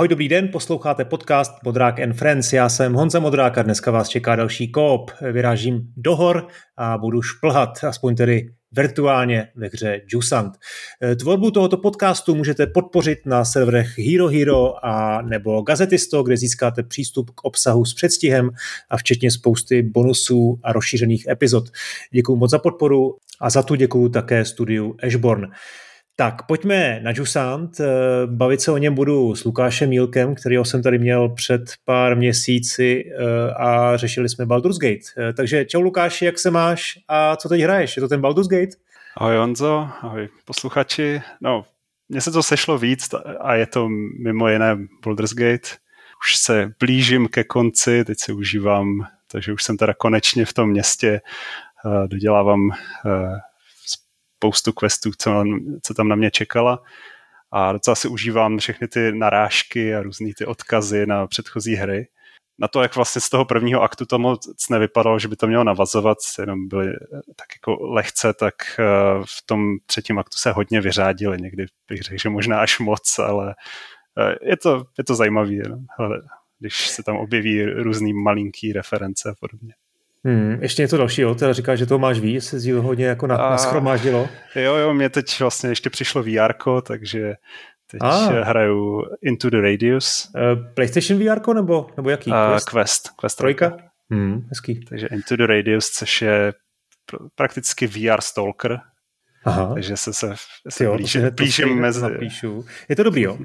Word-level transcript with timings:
Ahoj, 0.00 0.08
dobrý 0.08 0.28
den, 0.28 0.48
posloucháte 0.48 1.04
podcast 1.04 1.52
Modrák 1.64 2.00
and 2.00 2.12
Friends. 2.12 2.52
Já 2.52 2.68
jsem 2.68 2.92
Honza 2.92 3.20
Modrák 3.20 3.58
a 3.58 3.62
dneska 3.62 3.90
vás 3.90 4.08
čeká 4.08 4.36
další 4.36 4.72
kop. 4.72 5.10
Vyrážím 5.32 5.80
do 5.96 6.16
hor 6.16 6.46
a 6.76 6.98
budu 6.98 7.22
šplhat, 7.22 7.84
aspoň 7.84 8.16
tedy 8.16 8.48
virtuálně 8.72 9.48
ve 9.56 9.66
hře 9.66 10.00
Jusant. 10.12 10.52
Tvorbu 11.20 11.50
tohoto 11.50 11.76
podcastu 11.76 12.34
můžete 12.34 12.66
podpořit 12.66 13.18
na 13.26 13.44
serverech 13.44 13.98
Hero 13.98 14.28
Hero 14.28 14.84
a 14.84 15.22
nebo 15.22 15.62
Gazetisto, 15.62 16.22
kde 16.22 16.36
získáte 16.36 16.82
přístup 16.82 17.30
k 17.30 17.44
obsahu 17.44 17.84
s 17.84 17.94
předstihem 17.94 18.50
a 18.90 18.96
včetně 18.96 19.30
spousty 19.30 19.82
bonusů 19.82 20.60
a 20.62 20.72
rozšířených 20.72 21.28
epizod. 21.28 21.64
Děkuji 22.12 22.36
moc 22.36 22.50
za 22.50 22.58
podporu 22.58 23.16
a 23.40 23.50
za 23.50 23.62
tu 23.62 23.74
děkuji 23.74 24.08
také 24.08 24.44
studiu 24.44 24.96
Ashborn. 25.02 25.46
Tak 26.16 26.46
pojďme 26.46 27.00
na 27.02 27.12
Jusant. 27.14 27.80
Eh, 27.80 27.86
bavit 28.26 28.60
se 28.60 28.72
o 28.72 28.76
něm 28.76 28.94
budu 28.94 29.34
s 29.34 29.44
Lukášem 29.44 29.88
Mílkem, 29.88 30.34
kterého 30.34 30.64
jsem 30.64 30.82
tady 30.82 30.98
měl 30.98 31.28
před 31.28 31.62
pár 31.84 32.16
měsíci 32.16 33.04
eh, 33.04 33.54
a 33.54 33.96
řešili 33.96 34.28
jsme 34.28 34.46
Baldur's 34.46 34.78
Gate. 34.78 35.00
Eh, 35.18 35.32
takže 35.32 35.64
čau 35.64 35.80
Lukáši, 35.80 36.24
jak 36.24 36.38
se 36.38 36.50
máš 36.50 36.98
a 37.08 37.36
co 37.36 37.48
teď 37.48 37.60
hraješ? 37.60 37.96
Je 37.96 38.00
to 38.00 38.08
ten 38.08 38.20
Baldur's 38.20 38.48
Gate? 38.48 38.76
Ahoj 39.16 39.36
Honzo, 39.36 39.88
ahoj 40.02 40.28
posluchači. 40.44 41.22
No, 41.40 41.64
mně 42.08 42.20
se 42.20 42.30
to 42.30 42.42
sešlo 42.42 42.78
víc 42.78 43.08
a 43.40 43.54
je 43.54 43.66
to 43.66 43.88
mimo 44.22 44.48
jiné 44.48 44.78
Baldur's 45.04 45.34
Gate. 45.34 45.68
Už 46.24 46.36
se 46.36 46.72
blížím 46.80 47.28
ke 47.28 47.44
konci, 47.44 48.04
teď 48.04 48.18
se 48.18 48.32
užívám, 48.32 49.06
takže 49.32 49.52
už 49.52 49.64
jsem 49.64 49.76
teda 49.76 49.94
konečně 49.94 50.44
v 50.44 50.52
tom 50.52 50.70
městě, 50.70 51.20
dodělávám 52.06 52.60
spoustu 54.40 54.72
questů, 54.72 55.10
co, 55.18 55.44
co 55.82 55.94
tam 55.94 56.08
na 56.08 56.16
mě 56.16 56.30
čekala 56.30 56.82
a 57.52 57.72
docela 57.72 57.94
si 57.94 58.08
užívám 58.08 58.58
všechny 58.58 58.88
ty 58.88 59.12
narážky 59.12 59.94
a 59.94 60.02
různé 60.02 60.30
ty 60.38 60.46
odkazy 60.46 61.06
na 61.06 61.26
předchozí 61.26 61.74
hry. 61.74 62.08
Na 62.58 62.68
to, 62.68 62.82
jak 62.82 62.96
vlastně 62.96 63.20
z 63.20 63.28
toho 63.28 63.44
prvního 63.44 63.82
aktu 63.82 64.06
to 64.06 64.18
moc 64.18 64.68
nevypadalo, 64.70 65.18
že 65.18 65.28
by 65.28 65.36
to 65.36 65.46
mělo 65.46 65.64
navazovat, 65.64 66.18
jenom 66.38 66.68
byly 66.68 66.92
tak 67.36 67.48
jako 67.56 67.92
lehce, 67.92 68.34
tak 68.34 68.54
eh, 68.78 68.84
v 69.24 69.46
tom 69.46 69.76
třetím 69.86 70.18
aktu 70.18 70.36
se 70.38 70.52
hodně 70.52 70.80
vyřádili. 70.80 71.38
Někdy 71.40 71.66
bych 71.88 72.00
řekl, 72.00 72.18
že 72.22 72.28
možná 72.28 72.60
až 72.60 72.78
moc, 72.78 73.18
ale 73.18 73.54
eh, 74.18 74.34
je 74.50 74.56
to, 74.56 74.84
je 74.98 75.04
to 75.04 75.14
zajímavé, 75.14 75.56
když 76.58 76.88
se 76.88 77.02
tam 77.02 77.16
objeví 77.16 77.64
různý 77.64 78.12
malinký 78.12 78.72
reference 78.72 79.30
a 79.30 79.34
podobně. 79.40 79.74
Hmm, 80.24 80.58
ještě 80.62 80.82
něco 80.82 80.96
dalšího, 80.96 81.34
teda 81.34 81.52
říká, 81.52 81.76
že 81.76 81.86
to 81.86 81.98
máš 81.98 82.20
víc, 82.20 82.44
se 82.44 82.72
to 82.72 82.82
hodně 82.82 83.06
jako 83.06 83.26
na, 83.26 83.36
a, 83.36 83.50
naschromáždilo. 83.50 84.28
Jo, 84.54 84.76
jo, 84.76 84.94
mě 84.94 85.10
teď 85.10 85.40
vlastně 85.40 85.70
ještě 85.70 85.90
přišlo 85.90 86.22
VR, 86.22 86.52
takže 86.82 87.34
teď 87.90 88.00
a. 88.02 88.16
hraju 88.42 89.04
Into 89.22 89.50
the 89.50 89.60
Radius. 89.60 90.30
Uh, 90.34 90.74
PlayStation 90.74 91.20
VR 91.20 91.54
nebo, 91.54 91.86
nebo 91.96 92.10
jaký? 92.10 92.30
Uh, 92.30 92.36
Quest? 92.52 92.70
Quest, 92.70 93.08
Quest 93.20 93.38
Trojka? 93.38 93.76
Hmm, 94.10 94.46
hezký. 94.48 94.84
Takže 94.84 95.06
Into 95.06 95.36
the 95.36 95.46
Radius, 95.46 95.90
což 95.90 96.22
je 96.22 96.52
prakticky 97.34 97.86
VR 97.86 98.20
Stalker. 98.20 98.80
Aha. 99.44 99.74
Takže 99.74 99.96
se, 99.96 100.12
se, 100.12 100.34
se 100.68 100.84
jo, 100.84 100.94
blížím, 100.96 101.30
blížím 101.30 101.80
mezi... 101.80 102.02
Napíšu. 102.02 102.64
Je 102.88 102.96
to 102.96 103.02
dobrý, 103.02 103.22
jo? 103.22 103.38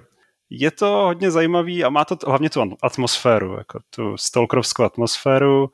Je 0.50 0.72
to 0.72 0.88
hodně 0.88 1.32
zajímavý 1.32 1.84
a 1.84 1.90
má 1.90 2.06
to 2.06 2.18
hlavně 2.28 2.50
tu 2.50 2.62
atmosféru, 2.84 3.58
jako 3.58 3.80
tu 3.90 4.18
stalkerovskou 4.18 4.84
atmosféru 4.84 5.70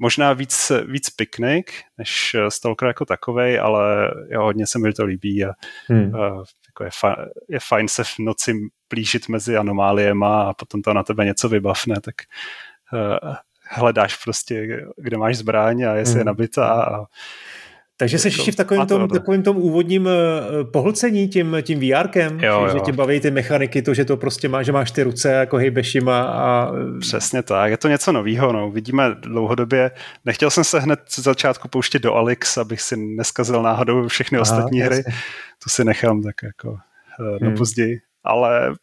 možná 0.00 0.32
víc, 0.32 0.72
víc 0.86 1.10
piknik, 1.10 1.72
než 1.98 2.34
eh, 2.34 2.50
Stalker 2.50 2.88
jako 2.88 3.04
takovej, 3.04 3.60
ale 3.60 4.10
jo, 4.30 4.42
hodně 4.42 4.66
se 4.66 4.78
mi 4.78 4.92
to 4.92 5.04
líbí 5.04 5.44
a 5.44 5.52
hmm. 5.86 6.14
uh, 6.14 6.44
jako 6.66 6.84
je, 6.84 6.90
fa- 6.90 7.28
je 7.48 7.58
fajn 7.60 7.88
se 7.88 8.04
v 8.04 8.18
noci 8.18 8.54
plížit 8.88 9.28
mezi 9.28 9.56
anomáliema 9.56 10.42
a 10.42 10.54
potom 10.54 10.82
to 10.82 10.94
na 10.94 11.02
tebe 11.02 11.24
něco 11.24 11.48
vybavne, 11.48 12.00
tak 12.00 12.14
uh, 12.92 13.34
hledáš 13.70 14.24
prostě, 14.24 14.84
kde 14.96 15.16
máš 15.16 15.36
zbraň 15.36 15.82
a 15.82 15.94
jestli 15.94 16.12
hmm. 16.12 16.20
je 16.20 16.24
nabitá 16.24 16.72
a 16.72 17.04
takže 18.00 18.18
jsi 18.18 18.28
ještě 18.28 18.52
v 18.52 18.56
takovém 18.56 18.86
tom, 18.86 19.08
takovém 19.08 19.42
tom 19.42 19.56
úvodním 19.56 20.06
uh, 20.06 20.12
pohlcení 20.70 21.28
tím, 21.28 21.56
tím 21.62 21.80
VRkem, 21.80 22.40
jo, 22.40 22.68
že, 22.70 22.78
jo. 22.78 22.84
tě 22.84 22.92
baví 22.92 23.20
ty 23.20 23.30
mechaniky, 23.30 23.82
to, 23.82 23.94
že 23.94 24.04
to 24.04 24.16
prostě 24.16 24.48
má, 24.48 24.62
že 24.62 24.72
máš 24.72 24.90
ty 24.90 25.02
ruce 25.02 25.32
jako 25.32 25.56
hejbeš 25.56 25.94
jima 25.94 26.22
a... 26.22 26.72
Přesně 27.00 27.42
tak, 27.42 27.70
je 27.70 27.76
to 27.76 27.88
něco 27.88 28.12
novýho, 28.12 28.52
no. 28.52 28.70
vidíme 28.70 29.14
dlouhodobě. 29.14 29.90
Nechtěl 30.24 30.50
jsem 30.50 30.64
se 30.64 30.80
hned 30.80 31.00
z 31.08 31.18
začátku 31.18 31.68
pouštět 31.68 32.02
do 32.02 32.14
Alex, 32.14 32.58
abych 32.58 32.80
si 32.80 32.96
neskazil 32.96 33.62
náhodou 33.62 34.08
všechny 34.08 34.38
Aha, 34.38 34.42
ostatní 34.42 34.78
jasně. 34.78 34.96
hry. 34.96 35.04
To 35.64 35.70
si 35.70 35.84
nechám 35.84 36.22
tak 36.22 36.34
jako 36.42 36.70
uh, 36.70 36.78
hmm. 37.42 37.56
později. 37.56 38.00
Ale 38.24 38.74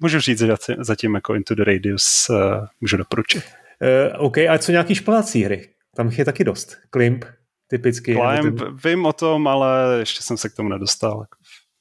můžu 0.00 0.20
říct, 0.20 0.38
že 0.38 0.54
zatím 0.78 1.14
jako 1.14 1.34
Into 1.34 1.54
the 1.54 1.64
Radius 1.64 2.26
uh, 2.30 2.36
můžu 2.80 2.96
doporučit. 2.96 3.44
Uh, 4.14 4.26
OK, 4.26 4.38
a 4.38 4.58
co 4.58 4.72
nějaký 4.72 4.94
špalací 4.94 5.42
hry? 5.44 5.68
Tam 5.96 6.08
je 6.08 6.24
taky 6.24 6.44
dost. 6.44 6.76
Klimp, 6.90 7.24
typicky. 7.68 8.14
Climb, 8.14 8.58
ty... 8.58 8.88
vím 8.88 9.06
o 9.06 9.12
tom, 9.12 9.48
ale 9.48 9.96
ještě 9.98 10.22
jsem 10.22 10.36
se 10.36 10.48
k 10.48 10.54
tomu 10.54 10.68
nedostal. 10.68 11.26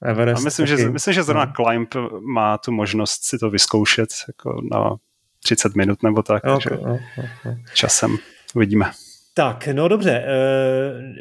Everest, 0.06 0.42
a 0.42 0.44
myslím, 0.44 0.68
že, 0.68 0.90
myslím, 0.90 1.14
že 1.14 1.24
zrovna 1.24 1.46
no. 1.46 1.66
Climb 1.66 1.96
má 2.34 2.58
tu 2.58 2.72
možnost 2.72 3.24
si 3.24 3.38
to 3.38 3.50
vyzkoušet 3.50 4.10
jako 4.28 4.62
na 4.72 4.96
30 5.44 5.76
minut 5.76 6.04
nebo 6.04 6.24
tak, 6.24 6.44
okay, 6.44 6.54
takže 6.54 6.70
okay, 6.70 7.00
okay. 7.18 7.56
časem 7.74 8.18
uvidíme. 8.56 8.92
Tak, 9.34 9.68
no 9.68 9.88
dobře. 9.88 10.26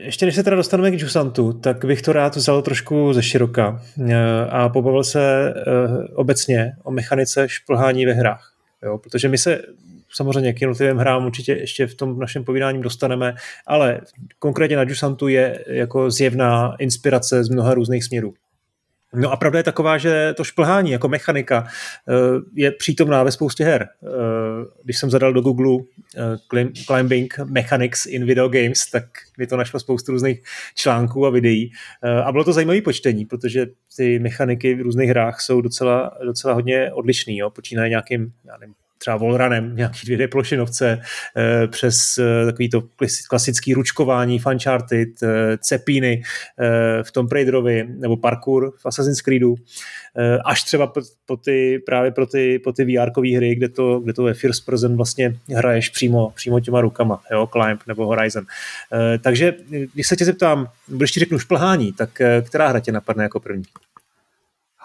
Ještě 0.02 0.26
než 0.26 0.34
se 0.34 0.42
teda 0.42 0.56
dostaneme 0.56 0.90
k 0.90 1.00
Jusantu, 1.00 1.52
tak 1.52 1.84
bych 1.84 2.02
to 2.02 2.12
rád 2.12 2.36
vzal 2.36 2.62
trošku 2.62 3.12
ze 3.12 3.22
široka 3.22 3.82
a 4.50 4.68
pobavil 4.68 5.04
se 5.04 5.54
obecně 6.14 6.72
o 6.82 6.90
mechanice 6.90 7.48
šplhání 7.48 8.06
ve 8.06 8.12
hrách. 8.12 8.52
Jo, 8.82 8.98
protože 8.98 9.28
my 9.28 9.38
se 9.38 9.62
samozřejmě 10.14 10.52
k 10.52 10.60
jednotlivým 10.60 10.96
hrám 10.96 11.26
určitě 11.26 11.52
ještě 11.52 11.86
v 11.86 11.94
tom 11.94 12.18
našem 12.18 12.44
povídání 12.44 12.82
dostaneme, 12.82 13.34
ale 13.66 14.00
konkrétně 14.38 14.76
na 14.76 14.82
Jusantu 14.82 15.28
je 15.28 15.64
jako 15.66 16.10
zjevná 16.10 16.76
inspirace 16.78 17.44
z 17.44 17.48
mnoha 17.48 17.74
různých 17.74 18.04
směrů. 18.04 18.34
No 19.14 19.32
a 19.32 19.36
pravda 19.36 19.58
je 19.58 19.62
taková, 19.62 19.98
že 19.98 20.34
to 20.36 20.44
šplhání 20.44 20.90
jako 20.90 21.08
mechanika 21.08 21.66
eh, 22.08 22.12
je 22.54 22.72
přítomná 22.72 23.22
ve 23.22 23.32
spoustě 23.32 23.64
her. 23.64 23.88
Eh, 24.02 24.08
když 24.84 24.98
jsem 24.98 25.10
zadal 25.10 25.32
do 25.32 25.40
Google 25.40 25.84
eh, 26.16 26.20
Climbing 26.86 27.38
Mechanics 27.44 28.06
in 28.06 28.26
Video 28.26 28.48
Games, 28.48 28.90
tak 28.90 29.04
mi 29.38 29.46
to 29.46 29.56
našlo 29.56 29.80
spoustu 29.80 30.12
různých 30.12 30.42
článků 30.74 31.26
a 31.26 31.30
videí. 31.30 31.72
A 32.24 32.32
bylo 32.32 32.44
to 32.44 32.52
zajímavé 32.52 32.80
počtení, 32.80 33.24
protože 33.24 33.66
ty 33.96 34.18
mechaniky 34.18 34.74
v 34.74 34.80
různých 34.80 35.10
hrách 35.10 35.40
jsou 35.40 35.60
docela, 35.60 36.18
docela 36.24 36.54
hodně 36.54 36.92
odlišný. 36.92 37.38
Jo. 37.38 37.50
Počínají 37.50 37.90
nějakým, 37.90 38.32
já 38.44 38.56
nevím, 38.56 38.74
třeba 39.02 39.16
Volranem, 39.16 39.76
nějaký 39.76 40.06
2D 40.06 40.28
plošinovce, 40.28 41.00
eh, 41.36 41.66
přes 41.66 42.18
eh, 42.18 42.46
takový 42.46 42.70
to 42.70 42.82
klasický 43.28 43.74
ručkování, 43.74 44.40
Uncharted, 44.46 45.22
eh, 45.22 45.58
cepíny 45.58 46.22
v 47.02 47.12
Tomb 47.12 47.32
Raiderovi 47.32 47.88
nebo 47.88 48.16
parkour 48.16 48.72
v 48.78 48.86
Assassin's 48.86 49.20
Creedu, 49.20 49.54
až 50.44 50.62
třeba 50.62 50.92
po 51.26 51.36
ty, 51.36 51.82
právě 51.86 52.10
pro 52.10 52.26
ty, 52.26 52.58
po 52.58 52.72
ty 52.72 52.84
vr 52.84 53.10
hry, 53.36 53.54
kde 53.54 53.68
to, 53.68 54.00
kde 54.00 54.12
to 54.12 54.28
je 54.28 54.34
first 54.34 54.66
person 54.66 54.96
vlastně 54.96 55.36
hraješ 55.56 55.88
přímo, 55.88 56.30
přímo 56.30 56.60
těma 56.60 56.80
rukama, 56.80 57.22
jo, 57.30 57.48
Climb 57.52 57.80
nebo 57.86 58.06
Horizon. 58.06 58.44
Takže 59.20 59.54
když 59.94 60.06
se 60.06 60.16
tě 60.16 60.24
zeptám, 60.24 60.68
když 60.86 61.10
ti 61.10 61.20
řeknu 61.20 61.38
šplhání, 61.38 61.92
tak 61.92 62.22
která 62.42 62.68
hra 62.68 62.80
tě 62.80 62.92
napadne 62.92 63.22
jako 63.22 63.40
první? 63.40 63.64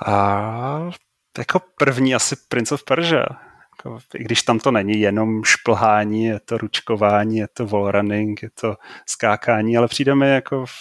A 0.06 0.90
jako 1.38 1.60
první 1.78 2.16
asi 2.16 2.36
Prince 2.50 2.74
of 2.74 2.84
Persia. 2.84 3.47
Jako, 3.78 4.00
I 4.16 4.24
když 4.24 4.44
tam 4.44 4.60
to 4.60 4.72
není 4.72 5.00
jenom 5.00 5.44
šplhání, 5.44 6.26
je 6.26 6.40
to 6.40 6.58
ručkování, 6.58 7.38
je 7.38 7.48
to 7.54 7.66
wallrunning, 7.66 8.44
je 8.44 8.50
to 8.62 8.76
skákání, 9.06 9.78
ale 9.78 9.88
přijde 9.88 10.16
mi 10.16 10.30
jako 10.30 10.66
v... 10.66 10.72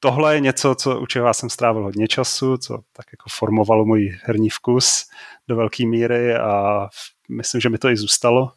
tohle 0.00 0.34
je 0.34 0.40
něco, 0.40 0.74
co 0.74 1.00
u 1.00 1.06
čeho 1.06 1.26
já 1.26 1.32
jsem 1.32 1.50
strávil 1.50 1.82
hodně 1.82 2.08
času, 2.08 2.56
co 2.56 2.78
tak 2.92 3.06
jako 3.12 3.30
formovalo 3.30 3.84
můj 3.84 4.18
herní 4.22 4.50
vkus 4.50 5.04
do 5.48 5.56
velké 5.56 5.86
míry 5.86 6.36
a 6.36 6.86
myslím, 7.30 7.60
že 7.60 7.68
mi 7.68 7.78
to 7.78 7.88
i 7.88 7.96
zůstalo. 7.96 8.52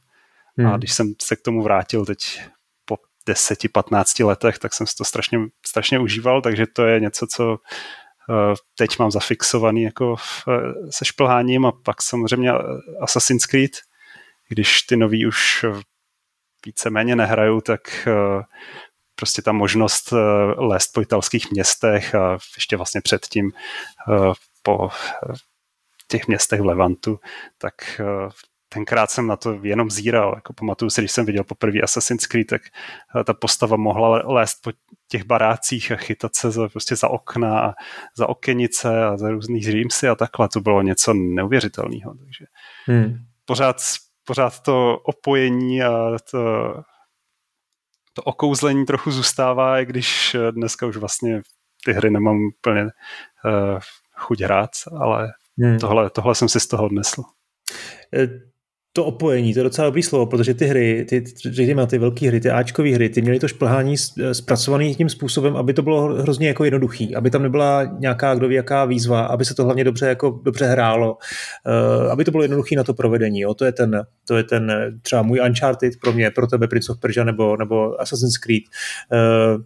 Hmm. 0.57 0.67
A 0.67 0.77
když 0.77 0.93
jsem 0.93 1.13
se 1.21 1.35
k 1.35 1.41
tomu 1.41 1.63
vrátil 1.63 2.05
teď 2.05 2.41
po 2.85 2.97
10-15 3.29 4.25
letech, 4.25 4.59
tak 4.59 4.73
jsem 4.73 4.87
si 4.87 4.95
to 4.95 5.05
strašně, 5.05 5.39
strašně 5.65 5.99
užíval, 5.99 6.41
takže 6.41 6.65
to 6.67 6.85
je 6.85 6.99
něco, 6.99 7.27
co 7.27 7.57
teď 8.77 8.99
mám 8.99 9.11
zafixovaný 9.11 9.83
jako 9.83 10.15
eh, 10.47 10.91
se 10.91 11.05
šplháním 11.05 11.65
a 11.65 11.71
pak 11.71 12.01
samozřejmě 12.01 12.51
Assassin's 13.01 13.45
Creed, 13.45 13.71
když 14.49 14.81
ty 14.81 14.97
nový 14.97 15.25
už 15.25 15.65
víceméně 16.65 17.15
nehrajou, 17.15 17.61
tak 17.61 18.07
eh, 18.07 18.43
prostě 19.15 19.41
ta 19.41 19.51
možnost 19.51 20.13
lézt 20.57 20.93
po 20.93 21.01
italských 21.01 21.51
městech 21.51 22.15
a 22.15 22.37
ještě 22.55 22.77
vlastně 22.77 23.01
předtím 23.01 23.51
po 24.63 24.89
těch 26.07 26.27
městech 26.27 26.61
v 26.61 26.65
Levantu, 26.65 27.19
tak 27.57 27.73
tenkrát 28.73 29.11
jsem 29.11 29.27
na 29.27 29.35
to 29.35 29.59
jenom 29.63 29.89
zíral. 29.89 30.31
Jako 30.35 30.53
pamatuju 30.53 30.89
si, 30.89 31.01
když 31.01 31.11
jsem 31.11 31.25
viděl 31.25 31.43
poprvé 31.43 31.81
Assassin's 31.81 32.27
Creed, 32.27 32.47
tak 32.47 32.61
eh, 33.19 33.23
ta 33.23 33.33
postava 33.33 33.77
mohla 33.77 34.21
lézt 34.25 34.61
po 34.63 34.71
těch 35.07 35.23
barácích 35.23 35.91
a 35.91 35.95
chytat 35.95 36.35
se 36.35 36.51
za, 36.51 36.69
prostě 36.69 36.95
za 36.95 37.07
okna 37.07 37.59
a 37.59 37.73
za 38.17 38.29
okenice 38.29 39.05
a 39.05 39.17
za 39.17 39.29
různý 39.29 39.61
římsy 39.63 40.07
a 40.07 40.15
takhle. 40.15 40.49
To 40.49 40.59
bylo 40.59 40.81
něco 40.81 41.13
neuvěřitelného. 41.13 42.13
Takže 42.13 42.45
hmm. 42.85 43.17
pořád, 43.45 43.75
pořád 44.23 44.59
to 44.59 44.97
opojení 44.97 45.83
a 45.83 46.17
to, 46.31 46.73
to 48.13 48.23
okouzlení 48.23 48.85
trochu 48.85 49.11
zůstává, 49.11 49.79
i 49.79 49.85
když 49.85 50.35
dneska 50.51 50.85
už 50.85 50.97
vlastně 50.97 51.41
ty 51.85 51.93
hry 51.93 52.09
nemám 52.09 52.37
úplně 52.59 52.83
uh, 52.83 53.79
chuť 54.15 54.41
hrát, 54.41 54.69
ale 54.99 55.33
hmm. 55.57 55.79
tohle, 55.79 56.09
tohle 56.09 56.35
jsem 56.35 56.49
si 56.49 56.59
z 56.59 56.67
toho 56.67 56.85
odnesl. 56.85 57.23
Eh, 58.93 59.01
to 59.01 59.05
opojení, 59.05 59.53
to 59.53 59.59
je 59.59 59.63
docela 59.63 59.87
dobrý 59.87 60.03
slovo, 60.03 60.25
protože 60.25 60.53
ty 60.53 60.65
hry, 60.65 61.05
ty, 61.09 61.23
řekněme, 61.51 61.87
ty 61.87 61.97
velké 61.97 62.27
hry, 62.27 62.39
ty 62.39 62.49
Ačkové 62.49 62.89
hry, 62.89 63.09
ty 63.09 63.21
měly 63.21 63.39
to 63.39 63.47
šplhání 63.47 63.95
eh, 64.19 64.33
zpracované 64.33 64.93
tím 64.93 65.09
způsobem, 65.09 65.55
aby 65.57 65.73
to 65.73 65.81
bylo 65.81 66.01
hrozně 66.01 66.47
jako 66.47 66.63
jednoduchý, 66.63 67.15
aby 67.15 67.29
tam 67.29 67.43
nebyla 67.43 67.83
nějaká 67.83 68.35
kdo 68.35 68.47
ví 68.47 68.55
jaká 68.55 68.85
výzva, 68.85 69.25
aby 69.25 69.45
se 69.45 69.55
to 69.55 69.63
hlavně 69.63 69.83
dobře, 69.83 70.07
jako 70.07 70.39
dobře 70.43 70.65
hrálo, 70.65 71.17
uh, 72.03 72.11
aby 72.11 72.23
to 72.23 72.31
bylo 72.31 72.43
jednoduché 72.43 72.75
na 72.75 72.83
to 72.83 72.93
provedení. 72.93 73.39
Jo. 73.39 73.53
To, 73.53 73.65
je 73.65 73.71
ten, 73.71 74.03
to 74.27 74.37
je 74.37 74.43
ten 74.43 74.71
třeba 75.01 75.21
můj 75.21 75.41
Uncharted 75.45 75.93
pro 76.01 76.13
mě, 76.13 76.31
pro 76.31 76.47
tebe 76.47 76.67
Prince 76.67 76.91
of 76.91 76.99
Persia 76.99 77.23
nebo, 77.23 77.57
nebo 77.57 78.01
Assassin's 78.01 78.37
Creed. 78.37 78.63
Uh, 79.11 79.61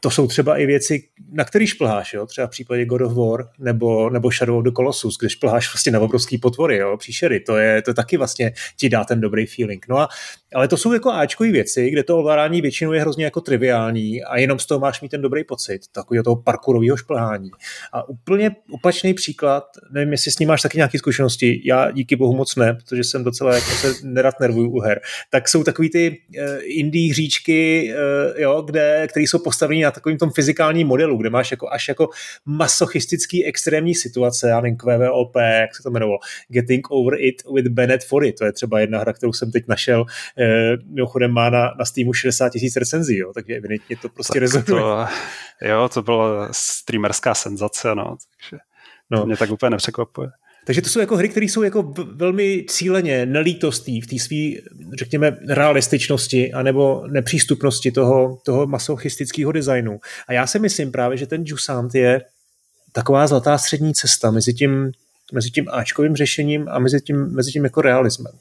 to 0.00 0.10
jsou 0.10 0.26
třeba 0.26 0.56
i 0.56 0.66
věci, 0.66 1.02
na 1.32 1.44
který 1.44 1.66
šplháš, 1.66 2.12
jo? 2.12 2.26
třeba 2.26 2.46
v 2.46 2.50
případě 2.50 2.84
God 2.84 3.00
of 3.00 3.12
War 3.14 3.48
nebo, 3.58 4.10
nebo 4.10 4.30
Shadow 4.30 4.56
of 4.56 4.64
the 4.64 4.70
Colossus, 4.76 5.18
kde 5.18 5.30
šplháš 5.30 5.72
vlastně 5.72 5.92
na 5.92 6.00
obrovský 6.00 6.38
potvory, 6.38 6.76
jo? 6.76 6.96
příšery, 6.96 7.40
to 7.40 7.56
je 7.56 7.82
to 7.82 7.94
taky 7.94 8.16
vlastně 8.16 8.52
ti 8.76 8.88
dá 8.88 9.04
ten 9.04 9.20
dobrý 9.20 9.46
feeling. 9.46 9.86
No 9.88 9.98
a, 9.98 10.08
ale 10.54 10.68
to 10.68 10.76
jsou 10.76 10.92
jako 10.92 11.10
Ačkové 11.10 11.50
věci, 11.50 11.90
kde 11.90 12.02
to 12.02 12.18
ovládání 12.18 12.60
většinou 12.60 12.92
je 12.92 13.00
hrozně 13.00 13.24
jako 13.24 13.40
triviální 13.40 14.24
a 14.24 14.38
jenom 14.38 14.58
z 14.58 14.66
toho 14.66 14.80
máš 14.80 15.00
mít 15.00 15.08
ten 15.08 15.22
dobrý 15.22 15.44
pocit, 15.44 15.80
takového 15.92 16.24
toho 16.24 16.36
parkourového 16.36 16.96
šplhání. 16.96 17.50
A 17.92 18.08
úplně 18.08 18.50
opačný 18.70 19.14
příklad, 19.14 19.64
nevím, 19.92 20.12
jestli 20.12 20.30
s 20.30 20.38
ním 20.38 20.48
máš 20.48 20.62
taky 20.62 20.76
nějaké 20.76 20.98
zkušenosti, 20.98 21.62
já 21.64 21.90
díky 21.90 22.16
bohu 22.16 22.36
moc 22.36 22.56
ne, 22.56 22.74
protože 22.74 23.04
jsem 23.04 23.24
docela 23.24 23.54
jako 23.54 23.70
se 23.70 23.94
nerad 24.02 24.40
nervuju 24.40 24.70
u 24.70 24.80
her, 24.80 25.00
tak 25.30 25.48
jsou 25.48 25.64
takový 25.64 25.90
ty 25.90 26.18
uh, 26.28 26.44
indie 26.62 27.10
hříčky, 27.10 27.92
uh, 27.94 28.40
jo, 28.40 28.62
kde, 28.62 29.06
které 29.10 29.24
jsou 29.24 29.38
postaveny 29.38 29.80
na 29.88 29.92
takovým 29.92 30.18
tom 30.18 30.30
fyzikálním 30.30 30.86
modelu, 30.86 31.16
kde 31.16 31.30
máš 31.30 31.50
jako 31.50 31.68
až 31.70 31.88
jako 31.88 32.08
masochistický 32.46 33.44
extrémní 33.44 33.94
situace, 33.94 34.48
já 34.48 34.60
nevím, 34.60 34.76
QVOP, 34.76 35.36
jak 35.36 35.76
se 35.76 35.82
to 35.82 35.90
jmenovalo, 35.90 36.18
Getting 36.48 36.90
Over 36.90 37.14
It 37.20 37.42
with 37.54 37.68
Bennett 37.68 38.04
for 38.04 38.24
It, 38.24 38.38
to 38.38 38.44
je 38.44 38.52
třeba 38.52 38.80
jedna 38.80 38.98
hra, 38.98 39.12
kterou 39.12 39.32
jsem 39.32 39.52
teď 39.52 39.64
našel, 39.68 40.04
eh, 40.38 40.76
mimochodem 40.86 41.30
má 41.30 41.50
na, 41.50 41.74
na 41.78 41.84
Steamu 41.84 42.12
60 42.12 42.50
tisíc 42.50 42.76
recenzí, 42.76 43.16
jo, 43.16 43.32
takže 43.34 43.54
evidentně 43.54 43.96
to 43.96 44.08
prostě 44.08 44.32
tak 44.32 44.40
rezonuje. 44.40 44.82
To, 44.82 45.06
jo, 45.66 45.88
to 45.88 46.02
byla 46.02 46.48
streamerská 46.52 47.34
senzace, 47.34 47.94
no, 47.94 48.16
takže 48.36 48.62
no. 49.10 49.20
to 49.20 49.26
mě 49.26 49.36
tak 49.36 49.50
úplně 49.50 49.70
nepřekvapuje. 49.70 50.28
Takže 50.68 50.82
to 50.82 50.88
jsou 50.88 51.00
jako 51.00 51.16
hry, 51.16 51.28
které 51.28 51.46
jsou 51.46 51.62
jako 51.62 51.94
velmi 52.12 52.64
cíleně 52.68 53.26
nelítostí 53.26 54.00
v 54.00 54.06
té 54.06 54.18
své, 54.18 54.36
řekněme, 54.98 55.38
realističnosti 55.48 56.52
anebo 56.52 57.04
nepřístupnosti 57.06 57.90
toho, 57.90 58.38
toho 58.44 58.66
masochistického 58.66 59.52
designu. 59.52 60.00
A 60.26 60.32
já 60.32 60.46
si 60.46 60.58
myslím 60.58 60.92
právě, 60.92 61.18
že 61.18 61.26
ten 61.26 61.42
Jusant 61.46 61.94
je 61.94 62.22
taková 62.92 63.26
zlatá 63.26 63.58
střední 63.58 63.94
cesta 63.94 64.30
mezi 64.30 64.54
tím, 64.54 64.92
mezi 65.32 65.50
tím 65.50 65.68
Ačkovým 65.70 66.16
řešením 66.16 66.68
a 66.68 66.78
mezi 66.78 67.00
tím, 67.00 67.16
mezi 67.16 67.52
tím 67.52 67.64
jako 67.64 67.80
realismem. 67.80 68.32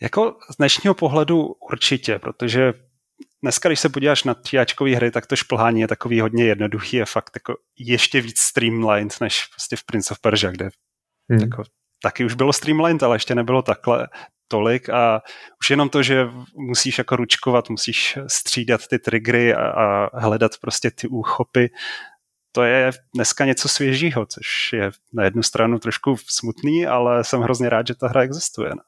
Jako 0.00 0.36
z 0.50 0.56
dnešního 0.56 0.94
pohledu 0.94 1.54
určitě, 1.72 2.18
protože 2.18 2.72
dneska, 3.42 3.68
když 3.68 3.80
se 3.80 3.88
podíváš 3.88 4.24
na 4.24 4.34
tříáčkové 4.34 4.90
hry, 4.90 5.10
tak 5.10 5.26
to 5.26 5.36
šplhání 5.36 5.80
je 5.80 5.88
takový 5.88 6.20
hodně 6.20 6.44
jednoduchý 6.44 7.02
a 7.02 7.04
fakt 7.04 7.30
jako 7.34 7.54
ještě 7.78 8.20
víc 8.20 8.38
streamlined 8.38 9.20
než 9.20 9.46
prostě 9.46 9.76
v 9.76 9.84
Prince 9.84 10.14
of 10.14 10.20
Persia, 10.20 10.52
kde 10.52 10.68
hmm. 11.30 11.40
jako, 11.40 11.62
taky 12.02 12.24
už 12.24 12.34
bylo 12.34 12.52
streamlined, 12.52 13.02
ale 13.02 13.16
ještě 13.16 13.34
nebylo 13.34 13.62
takhle 13.62 14.08
tolik 14.48 14.88
a 14.88 15.22
už 15.60 15.70
jenom 15.70 15.88
to, 15.88 16.02
že 16.02 16.26
musíš 16.54 16.98
jako 16.98 17.16
ručkovat, 17.16 17.70
musíš 17.70 18.18
střídat 18.26 18.80
ty 18.88 18.98
triggery 18.98 19.54
a, 19.54 19.70
a 19.70 20.20
hledat 20.20 20.52
prostě 20.60 20.90
ty 20.90 21.08
úchopy, 21.08 21.70
to 22.52 22.62
je 22.62 22.90
dneska 23.14 23.44
něco 23.44 23.68
svěžího, 23.68 24.26
což 24.26 24.72
je 24.72 24.90
na 25.12 25.24
jednu 25.24 25.42
stranu 25.42 25.78
trošku 25.78 26.16
smutný, 26.26 26.86
ale 26.86 27.24
jsem 27.24 27.40
hrozně 27.40 27.68
rád, 27.68 27.86
že 27.86 27.94
ta 27.94 28.08
hra 28.08 28.22
existuje. 28.22 28.70
No. 28.70 28.82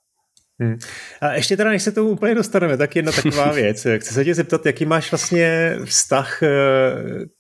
Hmm. 0.61 0.79
A 1.21 1.33
ještě 1.33 1.57
teda, 1.57 1.71
než 1.71 1.83
se 1.83 1.93
tomu 1.93 2.11
úplně 2.11 2.35
dostaneme, 2.35 2.77
tak 2.77 2.97
jedna 2.97 3.13
taková 3.13 3.53
věc. 3.53 3.87
Chci 3.97 4.15
se 4.15 4.25
tě 4.25 4.35
zeptat, 4.35 4.67
jaký 4.67 4.87
máš 4.87 5.13
vlastně 5.13 5.77
vztah 5.85 6.43
eh, 6.43 6.49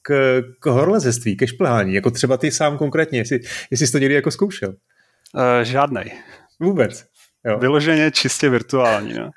k, 0.02 0.43
k 0.61 0.66
horlezectví, 0.66 1.37
ke 1.37 1.46
šplhání, 1.46 1.94
jako 1.94 2.11
třeba 2.11 2.37
ty 2.37 2.50
sám 2.50 2.78
konkrétně, 2.78 3.19
jestli, 3.19 3.40
jestli 3.70 3.87
jsi 3.87 3.93
to 3.93 3.99
někdy 3.99 4.14
jako 4.14 4.31
zkoušel. 4.31 4.69
Uh, 4.69 5.62
žádnej. 5.62 6.12
Vůbec. 6.61 7.05
Jo. 7.46 7.58
Vyloženě 7.58 8.11
čistě 8.11 8.49
virtuální. 8.49 9.14
No. 9.14 9.31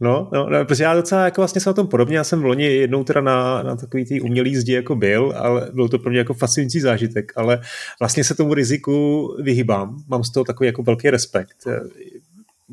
No, 0.00 0.30
no, 0.32 0.50
no, 0.50 0.64
protože 0.64 0.84
já 0.84 0.94
docela 0.94 1.24
jako 1.24 1.40
vlastně 1.40 1.60
jsem 1.60 1.70
o 1.70 1.74
tom 1.74 1.86
podobně, 1.86 2.16
já 2.16 2.24
jsem 2.24 2.40
v 2.40 2.44
loni 2.44 2.64
jednou 2.64 3.04
teda 3.04 3.20
na, 3.20 3.62
na 3.62 3.76
takový 3.76 4.04
tý 4.04 4.20
umělý 4.20 4.56
zdi 4.56 4.72
jako 4.72 4.96
byl, 4.96 5.34
ale 5.36 5.70
byl 5.74 5.88
to 5.88 5.98
pro 5.98 6.10
mě 6.10 6.18
jako 6.18 6.34
fascinující 6.34 6.80
zážitek, 6.80 7.32
ale 7.36 7.60
vlastně 8.00 8.24
se 8.24 8.34
tomu 8.34 8.54
riziku 8.54 9.28
vyhýbám, 9.42 9.96
mám 10.08 10.24
z 10.24 10.32
toho 10.32 10.44
takový 10.44 10.66
jako 10.66 10.82
velký 10.82 11.10
respekt 11.10 11.56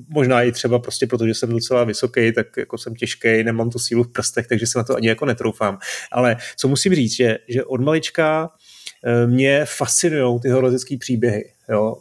možná 0.10 0.44
i 0.44 0.52
třeba 0.52 0.80
prostě 0.80 1.08
proto, 1.08 1.28
že 1.28 1.34
jsem 1.34 1.50
docela 1.50 1.84
vysoký, 1.84 2.32
tak 2.34 2.58
jako 2.58 2.78
jsem 2.78 2.96
těžký, 2.96 3.44
nemám 3.44 3.70
tu 3.70 3.80
sílu 3.80 4.04
v 4.04 4.12
prstech, 4.12 4.48
takže 4.48 4.68
se 4.68 4.80
na 4.80 4.84
to 4.84 4.96
ani 4.96 5.08
jako 5.08 5.26
netroufám. 5.26 5.80
Ale 6.12 6.38
co 6.58 6.68
musím 6.68 6.96
říct, 6.96 7.16
že, 7.16 7.38
že 7.48 7.64
od 7.64 7.82
malička 7.82 8.50
eh, 9.06 9.28
mě 9.28 9.66
fascinují 9.66 10.40
ty 10.40 10.50
horolezecké 10.50 10.98
příběhy. 10.98 11.52
Jo? 11.70 11.96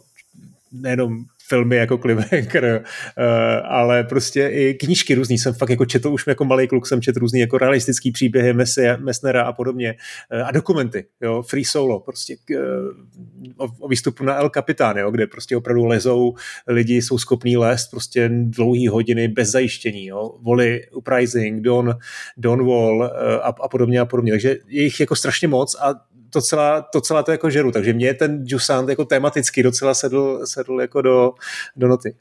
Nejenom 0.71 1.25
filmy 1.51 1.75
jako 1.75 1.97
Cliffhanger, 1.97 2.83
uh, 2.83 3.23
ale 3.67 4.03
prostě 4.03 4.47
i 4.47 4.73
knížky 4.73 5.15
různý. 5.15 5.37
Jsem 5.37 5.53
fakt 5.53 5.69
jako 5.69 5.85
četl 5.85 6.09
už 6.13 6.27
jako 6.27 6.45
malý 6.45 6.67
kluk, 6.67 6.87
jsem 6.87 7.01
četl 7.01 7.19
různý 7.19 7.39
jako 7.39 7.57
realistický 7.57 8.11
příběhy 8.11 8.53
Messnera 8.97 9.43
a 9.43 9.51
podobně. 9.51 9.95
Uh, 10.33 10.47
a 10.47 10.51
dokumenty, 10.51 11.05
jo, 11.21 11.41
Free 11.41 11.65
Solo, 11.65 11.99
prostě 11.99 12.35
uh, 12.49 13.67
o, 13.67 13.67
o 13.79 13.87
výstupu 13.87 14.23
na 14.23 14.35
El 14.35 14.49
Capitán, 14.49 14.97
jo, 14.97 15.11
kde 15.11 15.27
prostě 15.27 15.57
opravdu 15.57 15.85
lezou, 15.85 16.35
lidi 16.67 17.01
jsou 17.01 17.17
schopní 17.17 17.57
lézt 17.57 17.91
prostě 17.91 18.29
dlouhý 18.31 18.87
hodiny 18.87 19.27
bez 19.27 19.51
zajištění, 19.51 20.05
jo. 20.05 20.31
Voli, 20.41 20.81
Uprising, 20.95 21.63
Don, 21.63 21.95
Don 22.37 22.65
Wall 22.65 23.03
a, 23.03 23.53
a 23.61 23.67
podobně 23.67 23.99
a 23.99 24.05
podobně. 24.05 24.31
Takže 24.31 24.57
je 24.67 24.83
jich 24.83 24.99
jako 24.99 25.15
strašně 25.15 25.47
moc 25.47 25.75
a 25.81 25.93
to 26.33 26.41
celá, 26.41 26.81
to 26.81 27.01
celá 27.01 27.23
to 27.23 27.31
jako 27.31 27.49
žeru, 27.49 27.71
takže 27.71 27.93
mě 27.93 28.13
ten 28.13 28.43
Jusant 28.45 28.89
jako 28.89 29.05
tematicky 29.05 29.63
docela 29.63 29.93
sedl, 29.93 30.41
sedl 30.45 30.81
jako 30.81 31.01
do, 31.01 31.33
do 31.75 31.87
noty. 31.87 32.15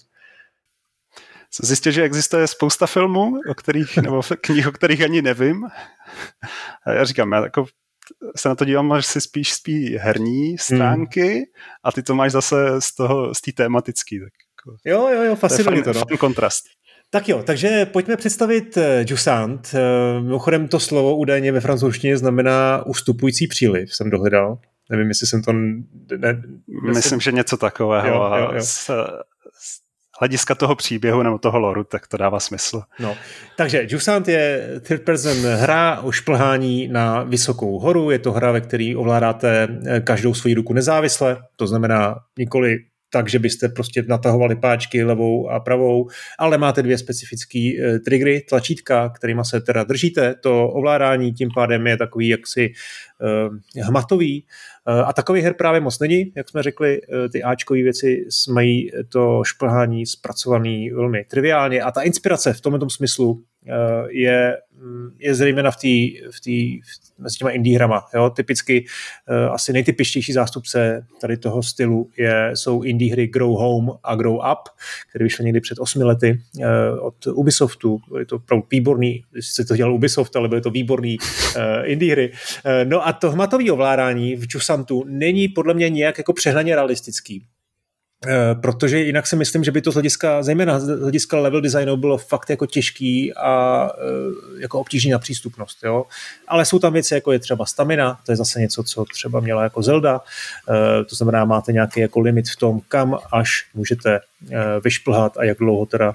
Jsem 1.50 1.66
zjistil, 1.66 1.92
že 1.92 2.02
existuje 2.02 2.46
spousta 2.46 2.86
filmů, 2.86 3.32
o 3.50 3.54
kterých, 3.54 3.96
nebo 3.96 4.22
knih, 4.40 4.68
o 4.68 4.72
kterých 4.72 5.02
ani 5.02 5.22
nevím. 5.22 5.64
A 6.86 6.92
já 6.92 7.04
říkám, 7.04 7.32
já 7.32 7.42
jako 7.42 7.66
se 8.36 8.48
na 8.48 8.54
to 8.54 8.64
dívám, 8.64 8.96
že 8.96 9.02
si 9.02 9.20
spíš 9.20 9.52
spí 9.52 9.96
herní 9.96 10.58
stránky 10.58 11.34
hmm. 11.34 11.44
a 11.84 11.92
ty 11.92 12.02
to 12.02 12.14
máš 12.14 12.32
zase 12.32 12.80
z 12.80 12.94
toho, 12.94 13.34
z 13.34 13.40
té 13.40 13.52
tématický. 13.52 14.20
Tak 14.20 14.32
jako, 14.50 14.76
jo, 14.84 15.08
jo, 15.08 15.22
jo, 15.22 15.36
fascinuje 15.36 15.82
to. 15.82 15.92
to 15.92 16.04
no. 16.10 16.18
kontrast. 16.18 16.64
Tak 17.10 17.28
jo, 17.28 17.42
takže 17.42 17.86
pojďme 17.86 18.16
představit 18.16 18.76
uh, 18.76 18.82
Jusant. 19.06 19.74
Uh, 19.74 20.24
mimochodem 20.24 20.68
to 20.68 20.80
slovo 20.80 21.16
údajně 21.16 21.52
ve 21.52 21.60
francouzštině 21.60 22.16
znamená 22.16 22.86
ustupující 22.86 23.46
příliv, 23.46 23.94
jsem 23.94 24.10
dohledal. 24.10 24.58
Nevím, 24.90 25.08
jestli 25.08 25.26
jsem 25.26 25.42
to... 25.42 25.52
Ne, 25.52 25.82
ne, 26.16 26.42
Myslím, 26.94 27.20
že 27.20 27.32
něco 27.32 27.56
takového. 27.56 28.08
Jo, 28.08 28.34
jo, 28.36 28.50
jo. 28.54 28.60
Z, 28.60 28.90
z 29.58 29.80
hlediska 30.20 30.54
toho 30.54 30.74
příběhu 30.74 31.22
nebo 31.22 31.38
toho 31.38 31.58
loru, 31.58 31.84
tak 31.84 32.06
to 32.06 32.16
dává 32.16 32.40
smysl. 32.40 32.82
No, 32.98 33.16
takže 33.56 33.86
Jusant 33.88 34.28
je 34.28 34.68
third 34.80 35.02
person 35.02 35.36
hra 35.36 36.00
o 36.00 36.12
šplhání 36.12 36.88
na 36.88 37.22
vysokou 37.22 37.78
horu. 37.78 38.10
Je 38.10 38.18
to 38.18 38.32
hra, 38.32 38.52
ve 38.52 38.60
které 38.60 38.94
ovládáte 38.96 39.68
eh, 39.86 40.00
každou 40.00 40.34
svoji 40.34 40.54
ruku 40.54 40.72
nezávisle. 40.72 41.42
To 41.56 41.66
znamená 41.66 42.16
nikoli 42.38 42.78
takže 43.12 43.38
byste 43.38 43.68
prostě 43.68 44.04
natahovali 44.08 44.56
páčky 44.56 45.04
levou 45.04 45.50
a 45.50 45.60
pravou, 45.60 46.08
ale 46.38 46.58
máte 46.58 46.82
dvě 46.82 46.98
specifické 46.98 47.58
uh, 47.58 47.98
triggery, 48.04 48.40
tlačítka, 48.40 49.08
kterými 49.08 49.40
se 49.44 49.60
teda 49.60 49.84
držíte. 49.84 50.34
To 50.34 50.68
ovládání 50.68 51.32
tím 51.32 51.48
pádem 51.54 51.86
je 51.86 51.96
takový 51.96 52.28
jaksi 52.28 52.72
uh, 53.20 53.84
hmatový. 53.84 54.46
Uh, 54.88 55.08
a 55.08 55.12
takový 55.12 55.40
her 55.40 55.54
právě 55.54 55.80
moc 55.80 55.98
není, 55.98 56.32
jak 56.36 56.48
jsme 56.48 56.62
řekli, 56.62 57.00
uh, 57.00 57.28
ty 57.32 57.42
Ačkové 57.42 57.82
věci 57.82 58.24
mají 58.52 58.90
to 59.08 59.42
šplhání 59.44 60.06
zpracovaný 60.06 60.90
velmi 60.90 61.24
triviálně 61.24 61.82
a 61.82 61.90
ta 61.90 62.02
inspirace 62.02 62.52
v 62.52 62.60
tomto 62.60 62.90
smyslu 62.90 63.42
je, 64.08 64.56
mm, 64.69 64.69
je 65.18 65.34
zejména 65.34 65.70
v 65.70 65.76
té 65.76 65.88
v 66.30 66.40
tý, 66.40 66.80
mezi 67.18 67.36
těma 67.36 67.50
indie 67.50 67.76
hrama. 67.76 68.06
Jo? 68.14 68.30
Typicky 68.30 68.84
uh, 69.30 69.54
asi 69.54 69.72
nejtypičtější 69.72 70.32
zástupce 70.32 71.06
tady 71.20 71.36
toho 71.36 71.62
stylu 71.62 72.10
je, 72.16 72.50
jsou 72.54 72.82
indie 72.82 73.12
hry 73.12 73.26
Grow 73.26 73.50
Home 73.50 73.90
a 74.04 74.14
Grow 74.14 74.34
Up, 74.34 74.68
které 75.10 75.24
vyšly 75.24 75.44
někdy 75.44 75.60
před 75.60 75.78
osmi 75.78 76.04
lety 76.04 76.42
uh, 76.56 76.64
od 77.06 77.26
Ubisoftu. 77.26 78.00
Je 78.18 78.26
to 78.26 78.36
opravdu 78.36 78.66
výborný, 78.70 79.24
sice 79.40 79.64
to 79.64 79.76
dělal 79.76 79.94
Ubisoft, 79.94 80.36
ale 80.36 80.48
byly 80.48 80.60
to 80.60 80.70
výborný 80.70 81.18
uh, 81.18 81.62
indie 81.84 82.12
hry. 82.12 82.30
Uh, 82.30 82.90
no 82.90 83.06
a 83.06 83.12
to 83.12 83.30
hmatové 83.30 83.72
ovládání 83.72 84.36
v 84.36 84.46
Chusantu 84.52 85.04
není 85.06 85.48
podle 85.48 85.74
mě 85.74 85.88
nějak 85.88 86.18
jako 86.18 86.32
přehnaně 86.32 86.74
realistický. 86.74 87.46
Eh, 88.26 88.54
protože 88.54 88.98
jinak 88.98 89.26
si 89.26 89.36
myslím, 89.36 89.64
že 89.64 89.70
by 89.70 89.82
to 89.82 89.90
z 89.90 89.94
hlediska, 89.94 90.42
zejména 90.42 90.80
z 90.80 91.00
hlediska 91.00 91.40
level 91.40 91.60
designu 91.60 91.96
bylo 91.96 92.18
fakt 92.18 92.50
jako 92.50 92.66
těžký 92.66 93.34
a 93.34 93.86
eh, 93.98 94.60
jako 94.60 94.80
obtížný 94.80 95.10
na 95.10 95.18
přístupnost. 95.18 95.78
Jo? 95.84 96.04
Ale 96.48 96.64
jsou 96.64 96.78
tam 96.78 96.92
věci, 96.92 97.14
jako 97.14 97.32
je 97.32 97.38
třeba 97.38 97.66
stamina, 97.66 98.20
to 98.26 98.32
je 98.32 98.36
zase 98.36 98.60
něco, 98.60 98.82
co 98.82 99.04
třeba 99.04 99.40
měla 99.40 99.62
jako 99.62 99.82
Zelda, 99.82 100.20
eh, 100.20 101.04
to 101.04 101.16
znamená, 101.16 101.44
máte 101.44 101.72
nějaký 101.72 102.00
jako 102.00 102.20
limit 102.20 102.48
v 102.48 102.56
tom, 102.56 102.80
kam 102.88 103.18
až 103.32 103.66
můžete 103.74 104.20
vyšplhat 104.84 105.36
a 105.36 105.44
jak 105.44 105.58
dlouho 105.58 105.86
teda 105.86 106.14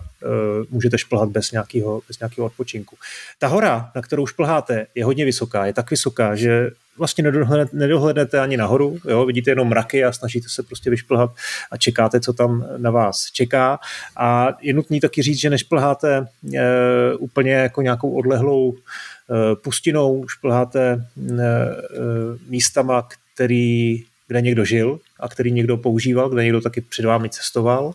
můžete 0.69 0.97
šplhat 0.97 1.29
bez 1.29 1.51
nějakého, 1.51 2.01
bez 2.07 2.19
nějakého 2.19 2.45
odpočinku. 2.45 2.97
Ta 3.39 3.47
hora, 3.47 3.91
na 3.95 4.01
kterou 4.01 4.27
šplháte, 4.27 4.87
je 4.95 5.05
hodně 5.05 5.25
vysoká, 5.25 5.65
je 5.65 5.73
tak 5.73 5.91
vysoká, 5.91 6.35
že 6.35 6.69
vlastně 6.97 7.23
nedohlednete, 7.23 7.77
nedohlednete 7.77 8.39
ani 8.39 8.57
nahoru, 8.57 8.97
jo? 9.07 9.25
vidíte 9.25 9.51
jenom 9.51 9.67
mraky 9.67 10.05
a 10.05 10.11
snažíte 10.11 10.49
se 10.49 10.63
prostě 10.63 10.89
vyšplhat 10.89 11.31
a 11.71 11.77
čekáte, 11.77 12.19
co 12.19 12.33
tam 12.33 12.67
na 12.77 12.91
vás 12.91 13.31
čeká. 13.31 13.79
A 14.17 14.47
je 14.61 14.73
nutný 14.73 14.99
taky 14.99 15.21
říct, 15.21 15.39
že 15.39 15.49
nešplháte 15.49 16.17
e, 16.17 16.25
úplně 17.15 17.53
jako 17.53 17.81
nějakou 17.81 18.11
odlehlou 18.11 18.73
e, 18.73 19.55
pustinou, 19.55 20.27
šplháte 20.27 20.91
e, 20.91 20.97
e, 20.97 21.45
místama, 22.47 23.07
který, 23.33 24.03
kde 24.27 24.41
někdo 24.41 24.65
žil 24.65 24.99
a 25.19 25.29
který 25.29 25.51
někdo 25.51 25.77
používal, 25.77 26.29
kde 26.29 26.43
někdo 26.43 26.61
taky 26.61 26.81
před 26.81 27.05
vámi 27.05 27.29
cestoval. 27.29 27.93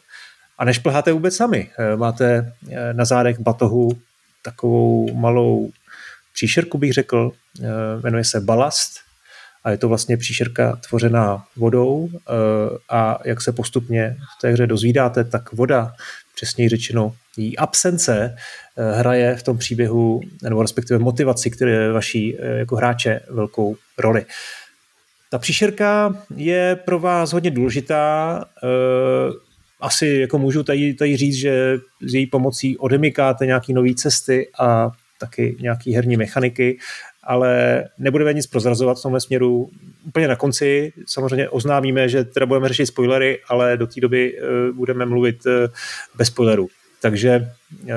A 0.59 0.65
nešplháte 0.65 1.13
vůbec 1.13 1.37
sami. 1.37 1.71
E, 1.79 1.97
máte 1.97 2.53
na 2.93 3.05
zádech 3.05 3.39
batohu 3.39 3.99
takovou 4.43 5.15
malou 5.15 5.71
příšerku, 6.33 6.79
bych 6.79 6.93
řekl, 6.93 7.31
eh, 7.61 7.67
jmenuje 8.03 8.25
se 8.25 8.41
Balast 8.41 8.93
a 9.65 9.71
je 9.71 9.77
to 9.77 9.89
vlastně 9.89 10.17
příšerka 10.17 10.77
tvořená 10.89 11.45
vodou 11.57 12.09
eh, 12.13 12.33
a 12.91 13.19
jak 13.25 13.43
se 13.43 13.53
postupně 13.53 14.17
v 14.39 14.41
té 14.41 14.53
hře 14.53 14.67
dozvídáte, 14.67 15.25
tak 15.25 15.53
voda, 15.53 15.93
přesněji 16.35 16.69
řečeno 16.69 17.15
její 17.37 17.59
absence, 17.59 18.37
eh, 18.77 18.93
hraje 18.93 19.37
v 19.37 19.43
tom 19.43 19.59
příběhu, 19.59 20.21
nebo 20.43 20.63
respektive 20.63 20.99
motivaci, 20.99 21.51
které 21.51 21.71
je 21.71 21.93
vaší 21.93 22.37
jako 22.43 22.77
hráče 22.77 23.21
velkou 23.31 23.77
roli. 23.99 24.27
Ta 25.31 25.39
příšerka 25.39 26.15
je 26.37 26.77
pro 26.85 26.99
vás 26.99 27.33
hodně 27.33 27.51
důležitá. 27.51 28.45
Asi 29.81 30.07
jako 30.07 30.39
můžu 30.39 30.63
tady, 30.63 30.95
tady 30.95 31.17
říct, 31.17 31.35
že 31.35 31.77
s 32.03 32.15
její 32.15 32.27
pomocí 32.27 32.79
odemykáte 32.79 33.47
nějaké 33.47 33.73
nové 33.73 33.95
cesty 33.95 34.49
a 34.61 34.91
taky 35.21 35.57
nějaký 35.61 35.95
herní 35.95 36.17
mechaniky, 36.17 36.79
ale 37.23 37.85
nebudeme 37.99 38.33
nic 38.33 38.47
prozrazovat 38.47 38.99
v 38.99 39.03
tomhle 39.03 39.21
směru. 39.21 39.71
Úplně 40.05 40.29
na 40.29 40.37
konci 40.37 40.93
samozřejmě 41.07 41.49
oznámíme, 41.49 42.09
že 42.09 42.25
teda 42.25 42.47
budeme 42.47 42.69
řešit 42.69 42.87
spoilery, 42.87 43.41
ale 43.49 43.77
do 43.77 43.87
té 43.87 44.01
doby 44.01 44.33
uh, 44.33 44.77
budeme 44.77 45.07
mluvit 45.07 45.47
uh, 45.47 45.53
bez 46.17 46.29
spoilerů. 46.29 46.69
Takže 47.03 47.53
uh, 47.83 47.89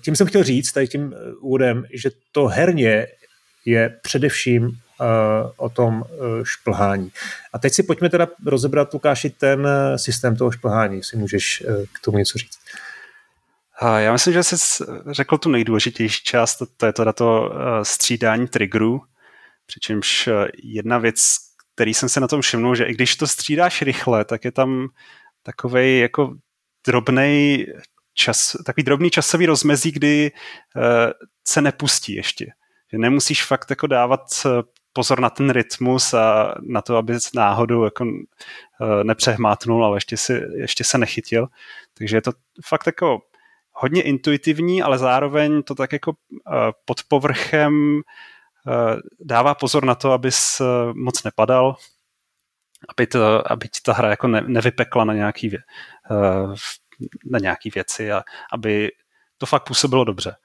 tím 0.00 0.16
jsem 0.16 0.26
chtěl 0.26 0.42
říct, 0.42 0.72
tady 0.72 0.88
tím 0.88 1.14
úvodem, 1.40 1.84
že 1.92 2.10
to 2.32 2.46
herně 2.46 3.06
je 3.64 3.98
především 4.02 4.78
o 5.56 5.68
tom 5.68 6.04
šplhání. 6.42 7.10
A 7.52 7.58
teď 7.58 7.72
si 7.72 7.82
pojďme 7.82 8.08
teda 8.08 8.28
rozebrat, 8.46 8.94
Lukáši, 8.94 9.30
ten 9.30 9.68
systém 9.96 10.36
toho 10.36 10.50
šplhání, 10.50 10.96
jestli 10.96 11.18
můžeš 11.18 11.62
k 11.92 12.04
tomu 12.04 12.18
něco 12.18 12.38
říct. 12.38 12.58
Já 13.82 14.12
myslím, 14.12 14.34
že 14.34 14.42
jsi 14.42 14.84
řekl 15.10 15.38
tu 15.38 15.50
nejdůležitější 15.50 16.24
část, 16.24 16.62
to 16.76 16.86
je 16.86 16.92
teda 16.92 17.12
to 17.12 17.52
eh, 17.52 17.84
střídání 17.84 18.48
triggerů, 18.48 19.02
přičemž 19.66 20.26
eh, 20.26 20.48
jedna 20.62 20.98
věc, 20.98 21.36
který 21.74 21.94
jsem 21.94 22.08
se 22.08 22.20
na 22.20 22.28
tom 22.28 22.40
všimnul, 22.40 22.74
že 22.74 22.84
i 22.84 22.94
když 22.94 23.16
to 23.16 23.26
střídáš 23.26 23.82
rychle, 23.82 24.24
tak 24.24 24.44
je 24.44 24.52
tam 24.52 24.88
takový 25.42 25.98
jako 25.98 26.34
drobný 26.86 27.66
čas, 28.14 28.56
takový 28.66 28.84
drobný 28.84 29.10
časový 29.10 29.46
rozmezí, 29.46 29.92
kdy 29.92 30.32
eh, 30.76 31.12
se 31.48 31.60
nepustí 31.60 32.14
ještě. 32.14 32.46
Že 32.92 32.98
nemusíš 32.98 33.44
fakt 33.44 33.70
jako 33.70 33.86
dávat 33.86 34.20
pozor 34.92 35.20
na 35.20 35.30
ten 35.30 35.50
rytmus 35.50 36.14
a 36.14 36.54
na 36.62 36.82
to, 36.82 36.96
aby 36.96 37.14
náhodou 37.34 37.84
jako 37.84 38.06
nepřehmátnul, 39.02 39.84
ale 39.84 39.96
ještě, 39.96 40.16
si, 40.16 40.42
ještě 40.54 40.84
se 40.84 40.98
nechytil. 40.98 41.46
Takže 41.94 42.16
je 42.16 42.20
to 42.20 42.32
fakt 42.64 42.86
jako 42.86 43.20
hodně 43.74 44.02
intuitivní, 44.02 44.82
ale 44.82 44.98
zároveň 44.98 45.62
to 45.62 45.74
tak 45.74 45.92
jako 45.92 46.12
eh, 46.52 46.72
pod 46.84 47.02
povrchem 47.08 48.00
eh, 48.00 48.96
dává 49.20 49.54
pozor 49.54 49.84
na 49.84 49.94
to, 49.94 50.12
abys 50.12 50.60
eh, 50.60 50.64
moc 50.94 51.22
nepadal, 51.22 51.76
aby, 52.88 53.06
to, 53.06 53.52
aby 53.52 53.68
ti 53.68 53.80
ta 53.84 53.92
hra 53.92 54.10
jako 54.10 54.28
ne, 54.28 54.40
nevypekla 54.46 55.04
na 55.04 55.14
nějaký, 55.14 55.48
vě, 55.48 55.58
na 57.24 57.38
nějaký 57.38 57.70
věci 57.70 58.12
a 58.12 58.22
aby 58.52 58.90
to 59.38 59.46
fakt 59.46 59.66
působilo 59.66 60.04
dobře. 60.04 60.36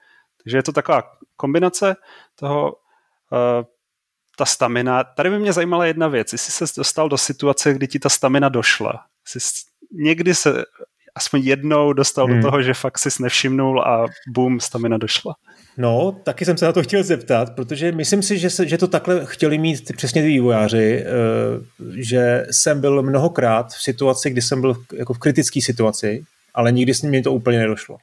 Takže 0.43 0.57
je 0.57 0.63
to 0.63 0.71
taková 0.71 1.03
kombinace 1.36 1.95
toho, 2.36 2.75
ta 4.38 4.45
stamina. 4.45 5.03
Tady 5.03 5.29
by 5.29 5.39
mě 5.39 5.53
zajímala 5.53 5.86
jedna 5.86 6.07
věc, 6.07 6.33
jestli 6.33 6.67
se 6.67 6.74
dostal 6.77 7.09
do 7.09 7.17
situace, 7.17 7.74
kdy 7.74 7.88
ti 7.88 8.00
ta 8.00 8.09
stamina 8.09 8.50
došla. 8.50 9.05
Jsi 9.27 9.39
někdy 9.91 10.36
se 10.36 10.65
aspoň 11.20 11.42
jednou 11.44 11.94
dostal 11.94 12.26
hmm. 12.26 12.36
do 12.36 12.48
toho, 12.48 12.62
že 12.62 12.74
fakt 12.74 12.98
si 12.98 13.10
nevšimnul 13.24 13.82
a 13.82 14.06
boom, 14.28 14.60
stamina 14.60 14.98
došla. 14.98 15.36
No, 15.78 16.12
taky 16.24 16.46
jsem 16.46 16.58
se 16.58 16.66
na 16.66 16.72
to 16.72 16.84
chtěl 16.84 17.04
zeptat, 17.04 17.56
protože 17.56 17.92
myslím 17.92 18.24
si, 18.24 18.40
že, 18.40 18.50
se, 18.50 18.68
že 18.68 18.78
to 18.78 18.88
takhle 18.88 19.26
chtěli 19.26 19.58
mít 19.58 19.86
ty, 19.86 19.94
přesně 19.94 20.22
ty 20.22 20.28
vývojáři, 20.28 21.04
uh, 21.04 21.94
že 21.96 22.46
jsem 22.52 22.82
byl 22.82 23.04
mnohokrát 23.04 23.68
v 23.68 23.84
situaci, 23.84 24.30
kdy 24.30 24.42
jsem 24.42 24.62
byl 24.62 24.74
v, 24.74 24.80
jako 24.98 25.14
v 25.14 25.20
kritické 25.20 25.62
situaci, 25.62 26.24
ale 26.54 26.72
nikdy 26.72 26.94
s 26.94 27.02
nimi 27.02 27.22
to 27.22 27.34
úplně 27.34 27.60
nedošlo. 27.60 27.98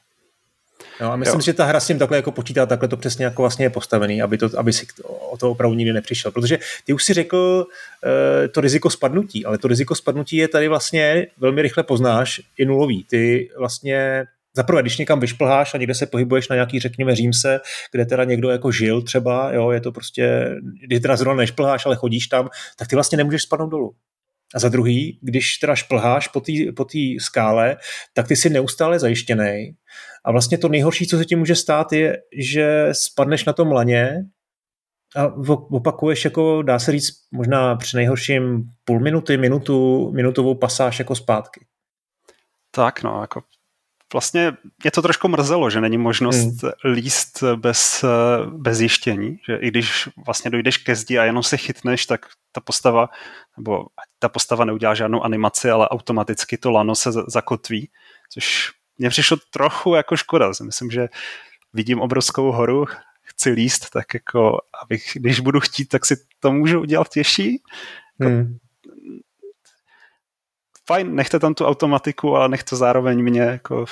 No 1.01 1.11
a 1.11 1.15
myslím, 1.15 1.39
jo. 1.39 1.41
že 1.41 1.53
ta 1.53 1.65
hra 1.65 1.79
s 1.79 1.87
tím 1.87 1.99
takhle 1.99 2.17
jako 2.17 2.31
počítá, 2.31 2.65
takhle 2.65 2.89
to 2.89 2.97
přesně 2.97 3.25
jako 3.25 3.41
vlastně 3.41 3.65
je 3.65 3.69
postavený, 3.69 4.21
aby, 4.21 4.37
to, 4.37 4.49
aby 4.57 4.73
si 4.73 4.85
o 5.03 5.37
to 5.37 5.51
opravdu 5.51 5.75
nikdy 5.75 5.93
nepřišel. 5.93 6.31
Protože 6.31 6.59
ty 6.85 6.93
už 6.93 7.03
si 7.03 7.13
řekl 7.13 7.67
uh, 7.67 8.47
to 8.51 8.61
riziko 8.61 8.89
spadnutí, 8.89 9.45
ale 9.45 9.57
to 9.57 9.67
riziko 9.67 9.95
spadnutí 9.95 10.37
je 10.37 10.47
tady 10.47 10.67
vlastně 10.67 11.27
velmi 11.37 11.61
rychle 11.61 11.83
poznáš, 11.83 12.41
i 12.57 12.65
nulový. 12.65 13.03
Ty 13.03 13.49
vlastně 13.57 14.25
Zaprvé, 14.57 14.81
když 14.81 14.97
někam 14.97 15.19
vyšplháš 15.19 15.73
a 15.73 15.77
někde 15.77 15.95
se 15.95 16.05
pohybuješ 16.05 16.49
na 16.49 16.55
nějaký, 16.55 16.79
řekněme, 16.79 17.15
římse, 17.15 17.59
kde 17.91 18.05
teda 18.05 18.23
někdo 18.23 18.49
jako 18.49 18.71
žil 18.71 19.01
třeba, 19.01 19.53
jo, 19.53 19.71
je 19.71 19.81
to 19.81 19.91
prostě, 19.91 20.55
když 20.83 20.99
teda 20.99 21.15
zrovna 21.15 21.37
nešplháš, 21.37 21.85
ale 21.85 21.95
chodíš 21.95 22.27
tam, 22.27 22.49
tak 22.77 22.87
ty 22.87 22.95
vlastně 22.95 23.17
nemůžeš 23.17 23.43
spadnout 23.43 23.71
dolů. 23.71 23.93
A 24.55 24.59
za 24.59 24.69
druhý, 24.69 25.19
když 25.21 25.57
teda 25.57 25.75
šplháš 25.75 26.27
po 26.27 26.41
té 26.41 26.51
po 26.75 26.85
skále, 27.19 27.77
tak 28.13 28.27
ty 28.27 28.35
jsi 28.35 28.49
neustále 28.49 28.99
zajištěný. 28.99 29.75
A 30.25 30.31
vlastně 30.31 30.57
to 30.57 30.69
nejhorší, 30.69 31.07
co 31.07 31.17
se 31.17 31.25
ti 31.25 31.35
může 31.35 31.55
stát, 31.55 31.93
je, 31.93 32.17
že 32.39 32.89
spadneš 32.91 33.45
na 33.45 33.53
tom 33.53 33.71
laně 33.71 34.25
a 35.15 35.33
opakuješ, 35.71 36.25
jako 36.25 36.61
dá 36.61 36.79
se 36.79 36.91
říct, 36.91 37.13
možná 37.31 37.75
při 37.75 37.97
nejhorším 37.97 38.63
půl 38.83 38.99
minuty, 38.99 39.37
minutu, 39.37 40.11
minutovou 40.11 40.55
pasáž 40.55 40.99
jako 40.99 41.15
zpátky. 41.15 41.65
Tak 42.71 43.03
no, 43.03 43.21
jako 43.21 43.41
vlastně 44.13 44.53
mě 44.83 44.91
to 44.91 45.01
trošku 45.01 45.27
mrzelo, 45.27 45.69
že 45.69 45.81
není 45.81 45.97
možnost 45.97 46.63
hmm. 46.63 46.71
líst 46.83 47.43
bez, 47.55 48.05
bez 48.45 48.79
jištění, 48.79 49.39
že 49.47 49.55
i 49.55 49.67
když 49.67 50.09
vlastně 50.25 50.51
dojdeš 50.51 50.77
ke 50.77 50.95
zdi 50.95 51.19
a 51.19 51.23
jenom 51.23 51.43
se 51.43 51.57
chytneš, 51.57 52.05
tak 52.05 52.25
ta 52.51 52.61
postava, 52.61 53.09
nebo 53.57 53.85
ta 54.19 54.29
postava 54.29 54.65
neudělá 54.65 54.95
žádnou 54.95 55.23
animaci, 55.23 55.69
ale 55.69 55.89
automaticky 55.89 56.57
to 56.57 56.71
lano 56.71 56.95
se 56.95 57.11
zakotví, 57.27 57.89
což 58.29 58.71
mně 58.97 59.09
přišlo 59.09 59.37
trochu 59.51 59.95
jako 59.95 60.17
škoda. 60.17 60.51
Myslím, 60.63 60.91
že 60.91 61.07
vidím 61.73 62.01
obrovskou 62.01 62.51
horu, 62.51 62.85
chci 63.23 63.49
líst, 63.49 63.89
tak 63.89 64.13
jako, 64.13 64.61
abych, 64.83 65.11
když 65.15 65.39
budu 65.39 65.59
chtít, 65.59 65.85
tak 65.85 66.05
si 66.05 66.15
to 66.39 66.51
můžu 66.51 66.79
udělat 66.81 67.09
těžší. 67.09 67.61
Jako, 68.19 68.31
hmm 68.31 68.57
fajn, 70.87 71.15
nechte 71.15 71.39
tam 71.39 71.53
tu 71.53 71.65
automatiku, 71.65 72.35
ale 72.35 72.49
nechte 72.49 72.75
zároveň 72.75 73.23
mě 73.23 73.41
jako, 73.41 73.79
uh, 73.81 73.85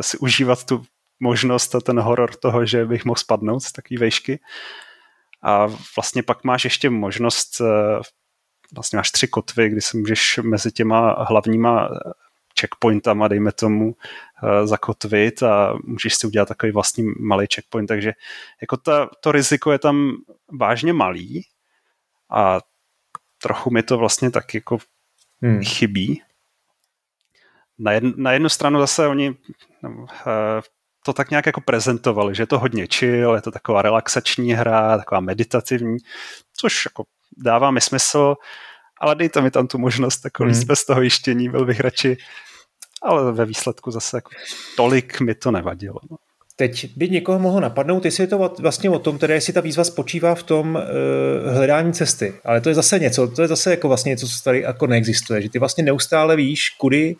si 0.00 0.18
užívat 0.18 0.64
tu 0.64 0.84
možnost 1.20 1.74
a 1.74 1.80
ten 1.80 2.00
horor 2.00 2.34
toho, 2.34 2.66
že 2.66 2.86
bych 2.86 3.04
mohl 3.04 3.18
spadnout 3.18 3.62
z 3.62 3.72
takové 3.72 4.00
vejšky. 4.00 4.40
A 5.42 5.66
vlastně 5.96 6.22
pak 6.22 6.44
máš 6.44 6.64
ještě 6.64 6.90
možnost, 6.90 7.60
uh, 7.60 7.66
vlastně 8.74 8.96
máš 8.96 9.10
tři 9.10 9.28
kotvy, 9.28 9.68
kdy 9.68 9.80
se 9.80 9.96
můžeš 9.96 10.38
mezi 10.42 10.72
těma 10.72 11.24
hlavníma 11.28 11.88
checkpointama, 12.60 13.28
dejme 13.28 13.52
tomu, 13.52 13.96
zakotvit 14.64 15.42
a 15.42 15.74
můžeš 15.84 16.14
si 16.14 16.26
udělat 16.26 16.48
takový 16.48 16.72
vlastní 16.72 17.04
malý 17.20 17.46
checkpoint, 17.54 17.88
takže 17.88 18.12
jako 18.60 18.76
ta, 18.76 19.10
to 19.20 19.32
riziko 19.32 19.72
je 19.72 19.78
tam 19.78 20.12
vážně 20.60 20.92
malý 20.92 21.42
a 22.30 22.60
trochu 23.42 23.70
mi 23.70 23.82
to 23.82 23.98
vlastně 23.98 24.30
tak 24.30 24.54
jako 24.54 24.78
hmm. 25.42 25.62
chybí. 25.64 26.22
Na, 27.78 27.92
jedn, 27.92 28.10
na 28.16 28.32
jednu 28.32 28.48
stranu 28.48 28.80
zase 28.80 29.06
oni 29.06 29.30
uh, 29.30 29.96
to 31.04 31.12
tak 31.12 31.30
nějak 31.30 31.46
jako 31.46 31.60
prezentovali, 31.60 32.34
že 32.34 32.42
je 32.42 32.46
to 32.46 32.58
hodně 32.58 32.86
chill, 32.86 33.34
je 33.34 33.40
to 33.40 33.50
taková 33.50 33.82
relaxační 33.82 34.52
hra, 34.52 34.98
taková 34.98 35.20
meditativní, 35.20 35.96
což 36.56 36.84
jako 36.84 37.04
dává 37.36 37.70
mi 37.70 37.80
smysl, 37.80 38.34
ale 39.00 39.14
dejte 39.14 39.40
mi 39.40 39.50
tam 39.50 39.66
tu 39.66 39.78
možnost 39.78 40.24
jako 40.24 40.44
hmm. 40.44 40.64
bez 40.66 40.84
toho 40.86 41.02
jištění, 41.02 41.48
byl 41.48 41.64
bych 41.64 41.80
radši, 41.80 42.16
ale 43.02 43.32
ve 43.32 43.44
výsledku 43.44 43.90
zase 43.90 44.16
jako 44.16 44.30
tolik 44.76 45.20
mi 45.20 45.34
to 45.34 45.50
nevadilo. 45.50 46.00
No. 46.10 46.16
Teď 46.56 46.96
by 46.96 47.08
někoho 47.08 47.38
mohlo 47.38 47.60
napadnout, 47.60 48.04
jestli 48.04 48.22
je 48.22 48.28
to 48.28 48.54
vlastně 48.60 48.90
o 48.90 48.98
tom, 48.98 49.18
tedy 49.18 49.34
jestli 49.34 49.52
ta 49.52 49.60
výzva 49.60 49.84
spočívá 49.84 50.34
v 50.34 50.42
tom 50.42 50.74
uh, 50.74 51.54
hledání 51.54 51.92
cesty. 51.92 52.34
Ale 52.44 52.60
to 52.60 52.68
je 52.68 52.74
zase 52.74 52.98
něco, 52.98 53.28
to 53.28 53.42
je 53.42 53.48
zase 53.48 53.70
jako 53.70 53.88
vlastně 53.88 54.10
něco, 54.10 54.26
co 54.26 54.42
tady 54.44 54.60
jako 54.60 54.86
neexistuje, 54.86 55.42
že 55.42 55.50
ty 55.50 55.58
vlastně 55.58 55.84
neustále 55.84 56.36
víš, 56.36 56.70
kudy 56.70 57.16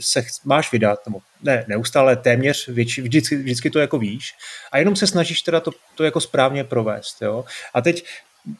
se 0.00 0.24
máš 0.44 0.72
vydat, 0.72 0.98
nebo 1.06 1.18
ne, 1.42 1.64
neustále, 1.68 2.16
téměř, 2.16 2.68
větši, 2.68 3.02
vždycky, 3.02 3.36
vždycky 3.36 3.70
to 3.70 3.78
jako 3.78 3.98
víš 3.98 4.34
a 4.72 4.78
jenom 4.78 4.96
se 4.96 5.06
snažíš 5.06 5.42
teda 5.42 5.60
to, 5.60 5.70
to 5.94 6.04
jako 6.04 6.20
správně 6.20 6.64
provést. 6.64 7.22
Jo? 7.22 7.44
A 7.74 7.80
teď 7.80 8.04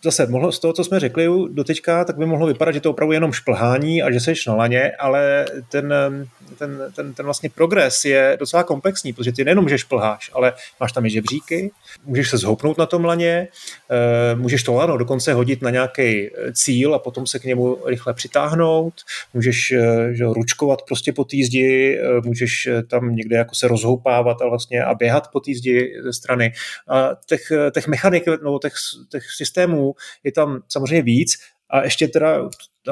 zase 0.04 0.26
mohlo, 0.26 0.52
z 0.52 0.58
toho, 0.58 0.72
co 0.72 0.84
jsme 0.84 1.00
řekli 1.00 1.28
do 1.48 1.64
teďka, 1.64 2.04
tak 2.04 2.18
by 2.18 2.26
mohlo 2.26 2.46
vypadat, 2.46 2.72
že 2.72 2.80
to 2.80 2.90
opravdu 2.90 3.12
jenom 3.12 3.32
šplhání 3.32 4.02
a 4.02 4.10
že 4.10 4.20
seš 4.20 4.46
na 4.46 4.54
laně, 4.54 4.92
ale 4.98 5.46
ten, 5.68 5.94
ten, 6.58 6.92
ten, 6.94 7.14
ten 7.14 7.24
vlastně 7.24 7.50
progres 7.50 8.04
je 8.04 8.36
docela 8.40 8.62
komplexní, 8.62 9.12
protože 9.12 9.32
ty 9.32 9.44
nejenom, 9.44 9.68
že 9.68 9.78
šplháš, 9.78 10.30
ale 10.34 10.52
máš 10.80 10.92
tam 10.92 11.06
i 11.06 11.10
žebříky, 11.10 11.70
můžeš 12.04 12.30
se 12.30 12.38
zhoupnout 12.38 12.78
na 12.78 12.86
tom 12.86 13.04
laně, 13.04 13.48
eh, 13.90 14.34
můžeš 14.34 14.62
to 14.62 14.72
lano 14.72 14.96
dokonce 14.96 15.32
hodit 15.32 15.62
na 15.62 15.70
nějaký 15.70 16.30
cíl 16.52 16.94
a 16.94 16.98
potom 16.98 17.26
se 17.26 17.38
k 17.38 17.44
němu 17.44 17.78
rychle 17.86 18.14
přitáhnout, 18.14 18.94
můžeš 19.34 19.72
eh, 19.72 20.14
že, 20.14 20.24
ručkovat 20.24 20.82
prostě 20.82 21.12
po 21.12 21.24
té 21.24 21.36
zdi, 21.44 21.98
eh, 21.98 22.20
můžeš 22.24 22.68
tam 22.90 23.16
někde 23.16 23.36
jako 23.36 23.54
se 23.54 23.68
rozhoupávat 23.68 24.42
a 24.42 24.48
vlastně 24.48 24.84
a 24.84 24.94
běhat 24.94 25.28
po 25.32 25.40
té 25.40 25.54
zdi 25.54 25.92
ze 26.02 26.12
strany. 26.12 26.52
A 26.88 27.10
těch, 27.26 27.52
těch 27.74 27.88
mechanik, 27.88 28.24
no, 28.42 28.58
těch, 28.58 28.72
těch 29.10 29.22
systémů 29.36 29.94
je 30.24 30.32
tam 30.32 30.60
samozřejmě 30.68 31.02
víc 31.02 31.36
a 31.72 31.84
ještě 31.84 32.08
teda, 32.08 32.36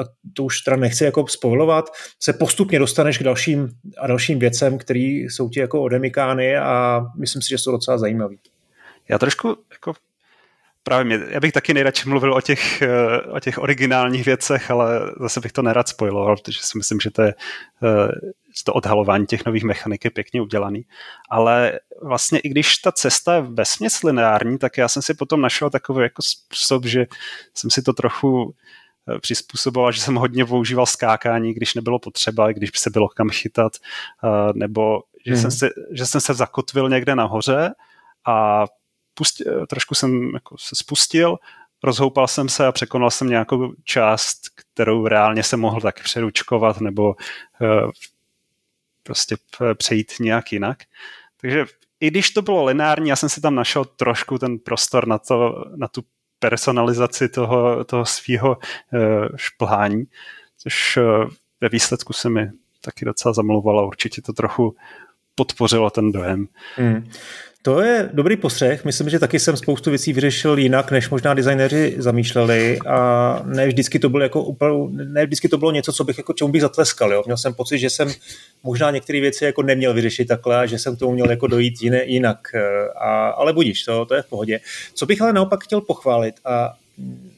a 0.01 0.03
to 0.33 0.43
už 0.43 0.61
teda 0.61 0.77
nechci 0.77 1.03
jako 1.03 1.27
spoilovat, 1.27 1.89
se 2.19 2.33
postupně 2.33 2.79
dostaneš 2.79 3.17
k 3.17 3.23
dalším 3.23 3.69
a 3.97 4.07
dalším 4.07 4.39
věcem, 4.39 4.77
které 4.77 4.99
jsou 4.99 5.49
ti 5.49 5.59
jako 5.59 5.81
odemikány 5.81 6.57
a 6.57 7.01
myslím 7.19 7.41
si, 7.41 7.49
že 7.49 7.57
jsou 7.57 7.71
docela 7.71 7.97
zajímavý. 7.97 8.39
Já 9.09 9.17
trošku 9.17 9.57
jako 9.71 9.93
právě 10.83 11.05
mě, 11.05 11.25
já 11.27 11.39
bych 11.39 11.51
taky 11.51 11.73
nejradši 11.73 12.09
mluvil 12.09 12.33
o 12.33 12.41
těch, 12.41 12.81
eh, 12.81 13.21
o 13.21 13.39
těch 13.39 13.57
originálních 13.57 14.25
věcech, 14.25 14.71
ale 14.71 14.99
zase 15.19 15.39
bych 15.39 15.51
to 15.51 15.61
nerad 15.61 15.87
spojiloval, 15.87 16.37
protože 16.37 16.59
si 16.61 16.77
myslím, 16.77 16.99
že 16.99 17.11
to 17.11 17.21
je 17.21 17.33
eh, 17.83 18.11
to 18.65 18.73
odhalování 18.73 19.25
těch 19.25 19.45
nových 19.45 19.63
mechanik 19.63 20.05
je 20.05 20.11
pěkně 20.11 20.41
udělaný. 20.41 20.85
Ale 21.29 21.79
vlastně 22.01 22.39
i 22.39 22.49
když 22.49 22.77
ta 22.77 22.91
cesta 22.91 23.35
je 23.35 23.41
ve 23.41 23.63
lineární, 24.03 24.57
tak 24.57 24.77
já 24.77 24.87
jsem 24.87 25.01
si 25.01 25.13
potom 25.13 25.41
našel 25.41 25.69
takový 25.69 26.03
jako 26.03 26.21
způsob, 26.21 26.85
že 26.85 27.05
jsem 27.53 27.69
si 27.69 27.81
to 27.81 27.93
trochu 27.93 28.55
eh, 29.09 29.19
přizpůsoboval, 29.19 29.91
že 29.91 30.01
jsem 30.01 30.15
hodně 30.15 30.45
používal 30.45 30.85
skákání, 30.85 31.53
když 31.53 31.73
nebylo 31.73 31.99
potřeba, 31.99 32.51
když 32.51 32.71
by 32.71 32.77
se 32.77 32.89
bylo 32.89 33.07
kam 33.07 33.29
chytat, 33.29 33.73
nebo 34.53 35.01
že, 35.25 35.33
hmm. 35.33 35.41
jsem, 35.41 35.51
si, 35.51 35.69
že 35.91 36.05
jsem 36.05 36.21
se 36.21 36.33
zakotvil 36.33 36.89
někde 36.89 37.15
nahoře 37.15 37.71
a 38.27 38.65
pustil, 39.21 39.67
trošku 39.67 39.95
jsem 39.95 40.33
jako 40.33 40.57
se 40.57 40.75
spustil, 40.75 41.37
rozhoupal 41.83 42.27
jsem 42.27 42.49
se 42.49 42.67
a 42.67 42.71
překonal 42.71 43.11
jsem 43.11 43.29
nějakou 43.29 43.73
část, 43.83 44.41
kterou 44.55 45.07
reálně 45.07 45.43
jsem 45.43 45.59
mohl 45.59 45.81
tak 45.81 46.03
přeručkovat 46.03 46.81
nebo 46.81 47.15
uh, 47.61 47.91
prostě 49.03 49.35
přejít 49.77 50.11
nějak 50.19 50.51
jinak. 50.51 50.77
Takže 51.41 51.65
i 51.99 52.07
když 52.07 52.29
to 52.29 52.41
bylo 52.41 52.65
lineární, 52.65 53.09
já 53.09 53.15
jsem 53.15 53.29
si 53.29 53.41
tam 53.41 53.55
našel 53.55 53.85
trošku 53.85 54.37
ten 54.37 54.59
prostor 54.59 55.07
na, 55.07 55.17
to, 55.17 55.65
na 55.75 55.87
tu 55.87 56.03
personalizaci 56.39 57.29
toho, 57.29 57.83
toho 57.83 58.05
svého 58.05 58.57
uh, 58.57 59.27
šplhání, 59.35 60.03
což 60.57 60.99
ve 61.61 61.69
výsledku 61.69 62.13
se 62.13 62.29
mi 62.29 62.49
taky 62.81 63.05
docela 63.05 63.33
zamlouvalo. 63.33 63.87
Určitě 63.87 64.21
to 64.21 64.33
trochu 64.33 64.75
podpořilo 65.35 65.89
ten 65.89 66.11
dojem. 66.11 66.47
Hmm. 66.75 67.11
To 67.63 67.81
je 67.81 68.09
dobrý 68.13 68.37
postřeh. 68.37 68.85
Myslím, 68.85 69.09
že 69.09 69.19
taky 69.19 69.39
jsem 69.39 69.57
spoustu 69.57 69.89
věcí 69.89 70.13
vyřešil 70.13 70.57
jinak, 70.59 70.91
než 70.91 71.09
možná 71.09 71.33
designéři 71.33 71.95
zamýšleli 71.97 72.79
a 72.87 73.41
ne 73.45 73.67
vždycky 73.67 73.99
to 73.99 74.09
bylo 74.09 74.23
jako 74.23 74.43
úplně, 74.43 75.05
ne 75.05 75.25
vždycky 75.25 75.49
to 75.49 75.57
bylo 75.57 75.71
něco, 75.71 75.93
co 75.93 76.03
bych 76.03 76.17
jako 76.17 76.33
čemu 76.33 76.51
bych 76.51 76.61
zatleskal. 76.61 77.13
Jo. 77.13 77.23
Měl 77.25 77.37
jsem 77.37 77.53
pocit, 77.53 77.79
že 77.79 77.89
jsem 77.89 78.11
možná 78.63 78.91
některé 78.91 79.19
věci 79.19 79.45
jako 79.45 79.63
neměl 79.63 79.93
vyřešit 79.93 80.25
takhle 80.25 80.57
a 80.57 80.65
že 80.65 80.79
jsem 80.79 80.95
k 80.95 80.99
tomu 80.99 81.11
měl 81.11 81.29
jako 81.29 81.47
dojít 81.47 81.81
jiné, 81.81 82.05
jinak. 82.05 82.39
A, 82.95 83.27
ale 83.27 83.53
budíš, 83.53 83.83
to, 83.83 84.05
to 84.05 84.15
je 84.15 84.21
v 84.21 84.29
pohodě. 84.29 84.59
Co 84.93 85.05
bych 85.05 85.21
ale 85.21 85.33
naopak 85.33 85.63
chtěl 85.63 85.81
pochválit 85.81 86.35
a 86.45 86.73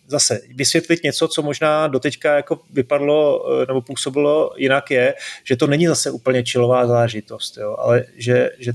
zase 0.08 0.42
vysvětlit 0.56 1.04
něco, 1.04 1.28
co 1.28 1.42
možná 1.42 1.88
doteďka 1.88 2.36
jako 2.36 2.60
vypadlo 2.74 3.46
nebo 3.68 3.82
působilo 3.82 4.52
jinak 4.58 4.92
je, 4.92 5.14
že 5.44 5.56
to 5.56 5.68
není 5.68 5.88
zase 5.88 6.12
úplně 6.12 6.44
čilová 6.44 6.88
záležitost, 6.88 7.58
jo, 7.58 7.76
ale 7.80 8.06
že, 8.18 8.50
že 8.60 8.72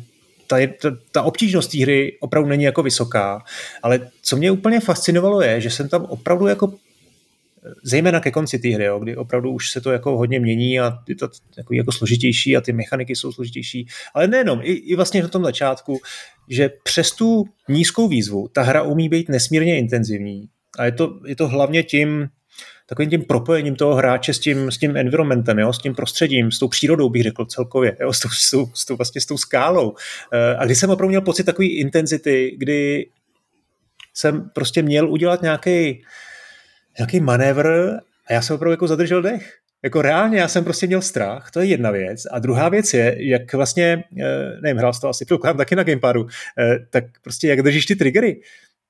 ta, 0.49 0.57
ta, 0.83 0.97
ta 1.13 1.23
obtížnost 1.23 1.71
té 1.71 1.83
hry 1.83 2.17
opravdu 2.21 2.49
není 2.49 2.65
jako 2.65 2.83
vysoká, 2.83 3.43
ale 3.83 4.11
co 4.23 4.37
mě 4.37 4.51
úplně 4.51 4.81
fascinovalo 4.81 5.43
je, 5.43 5.61
že 5.61 5.71
jsem 5.71 5.89
tam 5.89 6.05
opravdu 6.05 6.47
jako 6.47 6.73
zejména 7.83 8.21
ke 8.21 8.31
konci 8.31 8.59
té 8.59 8.69
hry, 8.69 8.85
jo, 8.85 8.99
kdy 8.99 9.17
opravdu 9.17 9.51
už 9.51 9.71
se 9.71 9.81
to 9.81 9.91
jako 9.91 10.17
hodně 10.17 10.41
mění 10.41 10.81
a 10.81 10.99
je 11.09 11.17
to 11.17 11.29
jako, 11.57 11.75
jako 11.75 11.93
složitější 11.93 12.57
a 12.57 12.61
ty 12.61 12.73
mechaniky 12.73 13.17
jsou 13.17 13.33
složitější, 13.33 13.87
ale 14.15 14.29
nejenom, 14.29 14.61
i, 14.63 14.73
i 14.73 14.97
vlastně 14.97 15.23
na 15.23 15.29
tom 15.29 15.45
začátku, 15.45 16.01
že 16.49 16.71
přes 16.83 17.13
tu 17.13 17.45
nízkou 17.69 18.09
výzvu 18.09 18.49
ta 18.53 18.63
hra 18.63 18.83
umí 18.83 19.09
být 19.09 19.29
nesmírně 19.29 19.79
intenzivní. 19.79 20.49
A 20.79 20.85
je 20.85 20.93
to, 20.93 21.21
je 21.27 21.37
to 21.37 21.49
hlavně 21.49 21.83
tím, 21.83 22.29
takovým 22.89 23.11
tím 23.11 23.23
propojením 23.23 23.77
toho 23.77 23.95
hráče 23.95 24.35
s 24.35 24.39
tím, 24.39 24.71
s 24.71 24.79
tím 24.79 24.97
environmentem, 24.97 25.59
jo, 25.59 25.73
s 25.73 25.79
tím 25.79 25.95
prostředím, 25.95 26.53
s 26.53 26.59
tou 26.59 26.69
přírodou, 26.69 27.09
bych 27.09 27.23
řekl 27.23 27.45
celkově, 27.45 27.97
jo, 28.01 28.13
s, 28.13 28.21
tou, 28.21 28.29
s, 28.29 28.51
tou, 28.51 28.67
s, 28.75 28.85
tou, 28.85 28.97
vlastně 28.97 29.21
s 29.21 29.27
tou 29.27 29.39
skálou. 29.39 29.95
Eh, 30.33 30.57
a 30.57 30.65
když 30.65 30.79
jsem 30.79 30.91
opravdu 30.91 31.09
měl 31.09 31.21
pocit 31.21 31.45
takové 31.45 31.67
intenzity, 31.69 32.57
kdy 32.59 33.07
jsem 34.15 34.51
prostě 34.55 34.83
měl 34.83 35.11
udělat 35.11 35.43
nějaký 35.43 36.03
nějaký 36.99 37.21
manévr 37.21 37.67
a 38.27 38.33
já 38.33 38.43
jsem 38.43 38.57
opravdu 38.57 38.71
jako 38.71 38.89
zadržel 38.89 39.23
dech. 39.23 39.55
Jako 39.83 40.03
reálně 40.03 40.39
já 40.39 40.49
jsem 40.49 40.65
prostě 40.65 40.87
měl 40.87 41.03
strach, 41.03 41.51
to 41.51 41.61
je 41.61 41.67
jedna 41.67 41.91
věc. 41.91 42.23
A 42.31 42.39
druhá 42.39 42.69
věc 42.69 42.95
je, 42.95 43.17
jak 43.19 43.55
vlastně, 43.55 44.05
eh, 44.21 44.61
nevím, 44.63 44.79
hrál 44.79 44.93
jsi 44.93 45.01
to 45.01 45.09
asi 45.09 45.25
taky 45.57 45.77
na 45.77 45.83
gamepadu, 45.83 46.27
eh, 46.59 46.79
tak 46.91 47.05
prostě 47.23 47.49
jak 47.49 47.63
držíš 47.63 47.87
ty 47.87 47.97
triggery 47.97 48.41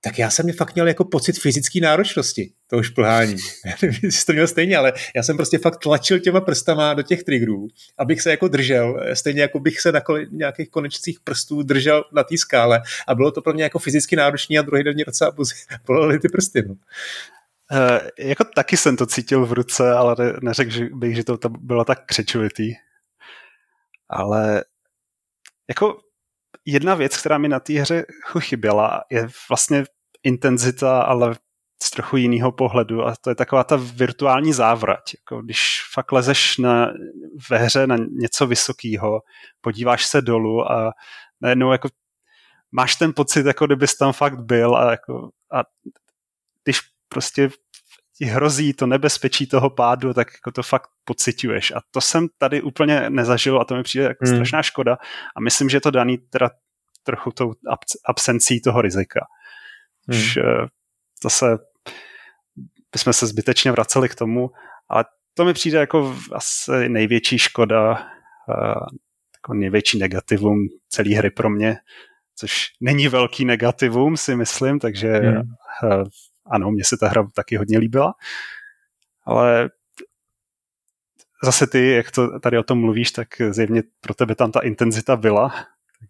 tak 0.01 0.19
já 0.19 0.31
jsem 0.31 0.53
fakt 0.53 0.75
měl 0.75 0.89
jako 0.89 1.05
pocit 1.05 1.39
fyzické 1.39 1.81
náročnosti 1.81 2.53
toho 2.67 2.83
šplhání. 2.83 3.37
Já 3.67 3.75
nevím, 3.83 4.01
jestli 4.03 4.27
to 4.27 4.33
měl 4.33 4.47
stejně, 4.47 4.77
ale 4.77 4.93
já 5.17 5.23
jsem 5.23 5.37
prostě 5.37 5.59
fakt 5.59 5.77
tlačil 5.77 6.19
těma 6.19 6.41
prstama 6.41 6.95
do 6.95 7.03
těch 7.03 7.25
triggerů, 7.25 7.69
abych 7.99 8.23
se 8.23 8.31
jako 8.31 8.49
držel, 8.49 9.01
stejně 9.15 9.43
jako 9.43 9.61
bych 9.61 9.81
se 9.81 9.93
na 9.93 10.01
kole, 10.01 10.27
nějakých 10.31 10.71
konečcích 10.71 11.21
prstů 11.21 11.63
držel 11.63 12.05
na 12.13 12.25
té 12.25 12.39
skále 12.39 12.83
a 13.09 13.15
bylo 13.15 13.31
to 13.31 13.43
pro 13.43 13.53
mě 13.53 13.63
jako 13.63 13.79
fyzicky 13.79 14.17
náročné 14.17 14.59
a 14.59 14.63
druhý 14.63 14.85
den 14.85 14.95
mě 14.95 15.05
docela 15.05 15.33
bolely 15.87 16.19
ty 16.21 16.29
prsty. 16.29 16.63
No. 16.69 16.75
Uh, 16.75 18.09
jako 18.19 18.45
taky 18.45 18.77
jsem 18.77 18.97
to 18.97 19.07
cítil 19.07 19.47
v 19.47 19.53
ruce, 19.53 19.93
ale 19.93 20.17
ne, 20.19 20.33
neřekl 20.43 20.71
že 20.71 20.89
bych, 20.93 21.17
že 21.17 21.25
to 21.25 21.49
bylo 21.49 21.85
tak 21.85 22.07
křečovitý. 22.07 22.75
Ale 24.09 24.65
jako 25.69 26.01
jedna 26.71 26.95
věc, 26.95 27.17
která 27.17 27.39
mi 27.39 27.49
na 27.49 27.61
té 27.61 27.73
hře 27.73 28.07
chyběla, 28.39 29.05
je 29.11 29.29
vlastně 29.49 29.85
intenzita, 30.23 31.03
ale 31.03 31.35
z 31.83 31.91
trochu 31.91 32.17
jiného 32.17 32.53
pohledu 32.53 33.07
a 33.07 33.15
to 33.21 33.31
je 33.31 33.35
taková 33.35 33.65
ta 33.65 33.77
virtuální 33.77 34.53
závrať. 34.53 35.15
Jako 35.15 35.43
když 35.43 35.81
fakt 35.95 36.13
lezeš 36.13 36.59
na, 36.59 36.93
ve 37.51 37.59
hře 37.59 37.87
na 37.87 37.97
něco 37.97 38.47
vysokého, 38.47 39.21
podíváš 39.61 40.07
se 40.07 40.23
dolů 40.23 40.73
a 40.73 40.93
najednou 41.41 41.73
jako 41.73 41.89
máš 42.73 42.97
ten 42.97 43.13
pocit, 43.13 43.47
jako 43.47 43.67
kdybys 43.67 43.97
tam 43.97 44.13
fakt 44.13 44.41
byl 44.41 44.77
a, 44.77 44.91
jako, 44.91 45.31
a 45.53 45.63
když 46.65 46.81
prostě 47.09 47.51
ti 48.19 48.25
hrozí 48.25 48.73
to 48.73 48.87
nebezpečí 48.87 49.47
toho 49.47 49.71
pádu, 49.71 50.15
tak 50.15 50.29
jako 50.33 50.51
to 50.51 50.63
fakt 50.63 50.91
pociťuješ. 51.05 51.71
A 51.71 51.81
to 51.91 52.01
jsem 52.01 52.29
tady 52.39 52.63
úplně 52.63 53.11
nezažil 53.11 53.61
a 53.61 53.65
to 53.65 53.75
mi 53.75 53.83
přijde 53.83 54.05
jako 54.05 54.25
hmm. 54.25 54.35
strašná 54.35 54.63
škoda. 54.63 54.99
A 55.37 55.41
myslím, 55.41 55.69
že 55.69 55.77
je 55.77 55.81
to 55.81 55.91
daný 55.91 56.19
teda 56.19 56.51
trochu 57.03 57.31
tou 57.31 57.53
absencí 58.07 58.61
toho 58.61 58.83
rizika. 58.83 59.21
Hmm. 60.09 60.21
Už 60.21 60.37
eh, 60.37 60.67
zase 61.23 61.47
bychom 62.93 63.13
se 63.13 63.27
zbytečně 63.27 63.73
vraceli 63.73 64.09
k 64.09 64.15
tomu, 64.15 64.51
ale 64.89 65.05
to 65.35 65.45
mi 65.45 65.53
přijde 65.53 65.79
jako 65.79 66.17
asi 66.33 66.89
největší 66.89 67.39
škoda, 67.39 68.07
jako 69.37 69.55
největší 69.55 69.99
negativum 69.99 70.59
celé 70.89 71.17
hry 71.17 71.31
pro 71.31 71.51
mě, 71.51 71.77
což 72.37 72.67
není 72.81 73.09
velký 73.09 73.45
negativum, 73.45 74.17
si 74.17 74.37
myslím, 74.37 74.79
takže 74.79 75.13
hmm. 75.13 75.43
Ano, 76.51 76.71
mně 76.71 76.85
se 76.85 76.97
ta 76.97 77.09
hra 77.09 77.27
taky 77.35 77.57
hodně 77.57 77.79
líbila, 77.79 78.15
ale 79.25 79.71
zase 81.45 81.67
ty, 81.67 81.91
jak 81.91 82.11
to 82.11 82.41
tady 82.41 82.59
o 82.59 82.63
tom 82.63 82.81
mluvíš, 82.81 83.11
tak 83.11 83.29
zjevně 83.51 83.83
pro 84.01 84.15
tebe 84.15 84.35
tam 84.35 84.53
ta 84.53 84.61
intenzita 84.61 85.17
byla, 85.17 85.53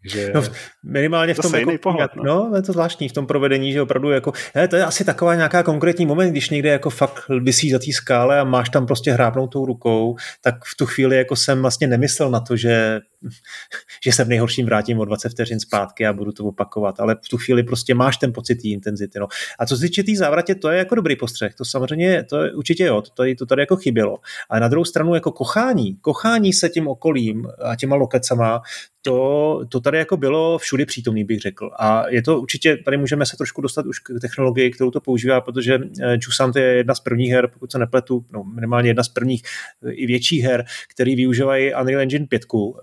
takže 0.03 0.33
no, 0.35 0.43
minimálně 0.83 1.35
v 1.35 1.39
tom 1.39 1.55
jako, 1.55 1.79
pohled, 1.83 2.11
no. 2.17 2.25
no. 2.25 2.57
je 2.57 2.63
to 2.63 2.73
zvláštní 2.73 3.09
v 3.09 3.13
tom 3.13 3.27
provedení, 3.27 3.73
že 3.73 3.83
opravdu 3.83 4.11
jako, 4.11 4.33
ne, 4.55 4.69
to 4.69 4.77
je 4.77 4.85
asi 4.85 5.05
taková 5.05 5.35
nějaká 5.35 5.63
konkrétní 5.63 6.07
moment, 6.07 6.31
když 6.31 6.51
někde 6.51 6.69
jako 6.69 6.91
fakt 6.91 7.29
vysí 7.41 7.71
za 7.71 7.79
té 7.79 7.93
skále 7.93 8.41
a 8.41 8.45
máš 8.45 8.69
tam 8.69 8.87
prostě 8.87 9.13
hrábnout 9.13 9.53
tou 9.53 9.67
rukou, 9.67 10.17
tak 10.43 10.55
v 10.65 10.77
tu 10.77 10.87
chvíli 10.87 11.17
jako 11.17 11.37
jsem 11.37 11.63
vlastně 11.63 11.87
nemyslel 11.87 12.31
na 12.31 12.41
to, 12.41 12.57
že 12.57 13.01
že 14.05 14.13
se 14.13 14.25
v 14.25 14.29
nejhorším 14.29 14.67
vrátím 14.67 14.99
o 14.99 15.05
20 15.05 15.29
vteřin 15.29 15.61
zpátky 15.61 16.07
a 16.07 16.13
budu 16.13 16.33
to 16.33 16.45
opakovat, 16.45 17.01
ale 17.01 17.17
v 17.25 17.29
tu 17.29 17.37
chvíli 17.37 17.63
prostě 17.63 17.95
máš 17.95 18.17
ten 18.17 18.33
pocit 18.33 18.55
té 18.55 18.69
intenzity. 18.69 19.19
No. 19.19 19.27
A 19.59 19.67
co 19.67 19.77
se 19.77 19.83
týče 19.83 20.03
té 20.03 20.17
závratě, 20.17 20.55
to 20.55 20.71
je 20.71 20.79
jako 20.79 20.95
dobrý 20.95 21.17
postřeh, 21.17 21.55
to 21.55 21.65
samozřejmě, 21.65 22.25
to 22.25 22.43
je, 22.43 22.53
určitě 22.53 22.85
jo, 22.85 23.03
to 23.03 23.11
tady, 23.11 23.35
to 23.35 23.47
tady 23.47 23.63
jako 23.63 23.77
chybělo. 23.77 24.19
Ale 24.49 24.61
na 24.61 24.69
druhou 24.69 24.85
stranu 24.85 25.15
jako 25.15 25.33
kochání, 25.33 25.97
kochání 25.97 26.53
se 26.53 26.69
tím 26.69 26.89
okolím 26.89 27.49
a 27.65 27.77
těma 27.77 27.97
lokacama, 27.97 28.63
to, 29.03 29.61
to 29.69 29.81
tady 29.81 29.99
jako 29.99 30.17
bylo 30.17 30.59
všude 30.59 30.87
přítomný, 30.87 31.25
bych 31.25 31.41
řekl. 31.41 31.71
A 31.79 32.09
je 32.09 32.23
to 32.23 32.41
určitě, 32.41 32.77
tady 32.77 32.97
můžeme 32.97 33.27
se 33.27 33.37
trošku 33.37 33.61
dostat 33.61 33.87
už 33.87 33.99
k 33.99 34.11
technologii, 34.21 34.71
kterou 34.71 34.91
to 34.91 35.01
používá, 35.01 35.41
protože 35.41 35.75
eh, 35.75 36.19
Jusant 36.23 36.57
je 36.57 36.65
jedna 36.65 36.95
z 36.95 37.01
prvních 37.01 37.31
her, 37.31 37.49
pokud 37.49 37.73
se 37.73 37.79
nepletu, 37.79 38.25
no 38.33 38.45
minimálně 38.45 38.91
jedna 38.91 39.03
z 39.03 39.09
prvních 39.09 39.43
eh, 39.87 39.93
i 39.93 40.07
větších 40.07 40.43
her, 40.43 40.65
který 40.93 41.17
využívají 41.17 41.75
Unreal 41.75 42.01
Engine 42.01 42.27
5, 42.27 42.43
Uh, 42.53 42.75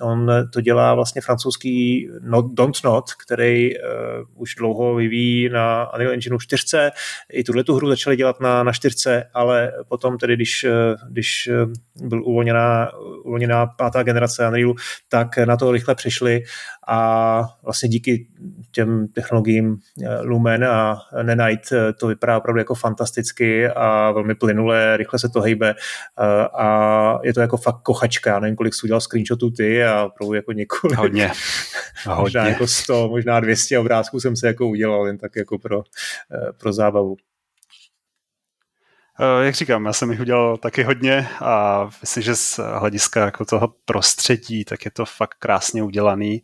on 0.00 0.30
to 0.52 0.60
dělá 0.60 0.94
vlastně 0.94 1.20
francouzský 1.22 2.08
Not, 2.20 2.46
Don't 2.54 2.84
Not, 2.84 3.04
který 3.26 3.70
uh, 3.76 3.82
už 4.34 4.54
dlouho 4.54 4.94
vyvíjí 4.94 5.48
na 5.48 5.92
Unreal 5.94 6.12
Engineu 6.12 6.38
4. 6.38 6.66
I 7.32 7.44
tuhle 7.44 7.64
tu 7.64 7.74
hru 7.74 7.88
začali 7.88 8.16
dělat 8.16 8.40
na, 8.40 8.62
na 8.62 8.72
4, 8.72 9.22
ale 9.34 9.72
potom 9.88 10.18
tedy, 10.18 10.36
když, 10.36 10.64
uh, 10.64 11.10
když 11.10 11.50
byl 11.96 12.24
uvolněná, 12.24 12.88
uvolněná 13.24 13.66
pátá 13.66 14.02
generace 14.02 14.48
Unrealu, 14.48 14.74
tak 15.08 15.38
na 15.38 15.56
to 15.56 15.72
rychle 15.72 15.94
přišli 15.94 16.42
a 16.88 17.42
vlastně 17.62 17.88
díky 17.88 18.26
těm 18.70 19.08
technologiím 19.08 19.78
Lumen 20.22 20.64
a 20.64 20.98
Nenite 21.22 21.92
to 21.92 22.06
vypadá 22.06 22.38
opravdu 22.38 22.58
jako 22.58 22.74
fantasticky 22.74 23.68
a 23.68 24.10
velmi 24.10 24.34
plynulé, 24.34 24.96
rychle 24.96 25.18
se 25.18 25.28
to 25.28 25.40
hejbe 25.40 25.74
a 26.58 27.18
je 27.22 27.34
to 27.34 27.40
jako 27.40 27.56
fakt 27.56 27.82
kochačka, 27.82 28.40
nevím, 28.40 28.56
kolik 28.56 28.74
jsi 28.74 28.80
udělal 28.84 29.00
screenshotů 29.42 29.50
ty 29.50 29.84
a 29.84 30.04
opravdu 30.04 30.34
jako 30.34 30.52
několik. 30.52 30.98
Hodně. 30.98 31.30
A 32.06 32.14
hodně. 32.14 32.22
možná 32.22 32.48
jako 32.48 32.66
100, 32.66 33.08
možná 33.08 33.40
200 33.40 33.78
obrázků 33.78 34.20
jsem 34.20 34.36
se 34.36 34.46
jako 34.46 34.68
udělal 34.68 35.06
jen 35.06 35.18
tak 35.18 35.36
jako 35.36 35.58
pro, 35.58 35.82
eh, 36.32 36.52
pro 36.52 36.72
zábavu. 36.72 37.16
Eh, 39.20 39.44
jak 39.44 39.54
říkám, 39.54 39.86
já 39.86 39.92
jsem 39.92 40.10
jich 40.10 40.20
udělal 40.20 40.56
taky 40.56 40.82
hodně 40.82 41.28
a 41.40 41.84
myslím, 42.00 42.22
že 42.22 42.36
z 42.36 42.60
hlediska 42.78 43.24
jako 43.24 43.44
toho 43.44 43.74
prostředí, 43.84 44.64
tak 44.64 44.84
je 44.84 44.90
to 44.90 45.04
fakt 45.04 45.34
krásně 45.38 45.82
udělaný. 45.82 46.42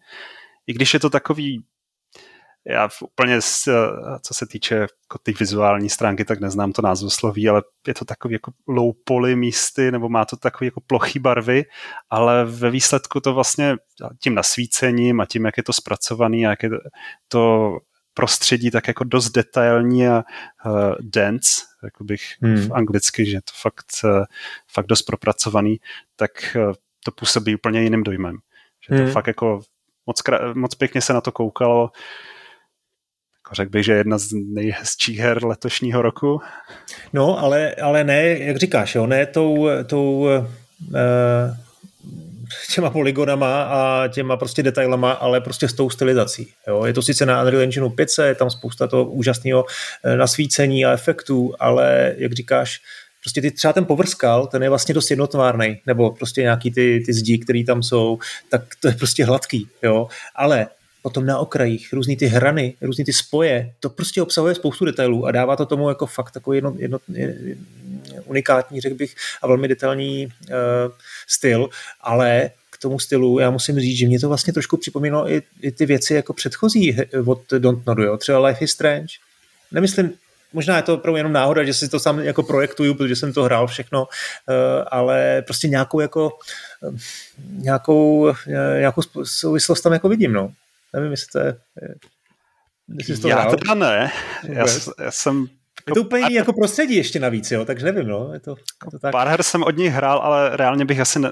I 0.67 0.73
když 0.73 0.95
je 0.95 1.01
to 1.01 1.11
takový 1.11 1.65
já 2.69 2.89
úplně, 3.01 3.41
co 4.23 4.35
se 4.35 4.47
týče 4.47 4.75
jako 4.75 5.19
ty 5.23 5.33
vizuální 5.33 5.89
stránky, 5.89 6.25
tak 6.25 6.41
neznám 6.41 6.73
to 6.73 6.97
sloví, 7.11 7.49
ale 7.49 7.63
je 7.87 7.95
to 7.95 8.05
takový 8.05 8.33
jako 8.33 8.53
low 8.69 8.95
poly 9.05 9.37
místy, 9.37 9.91
nebo 9.91 10.09
má 10.09 10.25
to 10.25 10.37
takový 10.37 10.67
jako 10.67 10.81
plochý 10.87 11.19
barvy, 11.19 11.65
ale 12.11 12.45
ve 12.45 12.71
výsledku 12.71 13.21
to 13.21 13.35
vlastně 13.35 13.77
tím 14.23 14.35
nasvícením 14.35 15.21
a 15.21 15.27
tím, 15.27 15.45
jak 15.45 15.57
je 15.57 15.63
to 15.63 15.73
zpracovaný 15.73 16.47
a 16.47 16.51
jak 16.51 16.63
je 16.63 16.71
to 17.29 17.73
prostředí 18.15 18.71
tak 18.71 18.89
jako 18.89 19.05
dost 19.05 19.31
detailní 19.31 20.09
a 20.09 20.25
uh, 20.67 20.95
dense, 21.01 21.63
jako 21.85 22.05
bych 22.05 22.23
hmm. 22.43 22.57
v 22.57 22.73
anglicky, 22.73 23.27
že 23.27 23.37
je 23.37 23.43
to 23.43 23.53
fakt, 23.61 23.87
uh, 24.05 24.25
fakt 24.73 24.87
dost 24.87 25.03
propracovaný, 25.03 25.77
tak 26.17 26.31
uh, 26.57 26.73
to 27.05 27.11
působí 27.11 27.55
úplně 27.55 27.83
jiným 27.83 28.03
dojmem. 28.03 28.37
Že 28.89 28.97
to 28.97 29.03
hmm. 29.03 29.13
fakt 29.13 29.27
jako 29.27 29.61
moc, 30.07 30.23
moc 30.55 30.75
pěkně 30.75 31.01
se 31.01 31.13
na 31.13 31.21
to 31.21 31.33
koukalo, 31.33 31.83
jako 31.83 32.38
řekl 33.53 33.71
bych, 33.71 33.85
že 33.85 33.93
jedna 33.93 34.19
z 34.19 34.29
nejhezčích 34.33 35.19
her 35.19 35.45
letošního 35.45 36.03
roku. 36.03 36.41
No, 37.13 37.39
ale, 37.39 37.75
ale 37.75 38.05
ne, 38.05 38.23
jak 38.23 38.57
říkáš, 38.57 38.95
jo, 38.95 39.07
ne 39.07 39.27
tou, 39.27 39.69
tou 39.87 40.19
uh, 40.21 40.47
těma 42.75 42.91
polygonama 42.91 43.63
a 43.63 44.09
těma 44.09 44.37
prostě 44.37 44.63
detailama, 44.63 45.13
ale 45.13 45.41
prostě 45.41 45.69
s 45.69 45.73
tou 45.73 45.91
stylizací. 45.91 46.49
Jo. 46.69 46.85
Je 46.85 46.93
to 46.93 47.03
sice 47.03 47.27
na 47.27 47.43
Unreal 47.43 47.63
Engine 47.63 47.89
5, 47.89 48.09
je 48.25 48.35
tam 48.35 48.51
spousta 48.51 48.87
toho 48.87 49.05
úžasného 49.05 49.65
eh, 50.05 50.17
nasvícení 50.17 50.85
a 50.85 50.93
efektů, 50.93 51.55
ale 51.59 52.15
jak 52.19 52.33
říkáš, 52.33 52.81
prostě 53.23 53.41
ty, 53.41 53.51
třeba 53.51 53.73
ten 53.73 53.85
povrskal, 53.85 54.47
ten 54.47 54.63
je 54.63 54.69
vlastně 54.69 54.95
dost 54.95 55.11
jednotvárný, 55.11 55.81
nebo 55.87 56.11
prostě 56.11 56.41
nějaký 56.41 56.71
ty, 56.71 57.03
ty 57.07 57.13
zdi, 57.13 57.39
které 57.39 57.65
tam 57.65 57.83
jsou, 57.83 58.19
tak 58.51 58.63
to 58.81 58.89
je 58.89 58.95
prostě 58.95 59.25
hladký, 59.25 59.69
jo. 59.83 60.09
Ale 60.35 60.67
potom 61.03 61.27
na 61.27 61.39
okrajích, 61.39 61.93
různý 61.93 62.17
ty 62.17 62.27
hrany, 62.27 62.75
různý 62.81 63.05
ty 63.05 63.13
spoje, 63.13 63.73
to 63.81 63.91
prostě 63.91 64.23
obsahuje 64.23 64.55
spoustu 64.55 64.85
detailů 64.85 65.27
a 65.27 65.33
dává 65.33 65.57
to 65.57 65.67
tomu 65.67 65.89
jako 65.89 66.07
fakt 66.07 66.31
takový 66.31 66.57
jedno, 66.57 66.75
jedno, 66.79 66.99
unikátní, 68.25 68.81
řekl 68.81 68.97
bych, 68.97 69.15
a 69.43 69.47
velmi 69.47 69.69
detailní 69.69 70.27
uh, 70.27 70.33
styl, 71.29 71.69
ale 72.01 72.51
k 72.71 72.79
tomu 72.79 72.99
stylu 72.99 73.39
já 73.39 73.51
musím 73.51 73.81
říct, 73.81 73.99
že 73.99 74.07
mě 74.07 74.21
to 74.21 74.29
vlastně 74.29 74.53
trošku 74.53 74.77
připomínalo 74.77 75.31
i, 75.31 75.43
i 75.63 75.73
ty 75.73 75.87
věci 75.87 76.15
jako 76.15 76.33
předchozí 76.33 76.97
od 77.27 77.43
Don't 77.59 77.87
Nodu, 77.87 78.03
jo? 78.03 78.17
třeba 78.17 78.47
Life 78.47 78.65
is 78.65 78.71
Strange. 78.71 79.15
Nemyslím, 79.73 80.13
možná 80.53 80.77
je 80.77 80.83
to 80.83 80.95
opravdu 80.95 81.17
jenom 81.17 81.33
náhoda, 81.33 81.65
že 81.65 81.75
si 81.75 81.89
to 81.89 81.99
sám 81.99 82.19
jako 82.19 82.43
projektuju, 82.43 82.95
protože 82.95 83.17
jsem 83.17 83.33
to 83.33 83.43
hrál 83.43 83.67
všechno, 83.67 84.03
uh, 84.03 84.07
ale 84.91 85.43
prostě 85.47 85.69
nějakou 85.69 86.01
jako 86.01 86.39
nějakou, 87.51 88.33
nějakou 88.79 89.03
souvislost 89.25 89.81
tam 89.81 89.93
jako 89.93 90.09
vidím, 90.09 90.33
no. 90.33 90.53
Nevím, 90.95 91.11
jestli 91.11 91.27
to 91.33 91.39
je... 91.39 91.55
Jestli 92.99 93.19
to 93.19 93.29
já 93.29 93.41
hrál. 93.41 93.57
teda 93.57 93.75
ne. 93.75 94.11
Já, 94.49 94.65
já 94.99 95.11
jsem 95.11 95.47
je 95.89 95.95
to 95.95 96.01
úplně 96.01 96.37
jako 96.37 96.53
prostředí 96.53 96.95
ještě 96.95 97.21
navíc, 97.21 97.51
jo, 97.51 97.65
takže 97.65 97.87
nevím, 97.87 98.07
no. 98.09 98.31
Je 98.33 98.41
to, 98.41 98.51
je 98.85 98.91
to 98.91 98.99
tak. 98.99 99.13
Pár 99.13 99.29
her 99.29 99.43
jsem 99.43 99.63
od 99.63 99.77
nich 99.77 99.93
hrál, 99.93 100.19
ale 100.19 100.57
reálně 100.57 100.85
bych 100.85 101.01
asi, 101.01 101.19
ne, 101.19 101.31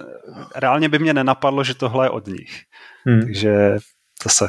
reálně 0.55 0.89
by 0.89 0.99
mě 0.99 1.15
nenapadlo, 1.15 1.65
že 1.65 1.75
tohle 1.75 2.07
je 2.07 2.11
od 2.11 2.27
nich. 2.27 2.63
Hmm. 3.07 3.23
Takže 3.23 3.77
zase 4.25 4.49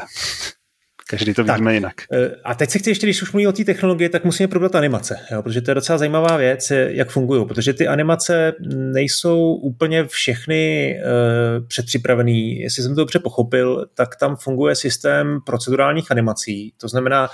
Každý 1.09 1.33
to 1.33 1.43
vidíme 1.43 1.65
tak, 1.65 1.73
jinak. 1.73 1.93
Eh, 2.11 2.35
a 2.43 2.55
teď 2.55 2.69
se 2.69 2.79
chci 2.79 2.89
ještě, 2.89 3.05
když 3.05 3.21
už 3.21 3.31
mluví 3.31 3.47
o 3.47 3.51
té 3.51 3.63
technologii, 3.63 4.09
tak 4.09 4.25
musíme 4.25 4.47
probrat 4.47 4.75
animace, 4.75 5.19
jo, 5.31 5.43
protože 5.43 5.61
to 5.61 5.71
je 5.71 5.75
docela 5.75 5.97
zajímavá 5.97 6.37
věc, 6.37 6.71
jak 6.87 7.09
fungují, 7.09 7.45
protože 7.45 7.73
ty 7.73 7.87
animace 7.87 8.53
nejsou 8.75 9.53
úplně 9.53 10.07
všechny 10.07 10.95
uh, 10.99 11.67
předpřipravený. 11.67 12.59
Jestli 12.59 12.83
jsem 12.83 12.95
to 12.95 13.01
dobře 13.01 13.19
pochopil, 13.19 13.85
tak 13.93 14.15
tam 14.15 14.35
funguje 14.35 14.75
systém 14.75 15.39
procedurálních 15.45 16.11
animací. 16.11 16.73
To 16.77 16.87
znamená, 16.87 17.29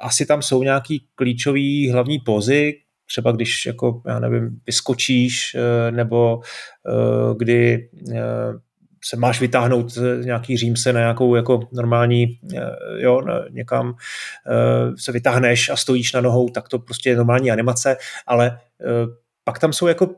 asi 0.00 0.26
tam 0.26 0.42
jsou 0.42 0.62
nějaký 0.62 1.06
klíčový 1.14 1.90
hlavní 1.90 2.18
pózy, 2.18 2.74
třeba 3.06 3.32
když 3.32 3.66
jako, 3.66 4.02
já 4.06 4.18
nevím, 4.18 4.60
vyskočíš, 4.66 5.54
eh, 5.54 5.90
nebo 5.90 6.40
kdy 7.36 7.88
se 9.04 9.16
máš 9.16 9.40
vytáhnout 9.40 9.98
nějaký 10.24 10.56
římse 10.56 10.92
na 10.92 11.00
nějakou 11.00 11.34
jako 11.34 11.68
normální, 11.72 12.38
eh, 12.56 12.60
jo, 12.96 13.22
někam 13.50 13.94
eh, 14.50 14.96
se 14.98 15.12
vytáhneš 15.12 15.68
a 15.68 15.76
stojíš 15.76 16.12
na 16.12 16.20
nohou, 16.20 16.48
tak 16.48 16.68
to 16.68 16.78
prostě 16.78 17.10
je 17.10 17.16
normální 17.16 17.50
animace, 17.50 17.96
ale 18.26 18.58
eh, 18.80 18.84
pak 19.44 19.58
tam 19.58 19.72
jsou 19.72 19.86
jako 19.86 20.14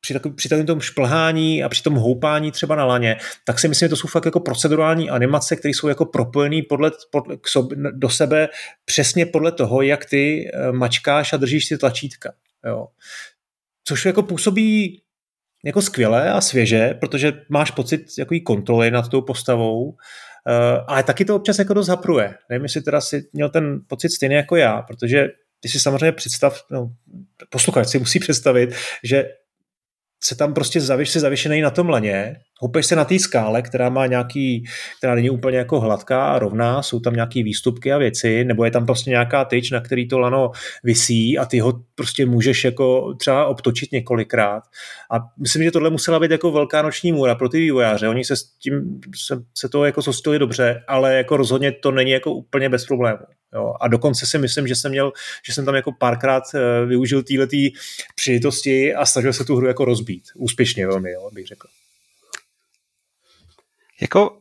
při, 0.00 0.12
takový, 0.12 0.34
při 0.34 0.48
takovém 0.48 0.66
tom 0.66 0.80
šplhání 0.80 1.64
a 1.64 1.68
při 1.68 1.82
tom 1.82 1.94
houpání 1.94 2.52
třeba 2.52 2.76
na 2.76 2.84
laně, 2.84 3.16
tak 3.44 3.58
si 3.58 3.68
myslím, 3.68 3.86
že 3.86 3.90
to 3.90 3.96
jsou 3.96 4.08
fakt 4.08 4.24
jako 4.24 4.40
procedurální 4.40 5.10
animace, 5.10 5.56
které 5.56 5.70
jsou 5.70 5.88
jako 5.88 6.04
propojené 6.04 6.62
podle, 6.68 6.90
podle, 7.10 7.36
do 7.92 8.08
sebe 8.08 8.48
přesně 8.84 9.26
podle 9.26 9.52
toho, 9.52 9.82
jak 9.82 10.04
ty 10.04 10.50
mačkáš 10.70 11.32
a 11.32 11.36
držíš 11.36 11.68
ty 11.68 11.78
tlačítka. 11.78 12.32
Jo. 12.66 12.86
Což 13.84 14.06
jako 14.06 14.22
působí 14.22 15.02
jako 15.64 15.82
skvělé 15.82 16.30
a 16.32 16.40
svěže, 16.40 16.94
protože 17.00 17.32
máš 17.48 17.70
pocit 17.70 18.06
jaký 18.18 18.40
kontroly 18.40 18.90
nad 18.90 19.08
tou 19.08 19.20
postavou, 19.20 19.84
uh, 19.84 19.94
ale 20.86 21.02
taky 21.02 21.24
to 21.24 21.36
občas 21.36 21.58
jako 21.58 21.74
dost 21.74 21.86
zapruje. 21.86 22.34
Nevím, 22.50 22.62
jestli 22.62 22.82
teda 22.82 23.00
si 23.00 23.28
měl 23.32 23.48
ten 23.48 23.80
pocit 23.86 24.10
stejný 24.10 24.34
jako 24.34 24.56
já, 24.56 24.82
protože 24.82 25.28
ty 25.60 25.68
si 25.68 25.80
samozřejmě 25.80 26.12
představ, 26.12 26.62
no, 26.70 26.92
posluchač 27.50 27.88
si 27.88 27.98
musí 27.98 28.18
představit, 28.18 28.74
že 29.04 29.28
se 30.24 30.36
tam 30.36 30.54
prostě 30.54 30.80
zavěš, 30.80 31.10
se 31.10 31.20
zavěšený 31.20 31.60
na 31.60 31.70
tom 31.70 31.88
laně 31.88 32.36
Hupeš 32.62 32.86
se 32.86 32.96
na 32.96 33.04
té 33.04 33.18
skále, 33.18 33.62
která 33.62 33.88
má 33.88 34.06
nějaký, 34.06 34.64
která 34.98 35.14
není 35.14 35.30
úplně 35.30 35.58
jako 35.58 35.80
hladká 35.80 36.24
a 36.24 36.38
rovná, 36.38 36.82
jsou 36.82 37.00
tam 37.00 37.14
nějaký 37.14 37.42
výstupky 37.42 37.92
a 37.92 37.98
věci, 37.98 38.44
nebo 38.44 38.64
je 38.64 38.70
tam 38.70 38.86
prostě 38.86 39.10
nějaká 39.10 39.44
tyč, 39.44 39.70
na 39.70 39.80
který 39.80 40.08
to 40.08 40.18
lano 40.18 40.50
visí 40.84 41.38
a 41.38 41.44
ty 41.44 41.58
ho 41.58 41.80
prostě 41.94 42.26
můžeš 42.26 42.64
jako 42.64 43.14
třeba 43.14 43.46
obtočit 43.46 43.92
několikrát. 43.92 44.62
A 45.10 45.16
myslím, 45.40 45.62
že 45.62 45.70
tohle 45.70 45.90
musela 45.90 46.20
být 46.20 46.30
jako 46.30 46.50
velká 46.50 46.82
noční 46.82 47.12
můra 47.12 47.34
pro 47.34 47.48
ty 47.48 47.58
vývojáře. 47.58 48.08
Oni 48.08 48.24
se 48.24 48.36
s 48.36 48.44
tím, 48.44 49.00
se, 49.26 49.42
se 49.54 49.68
to 49.68 49.84
jako 49.84 50.02
zhostili 50.02 50.38
dobře, 50.38 50.84
ale 50.88 51.14
jako 51.14 51.36
rozhodně 51.36 51.72
to 51.72 51.90
není 51.90 52.10
jako 52.10 52.32
úplně 52.32 52.68
bez 52.68 52.86
problémů. 52.86 53.24
Jo. 53.54 53.74
A 53.80 53.88
dokonce 53.88 54.26
si 54.26 54.38
myslím, 54.38 54.66
že 54.66 54.76
jsem 54.76 54.92
měl, 54.92 55.12
že 55.46 55.54
jsem 55.54 55.64
tam 55.64 55.74
jako 55.74 55.92
párkrát 55.92 56.42
eh, 56.54 56.86
využil 56.86 57.22
této 57.22 57.56
příležitosti 58.14 58.94
a 58.94 59.06
snažil 59.06 59.32
se 59.32 59.44
tu 59.44 59.56
hru 59.56 59.66
jako 59.66 59.84
rozbít. 59.84 60.22
Úspěšně 60.34 60.86
velmi, 60.86 61.12
jo, 61.12 61.30
bych 61.32 61.46
řekl. 61.46 61.68
Jako 64.00 64.40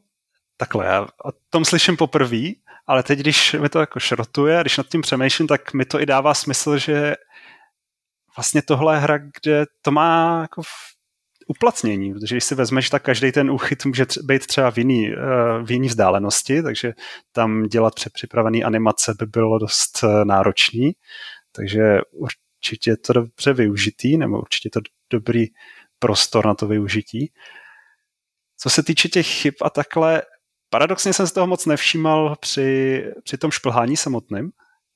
takhle, 0.57 0.85
já 0.85 1.01
o 1.01 1.31
tom 1.49 1.65
slyším 1.65 1.97
poprvé, 1.97 2.47
ale 2.87 3.03
teď, 3.03 3.19
když 3.19 3.53
mi 3.53 3.69
to 3.69 3.79
jako 3.79 3.99
šrotuje, 3.99 4.61
když 4.61 4.77
nad 4.77 4.87
tím 4.87 5.01
přemýšlím, 5.01 5.47
tak 5.47 5.73
mi 5.73 5.85
to 5.85 6.01
i 6.01 6.05
dává 6.05 6.33
smysl, 6.33 6.77
že 6.77 7.15
vlastně 8.37 8.61
tohle 8.61 8.95
je 8.95 8.99
hra, 8.99 9.17
kde 9.17 9.65
to 9.81 9.91
má 9.91 10.41
jako 10.41 10.61
uplacnění, 11.47 12.13
protože 12.13 12.35
když 12.35 12.43
si 12.43 12.55
vezmeš, 12.55 12.89
tak 12.89 13.03
každý 13.03 13.31
ten 13.31 13.51
úchyt 13.51 13.85
může 13.85 14.05
být 14.23 14.47
třeba 14.47 14.71
v 14.71 14.77
jiný, 14.77 15.11
eh, 15.11 15.63
v 15.63 15.71
jiný 15.71 15.87
vzdálenosti, 15.87 16.63
takže 16.63 16.93
tam 17.31 17.63
dělat 17.63 17.95
přepřipravený 17.95 18.63
animace 18.63 19.13
by 19.19 19.25
bylo 19.25 19.59
dost 19.59 20.03
eh, 20.03 20.25
náročný, 20.25 20.91
takže 21.51 21.81
určitě 22.11 22.89
je 22.89 22.97
to 22.97 23.13
dobře 23.13 23.53
využitý, 23.53 24.17
nebo 24.17 24.39
určitě 24.39 24.67
je 24.67 24.71
to 24.71 24.81
dobrý 25.09 25.45
prostor 25.99 26.45
na 26.45 26.53
to 26.53 26.67
využití. 26.67 27.31
Co 28.61 28.69
se 28.69 28.83
týče 28.83 29.09
těch 29.09 29.27
chyb 29.27 29.53
a 29.61 29.69
takhle, 29.69 30.21
paradoxně 30.69 31.13
jsem 31.13 31.27
z 31.27 31.31
toho 31.31 31.47
moc 31.47 31.65
nevšímal 31.65 32.35
při, 32.39 33.03
při 33.23 33.37
tom 33.37 33.51
šplhání 33.51 33.97
samotným. 33.97 34.51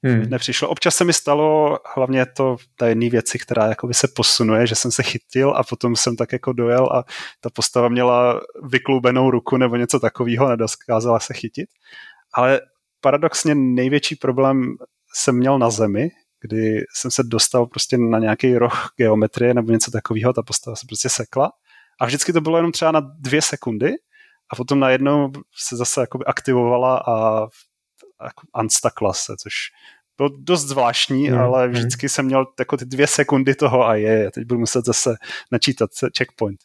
Hmm. 0.06 0.30
Nepřišlo. 0.30 0.69
Občas 0.69 0.95
se 0.95 1.04
mi 1.04 1.13
stalo, 1.13 1.80
hlavně 1.95 2.26
to 2.26 2.58
ta 2.78 2.88
jedné 2.88 3.10
věci, 3.10 3.39
která 3.39 3.67
jakoby 3.67 3.93
se 3.93 4.08
posunuje, 4.15 4.67
že 4.67 4.76
jsem 4.76 4.91
se 4.91 5.04
chytil 5.04 5.49
a 5.49 5.63
potom 5.63 5.95
jsem 5.95 6.15
tak 6.15 6.32
jako 6.32 6.54
dojel 6.54 6.86
a 6.86 7.04
ta 7.41 7.49
postava 7.49 7.89
měla 7.89 8.41
vykloubenou 8.63 9.32
ruku 9.32 9.58
nebo 9.58 9.76
něco 9.76 9.99
takového, 9.99 10.49
nedokázala 10.49 11.19
se 11.19 11.34
chytit. 11.34 11.69
Ale 12.34 12.62
paradoxně 13.02 13.56
největší 13.56 14.15
problém 14.15 14.76
jsem 15.13 15.38
měl 15.38 15.60
na 15.60 15.69
zemi, 15.69 16.10
kdy 16.41 16.84
jsem 16.95 17.12
se 17.12 17.23
dostal 17.23 17.65
prostě 17.65 17.97
na 17.97 18.19
nějaký 18.19 18.58
roh 18.58 18.89
geometrie 18.97 19.54
nebo 19.54 19.71
něco 19.71 19.91
takového, 19.91 20.34
ta 20.34 20.41
postava 20.41 20.76
se 20.76 20.86
prostě 20.88 21.10
sekla 21.10 21.52
a 22.03 22.05
vždycky 22.05 22.33
to 22.33 22.41
bylo 22.41 22.57
jenom 22.57 22.71
třeba 22.71 22.91
na 22.91 22.99
dvě 22.99 23.41
sekundy 23.41 23.93
a 24.49 24.55
potom 24.55 24.79
najednou 24.79 25.31
se 25.55 25.75
zase 25.75 26.01
jakoby 26.01 26.25
aktivovala 26.25 26.97
a 26.97 27.39
jako 28.23 28.47
unstakla 28.61 29.13
se, 29.13 29.35
což 29.43 29.53
bylo 30.17 30.29
dost 30.39 30.65
zvláštní, 30.65 31.27
hmm. 31.27 31.39
ale 31.39 31.67
vždycky 31.67 32.09
jsem 32.09 32.25
měl 32.25 32.45
jako 32.59 32.77
ty 32.77 32.85
dvě 32.85 33.07
sekundy 33.07 33.55
toho 33.55 33.87
a 33.87 33.95
je, 33.95 34.31
teď 34.31 34.47
budu 34.47 34.59
muset 34.59 34.85
zase 34.85 35.15
načítat 35.51 35.89
checkpoint. 36.17 36.59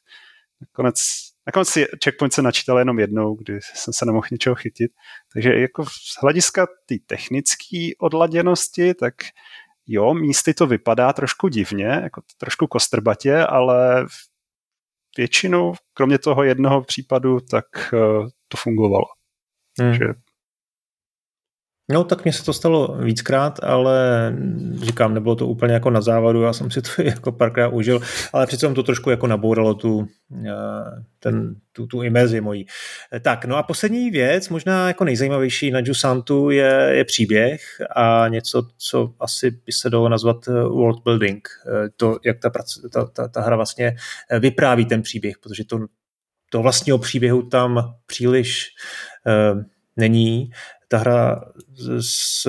Nakonec, 0.61 1.01
nakonec 1.47 1.69
si 1.69 1.87
checkpoint 2.05 2.33
se 2.33 2.43
načítal 2.43 2.79
jenom 2.79 2.99
jednou, 2.99 3.35
kdy 3.35 3.59
jsem 3.75 3.95
se 3.95 4.07
nemohl 4.07 4.27
ničeho 4.31 4.55
chytit. 4.55 4.93
Takže 5.33 5.55
jako 5.55 5.85
z 5.85 6.23
hlediska 6.23 6.67
té 6.67 6.95
technické 7.07 7.91
odladěnosti, 8.01 8.95
tak 8.95 9.15
jo, 9.87 10.15
místy 10.15 10.55
to 10.55 10.67
vypadá 10.67 11.13
trošku 11.13 11.49
divně, 11.49 11.87
jako 11.87 12.23
trošku 12.39 12.67
kostrbatě, 12.67 13.37
ale 13.37 14.07
většinou, 15.17 15.75
kromě 15.95 16.19
toho 16.19 16.43
jednoho 16.43 16.83
případu, 16.83 17.41
tak 17.41 17.65
uh, 17.93 18.29
to 18.49 18.57
fungovalo. 18.57 19.05
Hmm. 19.81 19.95
Že 19.95 20.05
No, 21.91 22.05
tak 22.05 22.25
mně 22.25 22.33
se 22.33 22.45
to 22.45 22.53
stalo 22.53 22.97
víckrát, 23.01 23.65
ale 23.65 24.33
říkám, 24.75 25.15
nebylo 25.15 25.37
to 25.37 25.47
úplně 25.47 25.75
jako 25.75 25.91
na 25.91 26.01
závadu, 26.01 26.43
já 26.43 26.53
jsem 26.53 26.71
si 26.71 26.83
to 26.83 26.91
jako 27.03 27.33
párkrát 27.33 27.69
užil, 27.69 28.01
ale 28.33 28.47
přece 28.47 28.75
to 28.75 28.83
trošku 28.83 29.11
jako 29.11 29.27
nabouralo 29.27 29.75
tu, 29.75 30.09
eh, 30.47 30.53
ten, 31.19 31.55
tu, 31.73 31.87
tu 31.87 32.03
imerzi 32.03 32.41
mojí. 32.41 32.67
Tak, 33.21 33.45
no 33.45 33.57
a 33.57 33.63
poslední 33.63 34.11
věc, 34.11 34.49
možná 34.49 34.89
jako 34.89 35.05
nejzajímavější 35.05 35.71
na 35.71 35.81
Jusantu 35.85 36.51
je, 36.51 36.91
je 36.93 37.05
příběh 37.05 37.61
a 37.97 38.29
něco, 38.29 38.69
co 38.79 39.15
asi 39.21 39.51
by 39.51 39.73
se 39.73 39.91
dalo 39.91 40.09
nazvat 40.09 40.49
eh, 40.49 40.53
world 40.53 41.03
building. 41.05 41.49
Eh, 41.67 41.89
to, 41.97 42.19
jak 42.25 42.39
ta, 42.39 42.51
ta, 42.93 43.05
ta, 43.05 43.29
ta 43.29 43.41
hra 43.41 43.57
vlastně 43.57 43.97
vypráví 44.41 44.85
ten 44.85 45.03
příběh, 45.03 45.39
protože 45.39 45.65
to, 45.65 45.79
to 46.51 46.63
vlastního 46.63 46.99
příběhu 46.99 47.43
tam 47.43 47.95
příliš 48.07 48.67
není 49.97 50.51
ta 50.89 50.99
hra 50.99 51.41
s 52.01 52.49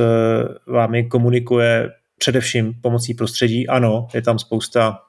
vámi 0.67 1.03
komunikuje 1.07 1.89
především 2.17 2.73
pomocí 2.81 3.13
prostředí. 3.13 3.67
Ano, 3.67 4.07
je 4.13 4.21
tam 4.21 4.39
spousta 4.39 4.99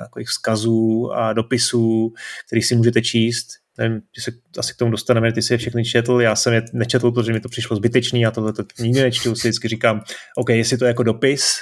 takových 0.00 0.28
vzkazů 0.28 1.10
a 1.14 1.32
dopisů, 1.32 2.14
který 2.46 2.62
si 2.62 2.76
můžete 2.76 3.02
číst. 3.02 3.48
Nevím, 3.78 4.00
se 4.18 4.32
asi 4.58 4.74
k 4.74 4.76
tomu 4.76 4.90
dostaneme, 4.90 5.32
ty 5.32 5.42
si 5.42 5.54
je 5.54 5.58
všechny 5.58 5.84
četl, 5.84 6.20
já 6.20 6.36
jsem 6.36 6.52
je 6.52 6.62
nečetl, 6.72 7.10
protože 7.10 7.32
mi 7.32 7.40
to 7.40 7.48
přišlo 7.48 7.76
zbytečný, 7.76 8.26
a 8.26 8.30
tohle 8.30 8.52
to 8.52 8.62
nikdy 8.80 9.00
nečtu, 9.00 9.34
si 9.34 9.48
vždycky 9.48 9.68
říkám, 9.68 10.02
OK, 10.36 10.48
jestli 10.50 10.78
to 10.78 10.84
je 10.84 10.88
jako 10.88 11.02
dopis, 11.02 11.54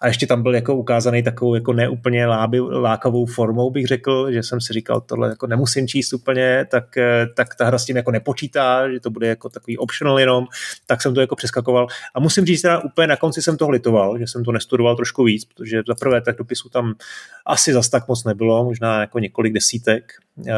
a 0.00 0.06
ještě 0.06 0.26
tam 0.26 0.42
byl 0.42 0.54
jako 0.54 0.74
ukázaný 0.74 1.22
takovou 1.22 1.54
jako 1.54 1.72
neúplně 1.72 2.26
láby, 2.26 2.60
lákavou 2.60 3.26
formou, 3.26 3.70
bych 3.70 3.86
řekl, 3.86 4.32
že 4.32 4.42
jsem 4.42 4.60
si 4.60 4.72
říkal, 4.72 5.00
tohle 5.00 5.28
jako 5.28 5.46
nemusím 5.46 5.88
číst 5.88 6.12
úplně, 6.12 6.66
tak, 6.70 6.96
eh, 6.96 7.26
tak 7.36 7.54
ta 7.54 7.64
hra 7.64 7.78
s 7.78 7.84
tím 7.84 7.96
jako 7.96 8.10
nepočítá, 8.10 8.90
že 8.90 9.00
to 9.00 9.10
bude 9.10 9.26
jako 9.26 9.48
takový 9.48 9.78
optional 9.78 10.20
jenom, 10.20 10.46
tak 10.86 11.02
jsem 11.02 11.14
to 11.14 11.20
jako 11.20 11.36
přeskakoval. 11.36 11.86
A 12.14 12.20
musím 12.20 12.44
říct, 12.44 12.62
teda 12.62 12.78
úplně 12.78 13.06
na 13.06 13.16
konci 13.16 13.42
jsem 13.42 13.56
to 13.56 13.70
litoval, 13.70 14.18
že 14.18 14.26
jsem 14.26 14.44
to 14.44 14.52
nestudoval 14.52 14.96
trošku 14.96 15.24
víc, 15.24 15.44
protože 15.44 15.82
za 15.88 15.94
prvé 15.94 16.20
tak 16.20 16.36
dopisů 16.36 16.68
tam 16.68 16.94
asi 17.46 17.72
zas 17.72 17.88
tak 17.88 18.08
moc 18.08 18.24
nebylo, 18.24 18.64
možná 18.64 19.00
jako 19.00 19.18
několik 19.18 19.52
desítek, 19.52 20.12
eh, 20.46 20.52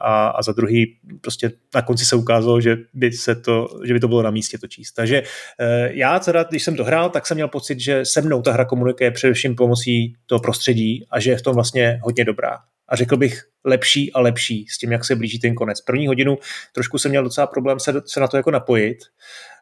a, 0.00 0.28
a 0.28 0.42
za 0.42 0.52
druhý 0.52 0.96
prostě 1.20 1.52
na 1.74 1.82
konci 1.82 2.04
se 2.04 2.16
ukázalo, 2.16 2.60
že 2.60 2.76
by, 2.94 3.12
se 3.12 3.34
to, 3.34 3.68
že 3.84 3.94
by 3.94 4.00
to 4.00 4.08
bylo 4.08 4.22
na 4.22 4.30
místě 4.30 4.58
to 4.58 4.66
číst. 4.66 4.92
Takže 4.92 5.22
eh, 5.60 5.90
já 5.92 6.18
teda, 6.18 6.42
když 6.42 6.62
jsem 6.62 6.76
to 6.76 6.84
hrál, 6.84 7.10
tak 7.10 7.26
jsem 7.26 7.34
měl 7.34 7.48
pocit, 7.48 7.80
že 7.80 8.04
se 8.04 8.22
mnou 8.22 8.42
ta 8.42 8.52
hra 8.52 8.64
komunikuje 8.68 9.10
především 9.10 9.56
pomocí 9.56 10.16
toho 10.26 10.40
prostředí 10.40 11.06
a 11.10 11.20
že 11.20 11.30
je 11.30 11.36
v 11.36 11.42
tom 11.42 11.54
vlastně 11.54 12.00
hodně 12.02 12.24
dobrá. 12.24 12.58
A 12.88 12.96
řekl 12.96 13.16
bych 13.16 13.42
lepší 13.64 14.12
a 14.12 14.20
lepší 14.20 14.66
s 14.66 14.78
tím, 14.78 14.92
jak 14.92 15.04
se 15.04 15.16
blíží 15.16 15.38
ten 15.38 15.54
konec. 15.54 15.80
První 15.80 16.06
hodinu 16.06 16.38
trošku 16.74 16.98
jsem 16.98 17.10
měl 17.10 17.24
docela 17.24 17.46
problém 17.46 17.80
se, 17.80 17.92
se 18.06 18.20
na 18.20 18.28
to 18.28 18.36
jako 18.36 18.50
napojit, 18.50 18.98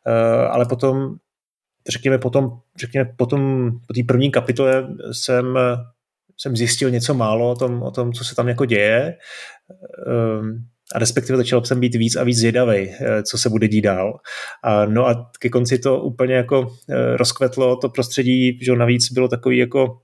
uh, 0.07 0.55
ale 0.55 0.67
potom, 0.67 1.17
řekněme 1.89 2.19
potom, 2.19 2.51
řekněme 2.81 3.11
potom, 3.17 3.71
po 3.87 3.95
té 3.95 4.01
první 4.09 4.31
kapitole 4.31 4.89
jsem, 5.13 5.59
jsem 6.37 6.57
zjistil 6.57 6.91
něco 6.91 7.15
málo 7.15 7.51
o 7.51 7.55
tom, 7.55 7.83
o 7.83 7.91
tom, 7.91 8.13
co 8.13 8.25
se 8.25 8.35
tam 8.35 8.49
jako 8.49 8.65
děje. 8.65 9.19
Um, 10.41 10.67
a 10.95 10.99
respektive 10.99 11.37
začal 11.37 11.65
jsem 11.65 11.81
být 11.81 11.95
víc 11.95 12.17
a 12.17 12.25
víc 12.25 12.39
zvědavý, 12.39 12.91
eh, 12.91 13.23
co 13.23 13.39
se 13.39 13.49
bude 13.49 13.69
dít 13.69 13.81
dál. 13.81 14.19
A, 14.63 14.85
no 14.87 15.07
a 15.07 15.31
ke 15.39 15.49
konci 15.49 15.79
to 15.79 16.01
úplně 16.01 16.35
jako 16.35 16.77
eh, 16.91 17.17
rozkvetlo, 17.17 17.77
to 17.77 17.89
prostředí, 17.89 18.59
že 18.63 18.77
navíc 18.77 19.13
bylo 19.13 19.29
takový 19.29 19.59
jako 19.59 19.99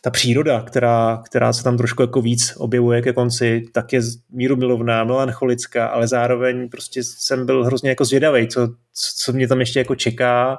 ta 0.00 0.10
příroda, 0.10 0.62
která, 0.62 1.22
která 1.26 1.52
se 1.52 1.64
tam 1.64 1.76
trošku 1.76 2.02
jako 2.02 2.22
víc 2.22 2.54
objevuje 2.56 3.02
ke 3.02 3.12
konci, 3.12 3.64
tak 3.72 3.92
je 3.92 4.00
míru 4.30 4.56
milovná, 4.56 5.04
melancholická, 5.04 5.86
ale 5.86 6.08
zároveň 6.08 6.68
prostě 6.68 7.02
jsem 7.04 7.46
byl 7.46 7.64
hrozně 7.64 7.88
jako 7.88 8.04
zvědavý, 8.04 8.48
co, 8.48 8.68
co 9.16 9.32
mě 9.32 9.48
tam 9.48 9.60
ještě 9.60 9.78
jako 9.78 9.94
čeká 9.94 10.58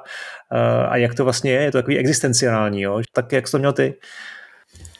eh, 0.52 0.86
a 0.86 0.96
jak 0.96 1.14
to 1.14 1.24
vlastně 1.24 1.52
je, 1.52 1.62
je 1.62 1.72
to 1.72 1.78
takový 1.78 1.98
existenciální, 1.98 2.82
jo? 2.82 3.00
tak 3.12 3.32
jak 3.32 3.48
jsi 3.48 3.52
to 3.52 3.58
měl 3.58 3.72
ty? 3.72 3.94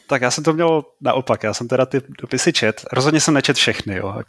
Tak 0.07 0.21
já 0.21 0.31
jsem 0.31 0.43
to 0.43 0.53
měl 0.53 0.83
naopak, 1.01 1.43
já 1.43 1.53
jsem 1.53 1.67
teda 1.67 1.85
ty 1.85 2.01
dopisy 2.21 2.53
čet. 2.53 2.85
Rozhodně 2.91 3.21
jsem 3.21 3.33
nečet 3.33 3.57
všechny, 3.57 3.95
jo. 3.95 4.21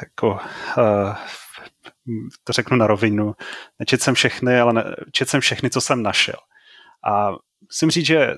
Jako, 0.00 0.38
uh, 0.78 1.14
to 2.44 2.52
řeknu 2.52 2.76
na 2.76 2.86
rovinu. 2.86 3.34
Nečet 3.78 4.02
jsem 4.02 4.14
všechny, 4.14 4.60
ale 4.60 4.72
ne, 4.72 4.84
čet 5.12 5.28
jsem 5.28 5.40
všechny, 5.40 5.70
co 5.70 5.80
jsem 5.80 6.02
našel. 6.02 6.36
A 7.06 7.30
musím 7.60 7.90
říct, 7.90 8.06
že 8.06 8.34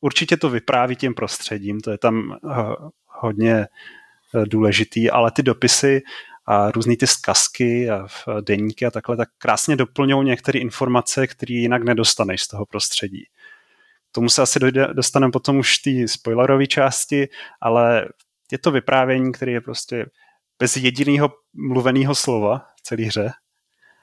určitě 0.00 0.36
to 0.36 0.50
vypráví 0.50 0.96
tím 0.96 1.14
prostředím, 1.14 1.80
to 1.80 1.90
je 1.90 1.98
tam 1.98 2.38
uh, 2.42 2.74
hodně 3.06 3.66
uh, 4.34 4.44
důležitý, 4.44 5.10
ale 5.10 5.30
ty 5.30 5.42
dopisy 5.42 6.02
a 6.46 6.70
různé 6.70 6.96
ty 6.96 7.06
zkazky 7.06 7.90
a 7.90 8.06
deníky 8.40 8.86
a 8.86 8.90
takhle 8.90 9.16
tak 9.16 9.28
krásně 9.38 9.76
doplňují 9.76 10.26
některé 10.26 10.58
informace, 10.58 11.26
které 11.26 11.54
jinak 11.54 11.82
nedostaneš 11.82 12.42
z 12.42 12.48
toho 12.48 12.66
prostředí 12.66 13.24
tomu 14.18 14.28
se 14.28 14.42
asi 14.42 14.60
dojde, 14.60 14.86
dostaneme 14.94 15.30
potom 15.30 15.58
už 15.58 15.78
té 15.78 15.90
spoilerové 16.08 16.66
části, 16.66 17.28
ale 17.60 18.08
je 18.52 18.58
to 18.58 18.70
vyprávění, 18.70 19.32
které 19.32 19.52
je 19.52 19.60
prostě 19.60 20.06
bez 20.58 20.76
jediného 20.76 21.30
mluveného 21.54 22.14
slova 22.14 22.58
v 22.76 22.82
celé 22.82 23.02
hře. 23.02 23.30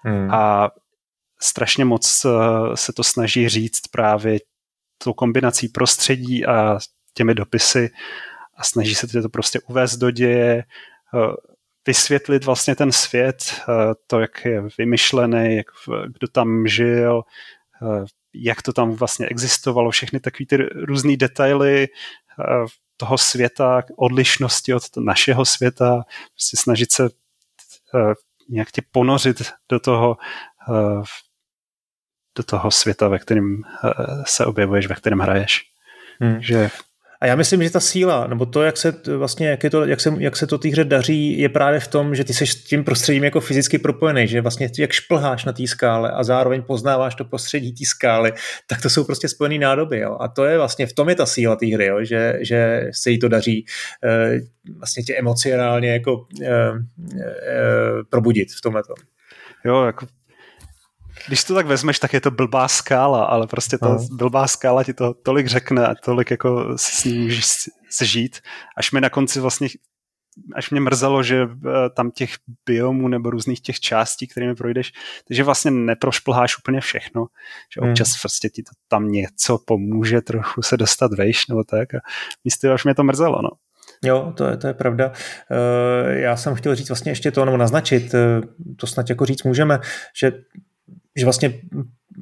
Hmm. 0.04 0.32
A 0.32 0.72
strašně 1.42 1.86
moc 1.86 2.26
eh, 2.26 2.30
se 2.78 2.94
to 2.94 3.04
snaží 3.04 3.50
říct 3.50 3.88
právě 3.92 4.40
tou 5.04 5.14
kombinací 5.14 5.68
prostředí 5.68 6.46
a 6.46 6.80
těmi 7.14 7.36
dopisy 7.36 7.90
a 8.58 8.64
snaží 8.64 8.96
se 8.96 9.08
to 9.22 9.30
prostě 9.30 9.60
uvést 9.60 9.98
do 9.98 10.12
děje, 10.12 10.64
vysvětlit 11.88 12.46
vlastně 12.46 12.76
ten 12.76 12.92
svět, 12.92 13.62
to, 14.08 14.20
jak 14.20 14.46
je 14.46 14.64
vymyšlený, 14.78 15.56
jak, 15.56 15.66
kdo 16.14 16.28
tam 16.28 16.68
žil, 16.68 17.22
jak 18.44 18.62
to 18.62 18.74
tam 18.74 18.92
vlastně 18.92 19.26
existovalo, 19.26 19.92
všechny 19.92 20.20
takové 20.20 20.46
ty 20.46 20.58
různé 20.58 21.18
detaily 21.18 21.88
toho 22.98 23.18
světa, 23.18 23.84
odlišnosti 23.98 24.74
od 24.74 24.84
našeho 24.98 25.46
světa, 25.46 26.04
prostě 26.34 26.58
snažit 26.58 26.92
se 26.92 27.10
nějak 28.50 28.72
tě 28.72 28.82
ponořit 28.92 29.52
do 29.70 29.80
toho, 29.80 30.18
do 32.38 32.44
toho 32.44 32.72
světa, 32.72 33.08
ve 33.08 33.20
kterém 33.20 33.62
se 34.26 34.46
objevuješ, 34.46 34.88
ve 34.88 34.96
kterém 34.96 35.20
hraješ. 35.20 35.64
Hmm. 36.20 36.42
Že 36.42 36.70
a 37.26 37.28
já 37.28 37.36
myslím, 37.36 37.64
že 37.64 37.70
ta 37.70 37.80
síla, 37.80 38.28
nebo 38.28 38.46
to, 38.46 38.64
jak 38.64 38.78
se 38.78 38.96
vlastně, 39.18 39.48
jak, 39.48 39.64
je 39.64 39.70
to, 39.70 39.86
jak, 39.86 40.02
se, 40.02 40.14
jak 40.18 40.38
se 40.38 40.48
to 40.48 40.58
té 40.58 40.70
hře 40.70 40.84
daří, 40.84 41.40
je 41.40 41.50
právě 41.50 41.80
v 41.80 41.88
tom, 41.88 42.16
že 42.16 42.24
ty 42.24 42.34
jsi 42.34 42.48
s 42.48 42.64
tím 42.64 42.84
prostředím 42.84 43.24
jako 43.24 43.40
fyzicky 43.40 43.78
propojený, 43.78 44.28
že 44.28 44.42
vlastně 44.42 44.70
jak 44.80 44.92
šplháš 44.92 45.46
na 45.46 45.54
té 45.54 45.68
skále 45.68 46.12
a 46.12 46.24
zároveň 46.24 46.62
poznáváš 46.62 47.16
to 47.16 47.26
prostředí 47.26 47.74
té 47.74 47.86
skály, 47.86 48.34
tak 48.68 48.82
to 48.82 48.90
jsou 48.90 49.04
prostě 49.04 49.28
spojené 49.28 49.58
nádoby. 49.58 50.00
Jo? 50.00 50.18
A 50.20 50.28
to 50.28 50.46
je 50.46 50.58
vlastně, 50.58 50.88
v 50.88 50.94
tom 50.94 51.10
je 51.10 51.16
ta 51.16 51.26
síla 51.26 51.56
té 51.56 51.66
hry, 51.66 51.86
jo? 51.86 52.04
Že, 52.04 52.40
že 52.42 52.90
se 52.94 53.12
jí 53.12 53.20
to 53.20 53.28
daří 53.28 53.66
eh, 54.04 54.40
vlastně 54.78 55.04
tě 55.04 55.16
emocionálně 55.16 55.90
jako 55.90 56.28
eh, 56.42 56.72
eh, 57.22 58.04
probudit 58.10 58.52
v 58.52 58.62
tomhle. 58.62 58.82
Jo, 59.66 59.84
jako 59.86 60.06
když 61.28 61.44
to 61.44 61.56
tak 61.56 61.66
vezmeš, 61.66 62.00
tak 62.00 62.14
je 62.14 62.22
to 62.22 62.32
blbá 62.32 62.68
skála, 62.68 63.26
ale 63.26 63.48
prostě 63.48 63.78
ta 63.78 63.88
no. 63.88 64.08
blbá 64.12 64.48
skála 64.48 64.84
ti 64.84 64.94
to 64.94 65.14
tolik 65.14 65.48
řekne 65.48 65.88
a 65.88 65.96
tolik 65.96 66.32
jako 66.32 66.78
s 66.78 67.04
ní 67.04 67.20
můžeš 67.20 67.46
zžít, 68.00 68.40
až 68.78 68.92
mi 68.92 69.02
na 69.02 69.10
konci 69.10 69.40
vlastně 69.40 69.68
až 70.56 70.70
mě 70.70 70.80
mrzelo, 70.80 71.24
že 71.24 71.42
eh, 71.44 71.90
tam 71.96 72.12
těch 72.12 72.30
biomů 72.66 73.08
nebo 73.08 73.30
různých 73.30 73.62
těch 73.62 73.80
částí, 73.80 74.28
kterými 74.28 74.56
projdeš, 74.56 74.94
takže 75.28 75.44
vlastně 75.44 75.72
neprošplháš 75.72 76.58
úplně 76.58 76.82
všechno, 76.82 77.26
že 77.76 77.82
hmm. 77.82 77.90
občas 77.90 78.22
prostě 78.22 78.50
ti 78.50 78.64
to 78.64 78.72
tam 78.88 79.12
něco 79.12 79.58
pomůže 79.68 80.22
trochu 80.22 80.62
se 80.62 80.78
dostat 80.78 81.14
vejš 81.14 81.48
nebo 81.48 81.64
tak 81.64 81.94
a 81.94 82.00
místo 82.44 82.72
až 82.72 82.84
mě 82.84 82.96
to 82.96 83.04
mrzelo, 83.04 83.42
no. 83.42 83.50
Jo, 84.04 84.34
to 84.38 84.46
je, 84.46 84.58
to 84.58 84.68
je 84.68 84.74
pravda. 84.74 85.12
Eh, 85.52 86.20
já 86.20 86.36
jsem 86.38 86.56
chtěl 86.56 86.76
říct 86.76 86.90
vlastně 86.90 87.12
ještě 87.12 87.32
to, 87.32 87.46
nebo 87.46 87.58
naznačit, 87.58 88.14
eh, 88.14 88.42
to 88.76 88.88
snad 88.88 89.10
jako 89.10 89.26
říct 89.26 89.44
můžeme, 89.44 89.80
že 90.20 90.32
že 91.20 91.26
vlastně 91.26 91.62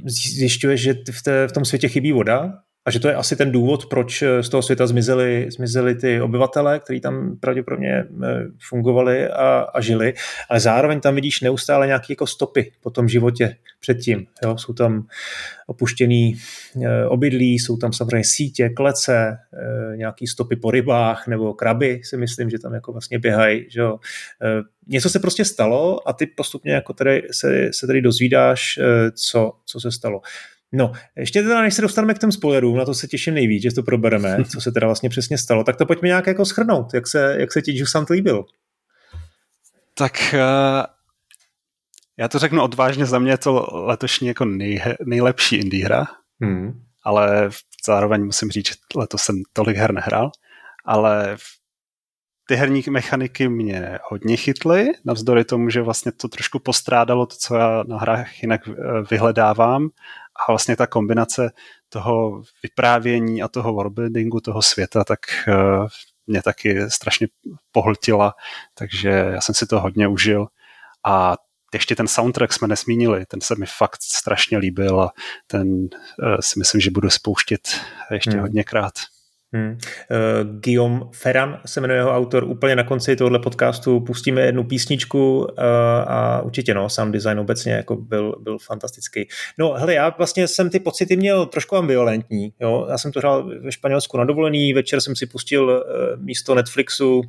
zjišťuješ, 0.06 0.82
že 0.82 0.94
v, 1.12 1.24
té, 1.24 1.48
v 1.48 1.52
tom 1.52 1.66
světě 1.66 1.88
chybí 1.88 2.12
voda 2.12 2.54
a 2.86 2.92
že 2.92 3.00
to 3.00 3.08
je 3.08 3.16
asi 3.16 3.36
ten 3.36 3.52
důvod, 3.52 3.86
proč 3.86 4.24
z 4.42 4.50
toho 4.50 4.62
světa 4.62 4.88
zmizeli, 4.88 5.48
zmizeli 5.52 5.96
ty 5.96 6.22
obyvatele, 6.22 6.80
kteří 6.80 7.02
tam 7.02 7.38
pravděpodobně 7.40 7.90
eh, 7.90 8.06
fungovali 8.70 9.28
a, 9.28 9.60
a 9.74 9.82
žili, 9.82 10.14
ale 10.50 10.60
zároveň 10.60 11.00
tam 11.00 11.16
vidíš 11.16 11.42
neustále 11.42 11.88
nějaké 11.88 12.06
jako 12.10 12.28
stopy 12.28 12.72
po 12.82 12.90
tom 12.90 13.08
životě 13.08 13.56
předtím. 13.80 14.26
Jo? 14.44 14.58
Jsou 14.58 14.74
tam 14.74 15.06
opuštěný 15.68 16.36
eh, 16.84 17.06
obydlí, 17.06 17.60
jsou 17.60 17.78
tam 17.78 17.94
samozřejmě 17.94 18.24
sítě, 18.24 18.70
klece, 18.70 19.38
eh, 19.54 19.98
nějaký 19.98 20.28
stopy 20.28 20.56
po 20.56 20.72
rybách 20.72 21.28
nebo 21.28 21.54
kraby 21.54 22.02
si 22.04 22.18
myslím, 22.18 22.50
že 22.50 22.60
tam 22.60 22.74
jako 22.74 22.92
vlastně 22.92 23.20
běhají. 23.20 23.66
Že 23.70 23.82
jo? 23.82 24.00
Něco 24.88 25.10
se 25.10 25.20
prostě 25.20 25.46
stalo 25.46 26.10
a 26.10 26.14
ty 26.14 26.26
postupně 26.26 26.74
jako 26.74 26.94
tady 26.94 27.28
se, 27.32 27.70
se 27.74 27.88
tady 27.88 28.02
dozvídáš, 28.02 28.80
co, 29.14 29.52
co 29.66 29.80
se 29.80 29.92
stalo. 29.92 30.22
No, 30.76 30.92
ještě 31.16 31.44
teda, 31.44 31.62
než 31.62 31.74
se 31.74 31.82
dostaneme 31.82 32.14
k 32.14 32.20
těm 32.20 32.32
spoilerům, 32.32 32.78
na 32.78 32.86
to 32.86 32.94
se 32.94 33.08
těším 33.08 33.34
nejvíc, 33.34 33.64
že 33.64 33.72
to 33.72 33.84
probereme, 33.84 34.38
co 34.52 34.62
se 34.62 34.72
teda 34.72 34.88
vlastně 34.88 35.10
přesně 35.10 35.38
stalo, 35.38 35.64
tak 35.64 35.76
to 35.76 35.86
pojďme 35.86 36.08
nějak 36.08 36.28
jako 36.28 36.46
schrnout, 36.46 36.94
jak 36.94 37.08
se, 37.08 37.36
jak 37.40 37.52
se 37.52 37.62
ti 37.62 37.78
Jusant 37.78 38.10
líbil. 38.10 38.46
Tak 39.94 40.14
uh, 40.34 40.86
já 42.18 42.28
to 42.28 42.40
řeknu 42.40 42.64
odvážně, 42.64 43.06
za 43.06 43.20
mě 43.20 43.32
je 43.32 43.38
to 43.38 43.68
letošní 43.72 44.28
jako 44.28 44.46
nej, 44.46 44.84
nejlepší 45.06 45.56
indie 45.56 45.86
hra, 45.86 46.06
hmm. 46.42 46.82
ale 47.04 47.50
zároveň 47.86 48.26
musím 48.26 48.52
říct, 48.52 48.68
že 48.68 48.74
letos 48.96 49.22
jsem 49.22 49.44
tolik 49.54 49.78
her 49.78 49.94
nehrál, 49.94 50.32
ale 50.86 51.38
ty 52.48 52.56
herní 52.56 52.84
mechaniky 52.90 53.50
mě 53.50 54.00
hodně 54.04 54.38
chytly, 54.38 54.92
navzdory 55.06 55.44
tomu, 55.44 55.70
že 55.70 55.82
vlastně 55.82 56.12
to 56.12 56.28
trošku 56.28 56.60
postrádalo 56.60 57.26
to, 57.26 57.36
co 57.36 57.56
já 57.56 57.84
na 57.88 57.98
hrách 57.98 58.42
jinak 58.42 58.68
eh, 58.68 58.74
vyhledávám 59.12 59.90
a 60.48 60.52
vlastně 60.52 60.76
ta 60.76 60.88
kombinace 60.88 61.52
toho 61.90 62.42
vyprávění 62.64 63.44
a 63.44 63.48
toho 63.48 63.74
worldbuildingu 63.74 64.40
toho 64.40 64.62
světa, 64.62 65.04
tak 65.04 65.20
uh, 65.48 65.88
mě 66.28 66.42
taky 66.42 66.90
strašně 66.90 67.28
pohltila, 67.72 68.34
takže 68.74 69.10
já 69.10 69.42
jsem 69.42 69.56
si 69.56 69.66
to 69.66 69.80
hodně 69.80 70.08
užil 70.08 70.48
a 71.06 71.36
ještě 71.74 71.96
ten 71.96 72.08
soundtrack 72.08 72.54
jsme 72.54 72.68
nesmínili, 72.68 73.26
ten 73.26 73.42
se 73.42 73.56
mi 73.56 73.66
fakt 73.78 74.02
strašně 74.02 74.58
líbil 74.58 75.02
a 75.02 75.12
ten 75.48 75.68
uh, 75.70 75.88
si 76.40 76.60
myslím, 76.60 76.82
že 76.82 76.92
budu 76.92 77.10
spouštět 77.10 77.82
ještě 78.12 78.32
hmm. 78.32 78.42
hodněkrát. 78.42 78.94
Hmm. 79.54 79.72
Uh, 79.72 79.78
Guillaume 80.60 81.02
Ferran 81.12 81.60
se 81.66 81.82
jmenuje 81.82 82.00
jeho 82.00 82.16
autor. 82.16 82.44
Úplně 82.44 82.76
na 82.76 82.84
konci 82.84 83.16
tohoto 83.16 83.40
podcastu 83.40 84.00
pustíme 84.00 84.42
jednu 84.42 84.64
písničku 84.64 85.40
uh, 85.40 85.46
a 86.08 86.42
určitě 86.42 86.74
no, 86.74 86.90
sound 86.90 87.14
design 87.14 87.40
obecně 87.40 87.74
jako 87.74 87.96
byl, 87.96 88.36
byl 88.40 88.58
fantastický. 88.60 89.28
No 89.58 89.74
hele, 89.74 89.94
já 89.94 90.16
vlastně 90.18 90.48
jsem 90.48 90.70
ty 90.70 90.80
pocity 90.80 91.16
měl 91.16 91.46
trošku 91.46 91.76
ambivalentní. 91.76 92.54
Jo? 92.60 92.88
Já 92.90 92.98
jsem 92.98 93.12
to 93.12 93.20
hrál 93.20 93.52
ve 93.60 93.72
Španělsku 93.72 94.18
na 94.18 94.26
dovolený, 94.26 94.74
večer 94.74 95.02
jsem 95.02 95.16
si 95.16 95.26
pustil 95.26 95.64
uh, 95.64 96.24
místo 96.24 96.56
Netflixu 96.56 97.18
uh, 97.18 97.24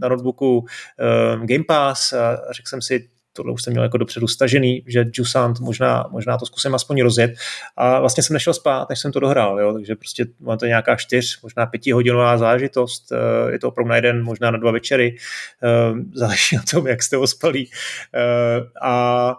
na 0.00 0.08
notebooku 0.08 0.58
uh, 0.58 1.46
Game 1.46 1.64
Pass 1.68 2.12
a 2.12 2.36
řekl 2.52 2.68
jsem 2.68 2.82
si, 2.82 3.08
tohle 3.32 3.52
už 3.52 3.62
jsem 3.62 3.72
měl 3.72 3.82
jako 3.82 3.98
dopředu 3.98 4.28
stažený, 4.28 4.84
že 4.86 5.04
Jusant 5.12 5.60
možná, 5.60 6.04
možná 6.10 6.38
to 6.38 6.46
zkusím 6.46 6.74
aspoň 6.74 7.02
rozjet. 7.02 7.30
A 7.76 8.00
vlastně 8.00 8.22
jsem 8.22 8.34
nešel 8.34 8.54
spát, 8.54 8.88
než 8.90 8.98
jsem 8.98 9.12
to 9.12 9.20
dohrál, 9.20 9.60
jo? 9.60 9.72
takže 9.72 9.96
prostě 9.96 10.26
má 10.40 10.56
to 10.56 10.66
nějaká 10.66 10.96
čtyř, 10.96 11.42
možná 11.42 11.66
pětihodinová 11.66 12.38
zážitost, 12.38 13.12
eh, 13.12 13.52
je 13.52 13.58
to 13.58 13.68
opravdu 13.68 13.88
na 13.88 13.96
jeden, 13.96 14.22
možná 14.22 14.50
na 14.50 14.58
dva 14.58 14.70
večery, 14.70 15.16
eh, 15.62 15.94
záleží 16.14 16.56
na 16.56 16.62
tom, 16.70 16.86
jak 16.86 17.02
jste 17.02 17.16
ospalí. 17.16 17.70
Eh, 18.14 18.60
a, 18.82 19.34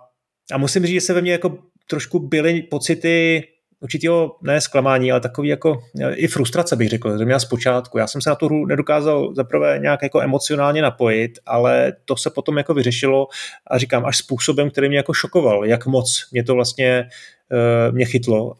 a 0.53 0.57
musím 0.57 0.85
říct, 0.85 0.93
že 0.93 1.01
se 1.01 1.13
ve 1.13 1.21
mně 1.21 1.31
jako 1.31 1.57
trošku 1.87 2.19
byly 2.19 2.61
pocity 2.61 3.43
určitého 3.83 4.35
ne 4.41 4.61
zklamání, 4.61 5.11
ale 5.11 5.21
takový 5.21 5.49
jako 5.49 5.83
i 6.13 6.27
frustrace 6.27 6.75
bych 6.75 6.89
řekl, 6.89 7.25
měla 7.25 7.39
zpočátku. 7.39 7.97
Já 7.97 8.07
jsem 8.07 8.21
se 8.21 8.29
na 8.29 8.35
tu 8.35 8.45
hru 8.45 8.65
nedokázal 8.65 9.35
zaprvé 9.35 9.79
nějak 9.79 10.03
jako 10.03 10.21
emocionálně 10.21 10.81
napojit, 10.81 11.39
ale 11.45 11.93
to 12.05 12.17
se 12.17 12.29
potom 12.29 12.57
jako 12.57 12.73
vyřešilo 12.73 13.27
a 13.67 13.77
říkám 13.77 14.05
až 14.05 14.17
způsobem, 14.17 14.69
který 14.69 14.89
mě 14.89 14.97
jako 14.97 15.13
šokoval, 15.13 15.65
jak 15.65 15.85
moc 15.85 16.27
mě 16.31 16.43
to 16.43 16.53
vlastně 16.55 17.07
uh, 17.51 17.95
mě 17.95 18.05
chytlo 18.05 18.45
uh, 18.45 18.53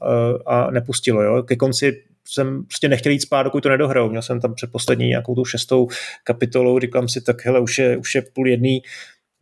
a 0.46 0.72
nepustilo. 0.72 1.22
Jo. 1.22 1.44
Ke 1.44 1.56
konci 1.56 2.04
jsem 2.28 2.64
prostě 2.64 2.90
nechtěl 2.90 3.12
jít 3.12 3.20
spát, 3.20 3.44
dokud 3.44 3.64
to 3.64 3.70
nedohrál. 3.70 4.10
Měl 4.10 4.22
jsem 4.22 4.42
tam 4.42 4.54
předposlední 4.54 5.08
nějakou 5.08 5.36
tu 5.36 5.46
šestou 5.46 5.88
kapitolu, 6.24 6.80
říkám 6.80 7.08
si, 7.08 7.22
tak 7.22 7.46
hele, 7.46 7.60
už 7.60 7.78
je, 7.78 7.98
už 7.98 8.16
je 8.16 8.22
půl 8.22 8.48
jedný, 8.48 8.82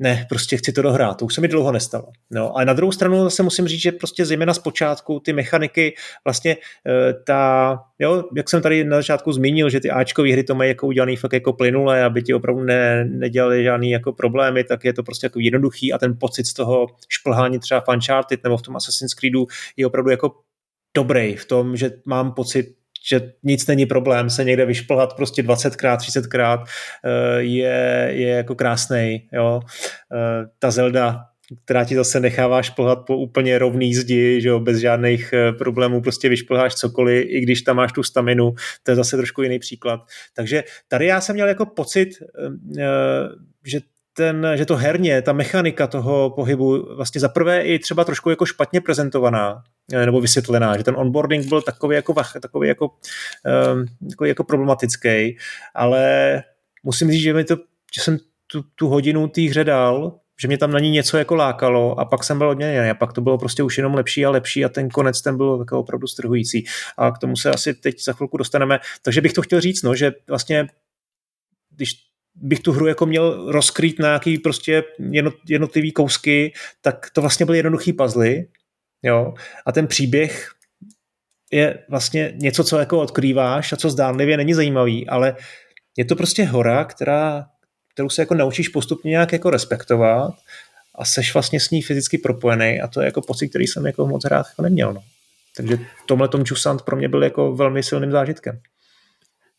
ne, 0.01 0.25
prostě 0.29 0.57
chci 0.57 0.71
to 0.71 0.81
dohrát. 0.81 1.17
To 1.17 1.25
už 1.25 1.35
se 1.35 1.41
mi 1.41 1.47
dlouho 1.47 1.71
nestalo. 1.71 2.07
No, 2.31 2.57
a 2.57 2.63
na 2.63 2.73
druhou 2.73 2.91
stranu 2.91 3.23
zase 3.23 3.43
musím 3.43 3.67
říct, 3.67 3.81
že 3.81 3.91
prostě 3.91 4.25
zejména 4.25 4.53
z 4.53 4.59
počátku 4.59 5.19
ty 5.19 5.33
mechaniky, 5.33 5.95
vlastně 6.25 6.57
eh, 6.87 7.13
ta, 7.13 7.79
jo, 7.99 8.23
jak 8.35 8.49
jsem 8.49 8.61
tady 8.61 8.83
na 8.83 8.97
začátku 8.97 9.31
zmínil, 9.31 9.69
že 9.69 9.79
ty 9.79 9.89
Ačkové 9.89 10.31
hry 10.31 10.43
to 10.43 10.55
mají 10.55 10.69
jako 10.69 10.87
udělaný 10.87 11.15
fakt 11.15 11.33
jako 11.33 11.53
plynulé, 11.53 12.03
aby 12.03 12.23
ti 12.23 12.33
opravdu 12.33 12.63
ne, 12.63 13.05
nedělali 13.05 13.63
žádný 13.63 13.91
jako 13.91 14.13
problémy, 14.13 14.63
tak 14.63 14.85
je 14.85 14.93
to 14.93 15.03
prostě 15.03 15.25
jako 15.25 15.39
jednoduchý 15.39 15.93
a 15.93 15.97
ten 15.97 16.17
pocit 16.19 16.45
z 16.45 16.53
toho 16.53 16.87
šplhání 17.09 17.59
třeba 17.59 17.79
v 17.81 17.87
Uncharted 17.93 18.43
nebo 18.43 18.57
v 18.57 18.61
tom 18.61 18.75
Assassin's 18.75 19.13
Creedu 19.13 19.47
je 19.77 19.87
opravdu 19.87 20.09
jako 20.11 20.35
dobrý 20.95 21.35
v 21.35 21.45
tom, 21.45 21.77
že 21.77 21.91
mám 22.05 22.33
pocit, 22.33 22.75
že 23.03 23.33
nic 23.43 23.67
není 23.67 23.85
problém 23.85 24.29
se 24.29 24.43
někde 24.43 24.65
vyšplhat 24.65 25.15
prostě 25.15 25.43
20krát, 25.43 25.97
30krát 25.97 26.63
eh, 27.05 27.41
je, 27.41 28.07
je 28.11 28.27
jako 28.27 28.55
krásný. 28.55 29.27
Jo? 29.33 29.61
Eh, 30.13 30.47
ta 30.59 30.71
Zelda 30.71 31.25
která 31.65 31.83
ti 31.85 31.95
zase 31.95 32.19
nechává 32.19 32.61
šplhat 32.61 33.05
po 33.05 33.17
úplně 33.17 33.59
rovný 33.59 33.95
zdi, 33.95 34.41
že 34.41 34.49
jo, 34.49 34.59
bez 34.59 34.77
žádných 34.77 35.33
eh, 35.33 35.51
problémů, 35.51 36.01
prostě 36.01 36.29
vyšplháš 36.29 36.75
cokoliv, 36.75 37.25
i 37.29 37.41
když 37.41 37.61
tam 37.61 37.75
máš 37.75 37.91
tu 37.91 38.03
staminu, 38.03 38.53
to 38.83 38.91
je 38.91 38.95
zase 38.95 39.17
trošku 39.17 39.41
jiný 39.41 39.59
příklad. 39.59 39.99
Takže 40.33 40.63
tady 40.87 41.05
já 41.05 41.21
jsem 41.21 41.33
měl 41.33 41.47
jako 41.47 41.65
pocit, 41.65 42.09
že 43.65 43.79
ten, 44.13 44.47
že 44.55 44.65
to 44.65 44.75
herně, 44.75 45.21
ta 45.21 45.33
mechanika 45.33 45.87
toho 45.87 46.29
pohybu 46.29 46.95
vlastně 46.95 47.21
zaprvé 47.21 47.61
i 47.61 47.79
třeba 47.79 48.03
trošku 48.03 48.29
jako 48.29 48.45
špatně 48.45 48.81
prezentovaná 48.81 49.63
eh, 49.93 50.05
nebo 50.05 50.21
vysvětlená, 50.21 50.77
že 50.77 50.83
ten 50.83 50.95
onboarding 50.97 51.45
byl 51.45 51.61
takový 51.61 51.95
jako, 51.95 52.13
takový 52.41 52.67
jako, 52.67 52.87
um, 53.73 54.09
takový 54.09 54.29
jako 54.29 54.43
problematický, 54.43 55.37
ale 55.75 56.43
musím 56.83 57.11
říct, 57.11 57.21
že, 57.21 57.33
mi 57.33 57.43
to, 57.43 57.55
že 57.95 58.01
jsem 58.01 58.17
tu, 58.47 58.63
tu 58.75 58.87
hodinu 58.87 59.27
té 59.27 59.41
hře 59.41 59.63
dal, 59.63 60.19
že 60.41 60.47
mě 60.47 60.57
tam 60.57 60.71
na 60.71 60.79
ní 60.79 60.89
něco 60.89 61.17
jako 61.17 61.35
lákalo 61.35 61.99
a 61.99 62.05
pak 62.05 62.23
jsem 62.23 62.37
byl 62.37 62.49
odměněný 62.49 62.89
a 62.89 62.93
pak 62.93 63.13
to 63.13 63.21
bylo 63.21 63.37
prostě 63.37 63.63
už 63.63 63.77
jenom 63.77 63.93
lepší 63.93 64.25
a 64.25 64.29
lepší 64.29 64.65
a 64.65 64.69
ten 64.69 64.89
konec 64.89 65.21
ten 65.21 65.37
byl 65.37 65.57
jako 65.59 65.79
opravdu 65.79 66.07
strhující 66.07 66.65
a 66.97 67.11
k 67.11 67.17
tomu 67.17 67.35
se 67.35 67.49
asi 67.49 67.73
teď 67.73 68.03
za 68.03 68.13
chvilku 68.13 68.37
dostaneme. 68.37 68.79
Takže 69.01 69.21
bych 69.21 69.33
to 69.33 69.41
chtěl 69.41 69.61
říct, 69.61 69.83
no, 69.83 69.95
že 69.95 70.11
vlastně 70.27 70.67
když 71.69 72.10
bych 72.35 72.59
tu 72.59 72.71
hru 72.71 72.87
jako 72.87 73.05
měl 73.05 73.51
rozkrýt 73.51 73.99
na 73.99 74.07
nějaký 74.07 74.37
prostě 74.37 74.83
jednotlivý 75.47 75.91
kousky, 75.91 76.53
tak 76.81 77.09
to 77.13 77.21
vlastně 77.21 77.45
byly 77.45 77.57
jednoduchý 77.57 77.93
puzzle, 77.93 78.35
jo, 79.03 79.33
a 79.65 79.71
ten 79.71 79.87
příběh 79.87 80.51
je 81.51 81.79
vlastně 81.89 82.33
něco, 82.35 82.63
co 82.63 82.79
jako 82.79 82.99
odkrýváš 83.01 83.73
a 83.73 83.75
co 83.75 83.89
zdánlivě 83.89 84.37
není 84.37 84.53
zajímavý, 84.53 85.07
ale 85.07 85.35
je 85.97 86.05
to 86.05 86.15
prostě 86.15 86.43
hora, 86.45 86.85
která, 86.85 87.45
kterou 87.93 88.09
se 88.09 88.21
jako 88.21 88.35
naučíš 88.35 88.69
postupně 88.69 89.09
nějak 89.09 89.33
jako 89.33 89.49
respektovat 89.49 90.33
a 90.95 91.05
seš 91.05 91.33
vlastně 91.33 91.59
s 91.59 91.69
ní 91.69 91.81
fyzicky 91.81 92.17
propojený 92.17 92.81
a 92.81 92.87
to 92.87 93.01
je 93.01 93.05
jako 93.05 93.21
pocit, 93.21 93.49
který 93.49 93.67
jsem 93.67 93.85
jako 93.85 94.07
moc 94.07 94.25
rád 94.25 94.45
jako 94.49 94.61
neměl. 94.61 94.93
No. 94.93 95.03
Takže 95.57 95.77
tomhle 96.05 96.27
tom 96.27 96.43
Jusant 96.47 96.81
pro 96.81 96.97
mě 96.97 97.09
byl 97.09 97.23
jako 97.23 97.55
velmi 97.55 97.83
silným 97.83 98.11
zážitkem. 98.11 98.59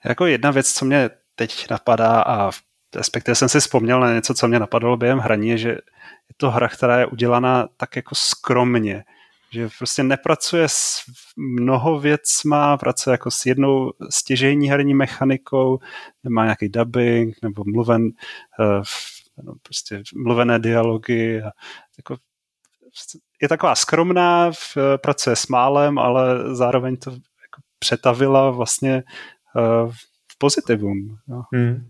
Jako 0.04 0.26
jedna 0.26 0.50
věc, 0.50 0.72
co 0.72 0.84
mě 0.84 1.10
teď 1.34 1.70
napadá 1.70 2.22
a 2.22 2.50
respektive 2.94 3.34
jsem 3.34 3.48
si 3.48 3.60
vzpomněl 3.60 4.00
na 4.00 4.14
něco, 4.14 4.34
co 4.34 4.48
mě 4.48 4.58
napadlo 4.58 4.96
během 4.96 5.18
hraní, 5.18 5.58
že 5.58 5.68
je 5.68 6.34
to 6.36 6.50
hra, 6.50 6.68
která 6.68 6.98
je 6.98 7.06
udělaná 7.06 7.68
tak 7.76 7.96
jako 7.96 8.14
skromně, 8.14 9.04
že 9.52 9.68
prostě 9.78 10.02
nepracuje 10.02 10.64
s 10.68 11.02
mnoho 11.36 12.00
věcma, 12.00 12.76
pracuje 12.76 13.12
jako 13.12 13.30
s 13.30 13.46
jednou 13.46 13.92
stěžejní 14.10 14.70
herní 14.70 14.94
mechanikou, 14.94 15.78
nemá 16.24 16.44
nějaký 16.44 16.68
dubbing 16.68 17.36
nebo 17.42 17.62
mluven, 17.66 18.02
uh, 18.02 18.82
no, 19.42 19.54
prostě 19.62 20.02
mluvené 20.16 20.58
dialogy. 20.58 21.42
A 21.42 21.50
jako, 21.98 22.16
je 23.42 23.48
taková 23.48 23.74
skromná, 23.74 24.50
pracuje 24.96 25.36
s 25.36 25.46
málem, 25.46 25.98
ale 25.98 26.54
zároveň 26.54 26.96
to 26.96 27.10
jako 27.10 27.62
přetavila 27.78 28.50
vlastně 28.50 29.02
v 29.90 30.11
pozitivum. 30.42 31.16
Jo. 31.28 31.42
Hmm. 31.54 31.86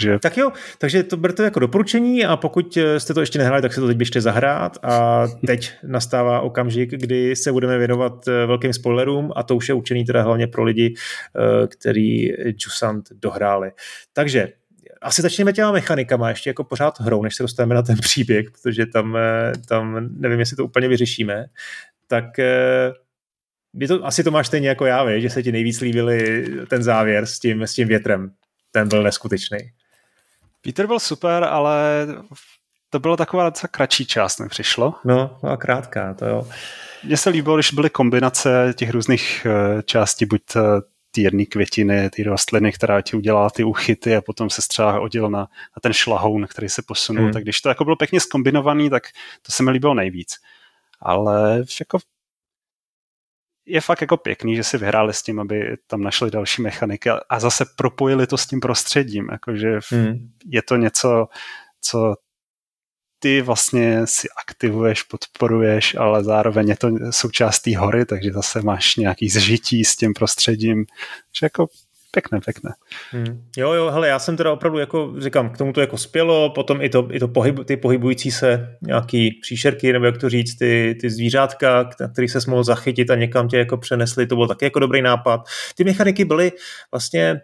Že... 0.00 0.18
Tak 0.18 0.36
jo, 0.36 0.52
takže 0.78 1.02
to 1.02 1.16
berte 1.16 1.44
jako 1.44 1.60
doporučení 1.60 2.24
a 2.24 2.36
pokud 2.36 2.76
eh, 2.76 3.00
jste 3.00 3.14
to 3.14 3.20
ještě 3.20 3.38
nehráli, 3.38 3.62
tak 3.62 3.72
se 3.72 3.80
to 3.80 3.86
teď 3.86 3.96
běžte 3.96 4.20
zahrát 4.20 4.78
a 4.82 5.26
teď 5.46 5.72
nastává 5.82 6.40
okamžik, 6.40 6.90
kdy 6.90 7.36
se 7.36 7.52
budeme 7.52 7.78
věnovat 7.78 8.28
eh, 8.28 8.46
velkým 8.46 8.72
spoilerům 8.72 9.32
a 9.36 9.42
to 9.42 9.56
už 9.56 9.68
je 9.68 9.74
učený 9.74 10.04
teda 10.04 10.22
hlavně 10.22 10.46
pro 10.46 10.64
lidi, 10.64 10.94
eh, 10.94 11.66
který 11.66 12.28
Jusant 12.64 13.08
dohráli. 13.12 13.70
Takže 14.12 14.48
asi 15.02 15.22
začneme 15.22 15.52
těma 15.52 15.72
mechanikama, 15.72 16.28
ještě 16.28 16.50
jako 16.50 16.64
pořád 16.64 17.00
hrou, 17.00 17.22
než 17.22 17.36
se 17.36 17.42
dostaneme 17.42 17.74
na 17.74 17.82
ten 17.82 17.96
příběh, 17.96 18.46
protože 18.50 18.86
tam, 18.86 19.18
tam 19.68 20.08
nevím, 20.10 20.38
jestli 20.38 20.56
to 20.56 20.64
úplně 20.64 20.88
vyřešíme. 20.88 21.44
Tak 22.06 22.24
je 23.74 23.88
to, 23.88 24.06
asi 24.06 24.24
to 24.24 24.30
máš 24.30 24.46
stejně 24.46 24.68
jako 24.68 24.86
já, 24.86 25.04
vě, 25.04 25.20
že 25.20 25.30
se 25.30 25.42
ti 25.42 25.52
nejvíc 25.52 25.80
líbily 25.80 26.46
ten 26.66 26.82
závěr 26.82 27.26
s 27.26 27.38
tím, 27.38 27.62
s 27.62 27.74
tím 27.74 27.88
větrem. 27.88 28.30
Ten 28.70 28.88
byl 28.88 29.02
neskutečný. 29.02 29.58
Peter 30.60 30.86
byl 30.86 30.98
super, 30.98 31.44
ale 31.44 32.06
to 32.90 32.98
byla 32.98 33.16
taková 33.16 33.44
docela 33.44 33.68
kratší 33.68 34.06
část, 34.06 34.40
mi 34.40 34.48
přišlo. 34.48 34.94
No, 35.04 35.38
a 35.42 35.56
krátká, 35.56 36.14
to 36.14 36.26
jo. 36.26 36.48
Mně 37.04 37.16
se 37.16 37.30
líbilo, 37.30 37.56
když 37.56 37.72
byly 37.72 37.90
kombinace 37.90 38.74
těch 38.76 38.90
různých 38.90 39.46
eh, 39.46 39.82
částí, 39.82 40.26
buď 40.26 40.42
eh, 40.56 40.60
ty 41.10 41.22
jedné 41.22 41.44
květiny, 41.44 42.10
ty 42.10 42.22
rostliny, 42.22 42.72
která 42.72 43.00
ti 43.00 43.16
udělala 43.16 43.50
ty 43.50 43.64
uchyty 43.64 44.16
a 44.16 44.20
potom 44.22 44.50
se 44.50 44.62
třeba 44.68 45.00
odděl 45.00 45.30
na, 45.30 45.38
na 45.40 45.80
ten 45.82 45.92
šlahoun, 45.92 46.46
který 46.46 46.68
se 46.68 46.82
posunul. 46.82 47.24
Hmm. 47.24 47.32
Tak 47.32 47.42
když 47.42 47.60
to 47.60 47.68
jako 47.68 47.84
bylo 47.84 47.96
pěkně 47.96 48.20
skombinovaný, 48.20 48.90
tak 48.90 49.02
to 49.42 49.52
se 49.52 49.62
mi 49.62 49.70
líbilo 49.70 49.94
nejvíc. 49.94 50.34
Ale 51.00 51.64
jako 51.80 51.98
je 53.68 53.80
fakt 53.80 54.00
jako 54.00 54.16
pěkný, 54.16 54.56
že 54.56 54.64
si 54.64 54.78
vyhráli 54.78 55.14
s 55.14 55.22
tím, 55.22 55.40
aby 55.40 55.76
tam 55.86 56.02
našli 56.02 56.30
další 56.30 56.62
mechaniky 56.62 57.10
a 57.28 57.40
zase 57.40 57.64
propojili 57.76 58.26
to 58.26 58.38
s 58.38 58.46
tím 58.46 58.60
prostředím, 58.60 59.28
jakože 59.32 59.78
hmm. 59.90 60.30
je 60.46 60.62
to 60.62 60.76
něco, 60.76 61.28
co 61.80 62.14
ty 63.18 63.42
vlastně 63.42 64.06
si 64.06 64.28
aktivuješ, 64.46 65.02
podporuješ, 65.02 65.94
ale 65.94 66.24
zároveň 66.24 66.68
je 66.68 66.76
to 66.76 66.90
součást 67.10 67.60
té 67.60 67.76
hory, 67.76 68.06
takže 68.06 68.32
zase 68.32 68.62
máš 68.62 68.96
nějaký 68.96 69.28
zžití 69.28 69.84
s 69.84 69.96
tím 69.96 70.14
prostředím, 70.14 70.86
že 71.38 71.46
jako 71.46 71.66
pěkné, 72.10 72.40
pěkné. 72.44 72.70
Hmm. 73.10 73.44
Jo, 73.56 73.72
jo, 73.72 73.90
hele, 73.90 74.08
já 74.08 74.18
jsem 74.18 74.36
teda 74.36 74.52
opravdu, 74.52 74.78
jako 74.78 75.14
říkám, 75.18 75.50
k 75.50 75.58
tomu 75.58 75.72
to 75.72 75.80
jako 75.80 75.98
spělo, 75.98 76.50
potom 76.50 76.82
i, 76.82 76.88
to, 76.88 77.08
i 77.10 77.20
to 77.20 77.28
pohyb, 77.28 77.64
ty 77.64 77.76
pohybující 77.76 78.30
se 78.30 78.76
nějaký 78.82 79.38
příšerky, 79.42 79.92
nebo 79.92 80.06
jak 80.06 80.18
to 80.18 80.28
říct, 80.28 80.56
ty, 80.56 80.98
ty 81.00 81.10
zvířátka, 81.10 81.90
který 82.12 82.28
se 82.28 82.38
mohl 82.50 82.64
zachytit 82.64 83.10
a 83.10 83.14
někam 83.14 83.48
tě 83.48 83.58
jako 83.58 83.76
přenesli, 83.76 84.26
to 84.26 84.36
byl 84.36 84.48
taky 84.48 84.64
jako 84.64 84.78
dobrý 84.78 85.02
nápad. 85.02 85.40
Ty 85.74 85.84
mechaniky 85.84 86.24
byly 86.24 86.52
vlastně 86.92 87.40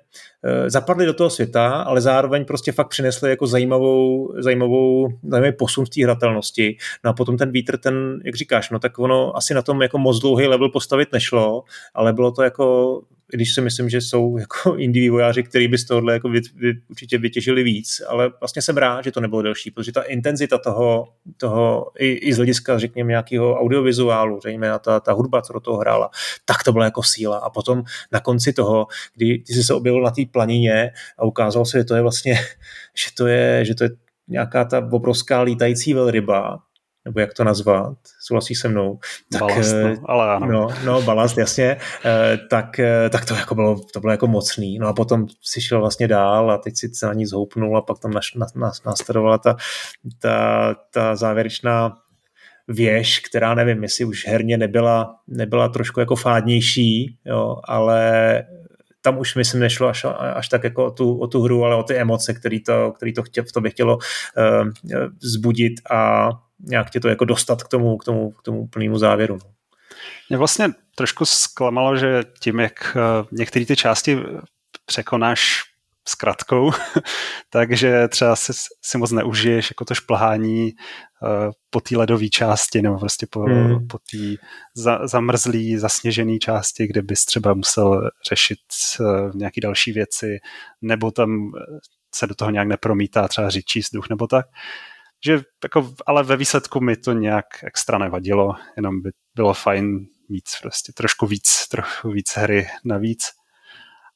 Eh, 0.46 0.70
zapadli 0.70 1.06
do 1.06 1.14
toho 1.14 1.30
světa, 1.30 1.68
ale 1.68 2.00
zároveň 2.00 2.44
prostě 2.44 2.72
fakt 2.72 2.88
přinesli 2.88 3.30
jako 3.30 3.46
zajímavou, 3.46 4.32
zajímavou, 4.38 5.08
zajímavý 5.28 5.52
posun 5.52 5.84
v 5.84 5.88
té 5.88 6.04
hratelnosti. 6.04 6.76
No 7.04 7.10
a 7.10 7.12
potom 7.12 7.36
ten 7.36 7.50
vítr, 7.50 7.78
ten, 7.78 8.20
jak 8.24 8.34
říkáš, 8.34 8.70
no 8.70 8.78
tak 8.78 8.98
ono 8.98 9.36
asi 9.36 9.54
na 9.54 9.62
tom 9.62 9.82
jako 9.82 9.98
moc 9.98 10.20
dlouhý 10.20 10.46
level 10.46 10.68
postavit 10.68 11.12
nešlo, 11.12 11.64
ale 11.94 12.12
bylo 12.12 12.30
to 12.30 12.42
jako 12.42 13.00
když 13.32 13.54
si 13.54 13.60
myslím, 13.60 13.88
že 13.88 14.00
jsou 14.00 14.38
jako 14.38 14.74
indie 14.78 15.02
vývojáři, 15.02 15.42
kteří 15.42 15.68
by 15.68 15.78
z 15.78 15.84
tohohle 15.84 16.12
jako 16.12 16.28
vy, 16.28 16.40
vy, 16.54 16.72
určitě 16.90 17.18
vytěžili 17.18 17.62
víc, 17.62 18.02
ale 18.08 18.32
vlastně 18.40 18.62
jsem 18.62 18.76
rád, 18.76 19.04
že 19.04 19.12
to 19.12 19.20
nebylo 19.20 19.42
delší, 19.42 19.70
protože 19.70 19.92
ta 19.92 20.02
intenzita 20.02 20.58
toho, 20.58 21.08
toho 21.36 21.90
i, 21.98 22.12
i 22.12 22.32
z 22.32 22.36
hlediska, 22.36 22.78
řekněme, 22.78 23.10
nějakého 23.10 23.60
audiovizuálu, 23.60 24.40
řekněme, 24.40 24.78
ta, 24.78 25.00
ta 25.00 25.12
hudba, 25.12 25.42
co 25.42 25.52
do 25.52 25.60
toho 25.60 25.78
hrála, 25.78 26.10
tak 26.44 26.62
to 26.62 26.72
byla 26.72 26.84
jako 26.84 27.02
síla. 27.02 27.38
A 27.38 27.50
potom 27.50 27.82
na 28.12 28.20
konci 28.20 28.52
toho, 28.52 28.86
kdy 29.14 29.38
ty 29.38 29.52
jsi 29.52 29.64
se 29.64 29.74
objevil 29.74 30.02
na 30.02 30.10
té 30.10 30.22
planině 30.30 30.90
a 31.18 31.24
ukázalo 31.24 31.66
se, 31.66 31.78
že 31.78 31.84
to 31.84 31.94
je 31.94 32.02
vlastně, 32.02 32.34
že 32.94 33.06
to 33.16 33.26
je, 33.26 33.64
že 33.64 33.74
to 33.74 33.84
je 33.84 33.90
nějaká 34.28 34.64
ta 34.64 34.88
obrovská 34.92 35.40
lítající 35.40 35.94
velryba, 35.94 36.58
nebo 37.04 37.20
jak 37.20 37.34
to 37.34 37.44
nazvat, 37.44 37.96
souhlasí 38.20 38.54
se 38.54 38.68
mnou. 38.68 38.98
Tak, 39.32 39.40
balast, 39.40 39.74
no, 39.74 39.96
ale 40.04 40.34
ano. 40.34 40.46
No, 40.46 40.68
no 40.84 41.02
balast, 41.02 41.38
jasně, 41.38 41.76
eh, 42.04 42.38
tak, 42.50 42.78
eh, 42.78 43.10
tak 43.10 43.24
to, 43.24 43.34
jako 43.34 43.54
bylo, 43.54 43.80
to 43.92 44.00
bylo 44.00 44.12
jako 44.12 44.26
mocný. 44.26 44.78
No 44.78 44.88
a 44.88 44.92
potom 44.92 45.26
si 45.42 45.60
šel 45.60 45.80
vlastně 45.80 46.08
dál 46.08 46.50
a 46.50 46.58
teď 46.58 46.76
si 46.76 46.88
se 46.88 47.06
na 47.06 47.12
ní 47.12 47.26
zhoupnul 47.26 47.76
a 47.76 47.82
pak 47.82 47.98
tam 47.98 48.10
naš, 48.10 48.34
na, 48.34 48.46
na, 48.54 48.72
následovala 48.86 49.38
ta, 49.38 49.56
ta, 50.18 50.76
ta 50.90 51.16
závěrečná 51.16 51.96
věž, 52.68 53.18
která 53.18 53.54
nevím, 53.54 53.82
jestli 53.82 54.04
už 54.04 54.26
herně 54.26 54.56
nebyla, 54.56 55.16
nebyla 55.28 55.68
trošku 55.68 56.00
jako 56.00 56.16
fádnější, 56.16 57.18
jo, 57.24 57.56
ale 57.64 58.44
tam 59.04 59.18
už 59.18 59.34
myslím 59.34 59.60
nešlo 59.60 59.88
až, 59.88 60.06
až 60.34 60.48
tak 60.48 60.64
jako 60.64 60.84
o 60.84 60.90
tu, 60.90 61.18
o 61.18 61.26
tu 61.26 61.42
hru, 61.42 61.64
ale 61.64 61.76
o 61.76 61.82
ty 61.82 61.96
emoce, 61.96 62.34
které 62.34 62.58
to, 62.66 62.92
který 62.92 63.12
to 63.12 63.22
chtě, 63.22 63.42
v 63.42 63.52
tobě 63.52 63.70
chtělo 63.70 63.96
uh, 63.96 64.68
zbudit 65.22 65.74
a 65.90 66.30
nějak 66.60 66.90
tě 66.90 67.00
to 67.00 67.08
jako 67.08 67.24
dostat 67.24 67.62
k 67.62 67.68
tomu, 67.68 67.96
k 67.98 68.04
tomu, 68.04 68.30
k 68.30 68.42
tomu 68.42 68.66
plnému 68.66 68.98
závěru. 68.98 69.34
No. 69.34 69.50
Mě 70.28 70.38
vlastně 70.38 70.68
trošku 70.94 71.24
zklamalo, 71.24 71.96
že 71.96 72.22
tím, 72.40 72.60
jak 72.60 72.96
uh, 72.96 73.26
některé 73.32 73.66
ty 73.66 73.76
části 73.76 74.18
překonáš 74.86 75.62
zkratkou, 76.08 76.72
takže 77.50 78.08
třeba 78.08 78.36
si, 78.36 78.52
si 78.82 78.98
moc 78.98 79.12
neužiješ 79.12 79.70
jako 79.70 79.84
to 79.84 79.94
šplhání 79.94 80.72
uh, 80.72 81.52
po 81.70 81.80
té 81.80 81.96
ledové 81.96 82.28
části 82.28 82.82
nebo 82.82 82.98
prostě 82.98 83.26
po, 83.30 83.40
hmm. 83.40 83.86
po 83.86 83.98
té 83.98 84.36
za, 84.76 85.06
zamrzlý, 85.06 85.76
zasněžené 85.76 86.38
části, 86.38 86.86
kde 86.86 87.02
bys 87.02 87.24
třeba 87.24 87.54
musel 87.54 88.10
řešit 88.28 88.58
uh, 89.00 89.30
nějaké 89.34 89.60
další 89.60 89.92
věci, 89.92 90.38
nebo 90.82 91.10
tam 91.10 91.52
se 92.14 92.26
do 92.26 92.34
toho 92.34 92.50
nějak 92.50 92.68
nepromítá 92.68 93.28
třeba 93.28 93.50
řičí 93.50 93.80
vzduch 93.80 94.08
nebo 94.08 94.26
tak. 94.26 94.46
Že 95.24 95.40
jako, 95.62 95.94
ale 96.06 96.22
ve 96.22 96.36
výsledku 96.36 96.80
mi 96.80 96.96
to 96.96 97.12
nějak 97.12 97.46
extra 97.64 97.98
nevadilo, 97.98 98.54
jenom 98.76 99.02
by 99.02 99.10
bylo 99.34 99.54
fajn 99.54 100.06
mít 100.28 100.44
prostě 100.62 100.92
trošku 100.92 101.26
víc, 101.26 101.68
trochu 101.68 102.10
víc 102.10 102.32
hry 102.36 102.66
navíc. 102.84 103.30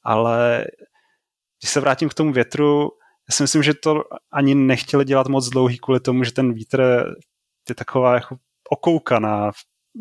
Ale 0.03 0.65
když 1.61 1.71
se 1.71 1.81
vrátím 1.81 2.09
k 2.09 2.15
tomu 2.15 2.33
větru, 2.33 2.91
já 3.29 3.33
si 3.33 3.43
myslím, 3.43 3.63
že 3.63 3.75
to 3.75 4.05
ani 4.33 4.55
nechtěli 4.55 5.05
dělat 5.05 5.29
moc 5.29 5.49
dlouhý 5.49 5.79
kvůli 5.79 6.01
tomu, 6.01 6.25
že 6.25 6.33
ten 6.33 6.53
vítr 6.53 7.05
je 7.69 7.75
taková 7.75 8.15
jako 8.15 8.37
okoukaná 8.71 9.51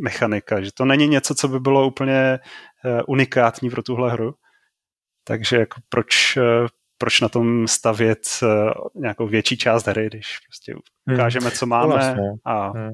mechanika, 0.02 0.62
že 0.62 0.72
to 0.74 0.86
není 0.86 1.08
něco, 1.08 1.36
co 1.36 1.48
by 1.48 1.60
bylo 1.60 1.88
úplně 1.88 2.40
eh, 2.86 3.04
unikátní 3.08 3.70
pro 3.70 3.84
tuhle 3.84 4.12
hru. 4.12 4.34
Takže 5.24 5.58
jako 5.58 5.82
proč, 5.90 6.38
eh, 6.38 6.68
proč 6.98 7.22
na 7.22 7.30
tom 7.30 7.68
stavět 7.68 8.28
eh, 8.44 8.48
nějakou 8.96 9.28
větší 9.28 9.58
část 9.58 9.88
hry, 9.88 10.08
když 10.08 10.38
prostě 10.48 10.74
hmm. 10.74 11.16
ukážeme, 11.16 11.52
co 11.52 11.66
máme 11.66 11.94
vlastně. 11.94 12.24
a 12.46 12.70
hmm. 12.70 12.92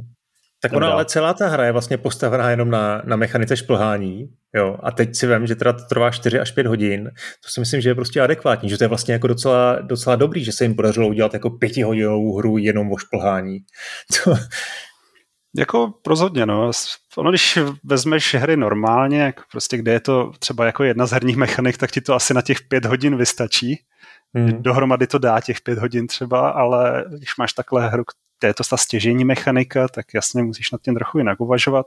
Tak 0.63 0.73
ona, 0.73 0.91
ale 0.91 1.05
celá 1.05 1.33
ta 1.33 1.47
hra 1.47 1.65
je 1.65 1.71
vlastně 1.71 1.97
postavená 1.97 2.49
jenom 2.49 2.69
na, 2.69 3.01
na 3.05 3.15
mechanice 3.15 3.57
šplhání, 3.57 4.29
jo, 4.55 4.77
a 4.83 4.91
teď 4.91 5.15
si 5.15 5.27
vím, 5.27 5.47
že 5.47 5.55
teda 5.55 5.73
to 5.73 5.83
trvá 5.89 6.11
4 6.11 6.39
až 6.39 6.51
5 6.51 6.67
hodin, 6.67 7.11
to 7.43 7.49
si 7.49 7.59
myslím, 7.59 7.81
že 7.81 7.89
je 7.89 7.95
prostě 7.95 8.21
adekvátní, 8.21 8.69
že 8.69 8.77
to 8.77 8.83
je 8.83 8.87
vlastně 8.87 9.13
jako 9.13 9.27
docela, 9.27 9.79
docela 9.81 10.15
dobrý, 10.15 10.43
že 10.43 10.51
se 10.51 10.63
jim 10.63 10.75
podařilo 10.75 11.07
udělat 11.07 11.33
jako 11.33 11.49
pětihodinovou 11.49 12.37
hru 12.37 12.57
jenom 12.57 12.91
o 12.91 12.97
šplhání. 12.97 13.59
To, 14.23 14.35
Jako 15.57 15.93
rozhodně, 16.07 16.45
no. 16.45 16.71
Ono, 17.17 17.31
když 17.31 17.59
vezmeš 17.83 18.35
hry 18.35 18.57
normálně, 18.57 19.21
jako 19.21 19.43
prostě 19.51 19.77
kde 19.77 19.91
je 19.91 19.99
to 19.99 20.31
třeba 20.39 20.65
jako 20.65 20.83
jedna 20.83 21.05
z 21.05 21.11
herních 21.11 21.35
mechanik, 21.35 21.77
tak 21.77 21.91
ti 21.91 22.01
to 22.01 22.15
asi 22.15 22.33
na 22.33 22.41
těch 22.41 22.61
pět 22.61 22.85
hodin 22.85 23.17
vystačí. 23.17 23.79
Hmm. 24.35 24.63
Dohromady 24.63 25.07
to 25.07 25.17
dá 25.17 25.41
těch 25.41 25.61
pět 25.61 25.79
hodin 25.79 26.07
třeba, 26.07 26.49
ale 26.49 27.05
když 27.17 27.37
máš 27.37 27.53
takhle 27.53 27.89
hru, 27.89 28.03
kde 28.39 28.49
je 28.49 28.53
to 28.53 28.63
ta 28.63 28.77
stěžení 28.77 29.25
mechanika, 29.25 29.87
tak 29.87 30.05
jasně 30.13 30.43
musíš 30.43 30.71
nad 30.71 30.81
tím 30.81 30.95
trochu 30.95 31.17
jinak 31.17 31.39
uvažovat, 31.39 31.85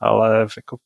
ale 0.00 0.46
jako 0.56 0.76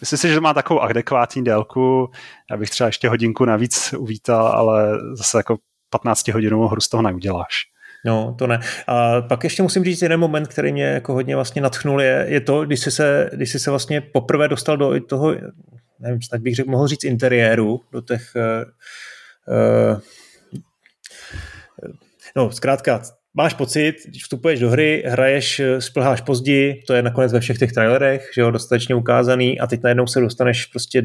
Myslím 0.00 0.18
si, 0.18 0.28
že 0.28 0.34
to 0.34 0.40
má 0.40 0.54
takovou 0.54 0.80
adekvátní 0.80 1.44
délku. 1.44 2.10
Já 2.50 2.56
bych 2.56 2.70
třeba 2.70 2.86
ještě 2.86 3.08
hodinku 3.08 3.44
navíc 3.44 3.94
uvítal, 3.98 4.46
ale 4.46 4.98
zase 5.12 5.38
jako 5.38 5.56
15 5.90 6.28
hodinovou 6.28 6.68
hru 6.68 6.80
z 6.80 6.88
toho 6.88 7.02
neuděláš. 7.02 7.64
No, 8.04 8.34
to 8.38 8.46
ne. 8.46 8.60
A 8.86 9.22
pak 9.22 9.44
ještě 9.44 9.62
musím 9.62 9.84
říct 9.84 10.02
jeden 10.02 10.20
moment, 10.20 10.48
který 10.48 10.72
mě 10.72 10.84
jako 10.84 11.12
hodně 11.12 11.34
vlastně 11.34 11.62
natchnul, 11.62 12.02
je, 12.02 12.26
je 12.28 12.40
to, 12.40 12.64
když 12.64 12.80
jsi, 12.80 12.90
se, 12.90 13.30
když 13.32 13.50
jsi 13.50 13.58
se 13.58 13.70
vlastně 13.70 14.00
poprvé 14.00 14.48
dostal 14.48 14.76
do 14.76 15.00
toho, 15.00 15.34
nevím, 16.00 16.22
snad 16.22 16.40
bych 16.40 16.54
řekl, 16.54 16.70
mohl 16.70 16.88
říct 16.88 17.04
interiéru, 17.04 17.80
do 17.92 18.00
těch 18.00 18.32
uh, 18.36 19.92
uh, 19.92 20.00
no, 22.36 22.50
zkrátka, 22.50 23.02
máš 23.36 23.54
pocit, 23.54 23.94
když 24.06 24.22
vstupuješ 24.22 24.60
do 24.60 24.70
hry, 24.70 25.04
hraješ, 25.06 25.60
splháš 25.78 26.20
později, 26.20 26.82
to 26.86 26.94
je 26.94 27.02
nakonec 27.02 27.32
ve 27.32 27.40
všech 27.40 27.58
těch 27.58 27.72
trailerech, 27.72 28.30
že 28.34 28.40
jo, 28.40 28.50
dostatečně 28.50 28.94
ukázaný 28.94 29.60
a 29.60 29.66
teď 29.66 29.80
najednou 29.82 30.06
se 30.06 30.20
dostaneš 30.20 30.66
prostě 30.66 31.02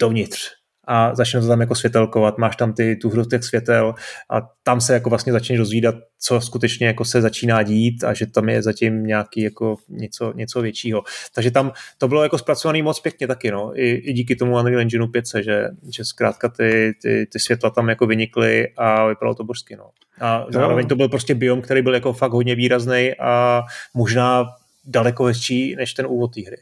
dovnitř 0.00 0.65
a 0.86 1.14
začne 1.14 1.40
to 1.40 1.48
tam 1.48 1.60
jako 1.60 1.74
světelkovat, 1.74 2.38
máš 2.38 2.56
tam 2.56 2.72
ty, 2.72 2.96
tu 2.96 3.10
hru 3.10 3.24
těch 3.24 3.44
světel 3.44 3.94
a 4.30 4.42
tam 4.62 4.80
se 4.80 4.94
jako 4.94 5.10
vlastně 5.10 5.32
začneš 5.32 5.58
dozvídat, 5.58 5.94
co 6.18 6.40
skutečně 6.40 6.86
jako 6.86 7.04
se 7.04 7.20
začíná 7.20 7.62
dít 7.62 8.04
a 8.04 8.14
že 8.14 8.26
tam 8.26 8.48
je 8.48 8.62
zatím 8.62 9.06
nějaký 9.06 9.40
jako 9.42 9.76
něco, 9.88 10.32
něco 10.32 10.62
většího. 10.62 11.02
Takže 11.34 11.50
tam 11.50 11.72
to 11.98 12.08
bylo 12.08 12.22
jako 12.22 12.38
zpracovaný 12.38 12.82
moc 12.82 13.00
pěkně 13.00 13.26
taky, 13.26 13.50
no, 13.50 13.72
i, 13.74 13.90
i 13.90 14.12
díky 14.12 14.36
tomu 14.36 14.58
Unreal 14.58 14.80
Engineu 14.80 15.06
5, 15.06 15.24
že, 15.40 15.68
že 15.96 16.04
zkrátka 16.04 16.48
ty, 16.48 16.94
ty, 17.02 17.26
ty 17.32 17.38
světla 17.38 17.70
tam 17.70 17.88
jako 17.88 18.06
vynikly 18.06 18.68
a 18.76 19.06
vypadalo 19.06 19.34
to 19.34 19.44
božsky, 19.44 19.76
no. 19.76 19.90
A 20.20 20.46
zároveň 20.48 20.86
to 20.86 20.96
byl 20.96 21.08
prostě 21.08 21.34
biom, 21.34 21.62
který 21.62 21.82
byl 21.82 21.94
jako 21.94 22.12
fakt 22.12 22.32
hodně 22.32 22.54
výrazný 22.54 23.10
a 23.18 23.62
možná 23.94 24.46
daleko 24.84 25.24
hezčí 25.24 25.76
než 25.76 25.94
ten 25.94 26.06
úvod 26.06 26.34
té 26.34 26.40
hry. 26.40 26.56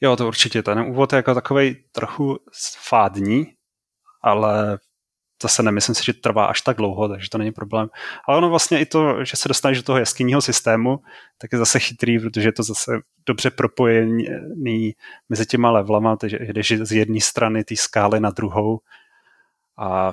Jo, 0.00 0.16
to 0.16 0.26
určitě. 0.26 0.62
Ten 0.62 0.80
úvod 0.80 1.12
je 1.12 1.16
jako 1.16 1.34
takový 1.34 1.76
trochu 1.92 2.38
fádní, 2.88 3.46
ale 4.22 4.78
zase 5.42 5.62
nemyslím 5.62 5.94
si, 5.94 6.04
že 6.04 6.12
trvá 6.12 6.46
až 6.46 6.60
tak 6.60 6.76
dlouho, 6.76 7.08
takže 7.08 7.30
to 7.30 7.38
není 7.38 7.52
problém. 7.52 7.88
Ale 8.28 8.38
ono 8.38 8.50
vlastně 8.50 8.80
i 8.80 8.86
to, 8.86 9.24
že 9.24 9.36
se 9.36 9.48
dostaneš 9.48 9.78
do 9.78 9.84
toho 9.84 9.98
jeskyního 9.98 10.40
systému, 10.40 10.98
tak 11.38 11.52
je 11.52 11.58
zase 11.58 11.78
chytrý, 11.78 12.18
protože 12.18 12.48
je 12.48 12.52
to 12.52 12.62
zase 12.62 12.92
dobře 13.26 13.50
propojený 13.50 14.92
mezi 15.28 15.46
těma 15.46 15.70
levelama, 15.70 16.16
takže 16.16 16.38
jdeš 16.40 16.72
z 16.72 16.92
jedné 16.92 17.20
strany 17.20 17.64
té 17.64 17.76
skály 17.76 18.20
na 18.20 18.30
druhou 18.30 18.80
a 19.78 20.12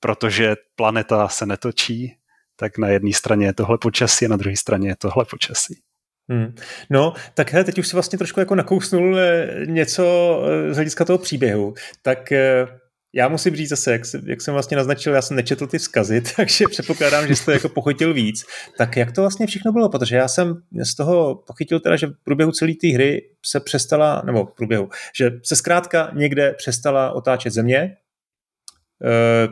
protože 0.00 0.56
planeta 0.76 1.28
se 1.28 1.46
netočí, 1.46 2.16
tak 2.56 2.78
na 2.78 2.88
jedné 2.88 3.12
straně 3.12 3.46
je 3.46 3.54
tohle 3.54 3.78
počasí 3.78 4.26
a 4.26 4.28
na 4.28 4.36
druhé 4.36 4.56
straně 4.56 4.88
je 4.88 4.96
tohle 4.96 5.24
počasí. 5.24 5.82
Hmm. 6.28 6.54
No, 6.90 7.12
tak 7.34 7.52
hele, 7.52 7.64
teď 7.64 7.78
už 7.78 7.88
si 7.88 7.96
vlastně 7.96 8.18
trošku 8.18 8.40
jako 8.40 8.54
nakousnul 8.54 9.18
eh, 9.18 9.50
něco 9.66 10.04
eh, 10.46 10.72
z 10.74 10.76
hlediska 10.76 11.04
toho 11.04 11.18
příběhu. 11.18 11.74
Tak 12.02 12.32
eh, 12.32 12.66
já 13.12 13.28
musím 13.28 13.56
říct 13.56 13.68
zase, 13.68 13.92
jak, 13.92 14.02
jak 14.26 14.40
jsem 14.40 14.54
vlastně 14.54 14.76
naznačil, 14.76 15.14
já 15.14 15.22
jsem 15.22 15.36
nečetl 15.36 15.66
ty 15.66 15.78
vzkazy, 15.78 16.22
takže 16.36 16.64
předpokládám, 16.70 17.26
že 17.26 17.36
jste 17.36 17.52
jako 17.52 17.68
pochytil 17.68 18.14
víc. 18.14 18.44
Tak 18.78 18.96
jak 18.96 19.12
to 19.12 19.20
vlastně 19.20 19.46
všechno 19.46 19.72
bylo? 19.72 19.88
Protože 19.88 20.16
já 20.16 20.28
jsem 20.28 20.62
z 20.82 20.94
toho 20.94 21.34
pochytil 21.46 21.80
teda, 21.80 21.96
že 21.96 22.06
v 22.06 22.24
průběhu 22.24 22.52
celé 22.52 22.72
té 22.80 22.88
hry 22.88 23.30
se 23.44 23.60
přestala, 23.60 24.22
nebo 24.26 24.46
v 24.46 24.54
průběhu, 24.56 24.88
že 25.18 25.30
se 25.42 25.56
zkrátka 25.56 26.10
někde 26.14 26.54
přestala 26.58 27.12
otáčet 27.12 27.52
země, 27.52 27.96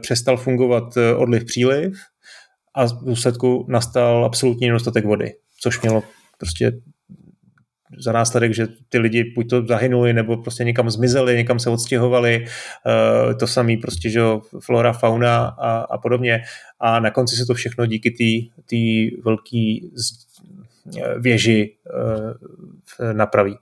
přestal 0.01 0.37
fungovat 0.37 0.85
odliv 1.17 1.45
příliv 1.45 1.99
a 2.75 2.87
v 2.87 3.05
důsledku 3.05 3.67
nastal 3.69 4.25
absolutní 4.25 4.67
nedostatek 4.67 5.05
vody, 5.05 5.35
což 5.61 5.81
mělo 5.81 6.03
prostě 6.39 6.73
za 7.99 8.13
následek, 8.13 8.55
že 8.55 8.69
ty 8.89 8.99
lidi 8.99 9.33
buď 9.35 9.51
to 9.51 9.67
zahynuli, 9.67 10.13
nebo 10.13 10.37
prostě 10.37 10.65
někam 10.65 10.91
zmizeli, 10.91 11.37
někam 11.37 11.59
se 11.59 11.71
odstěhovali, 11.71 12.45
uh, 12.47 13.39
to 13.39 13.47
samý 13.47 13.77
prostě, 13.77 14.11
že 14.11 14.21
flora, 14.61 14.93
fauna 14.93 15.47
a, 15.47 15.79
a 15.79 15.99
podobně. 15.99 16.43
A 16.81 17.01
na 17.01 17.11
konci 17.11 17.37
se 17.37 17.47
to 17.47 17.55
všechno 17.55 17.87
díky 17.87 18.11
té 18.71 19.17
velké 19.25 19.75
věži 21.21 21.77
uh, 21.95 23.13
napraví. 23.13 23.57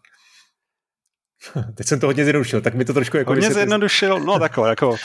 Teď 1.75 1.87
jsem 1.87 2.01
to 2.01 2.07
hodně 2.07 2.25
zjednodušil, 2.25 2.61
tak 2.61 2.75
mi 2.75 2.85
to 2.85 2.95
trošku 2.95 3.17
jako... 3.17 3.31
Hodně 3.31 3.51
zjednodušil, 3.51 4.21
no 4.21 4.39
takhle, 4.39 4.69
jako 4.69 4.97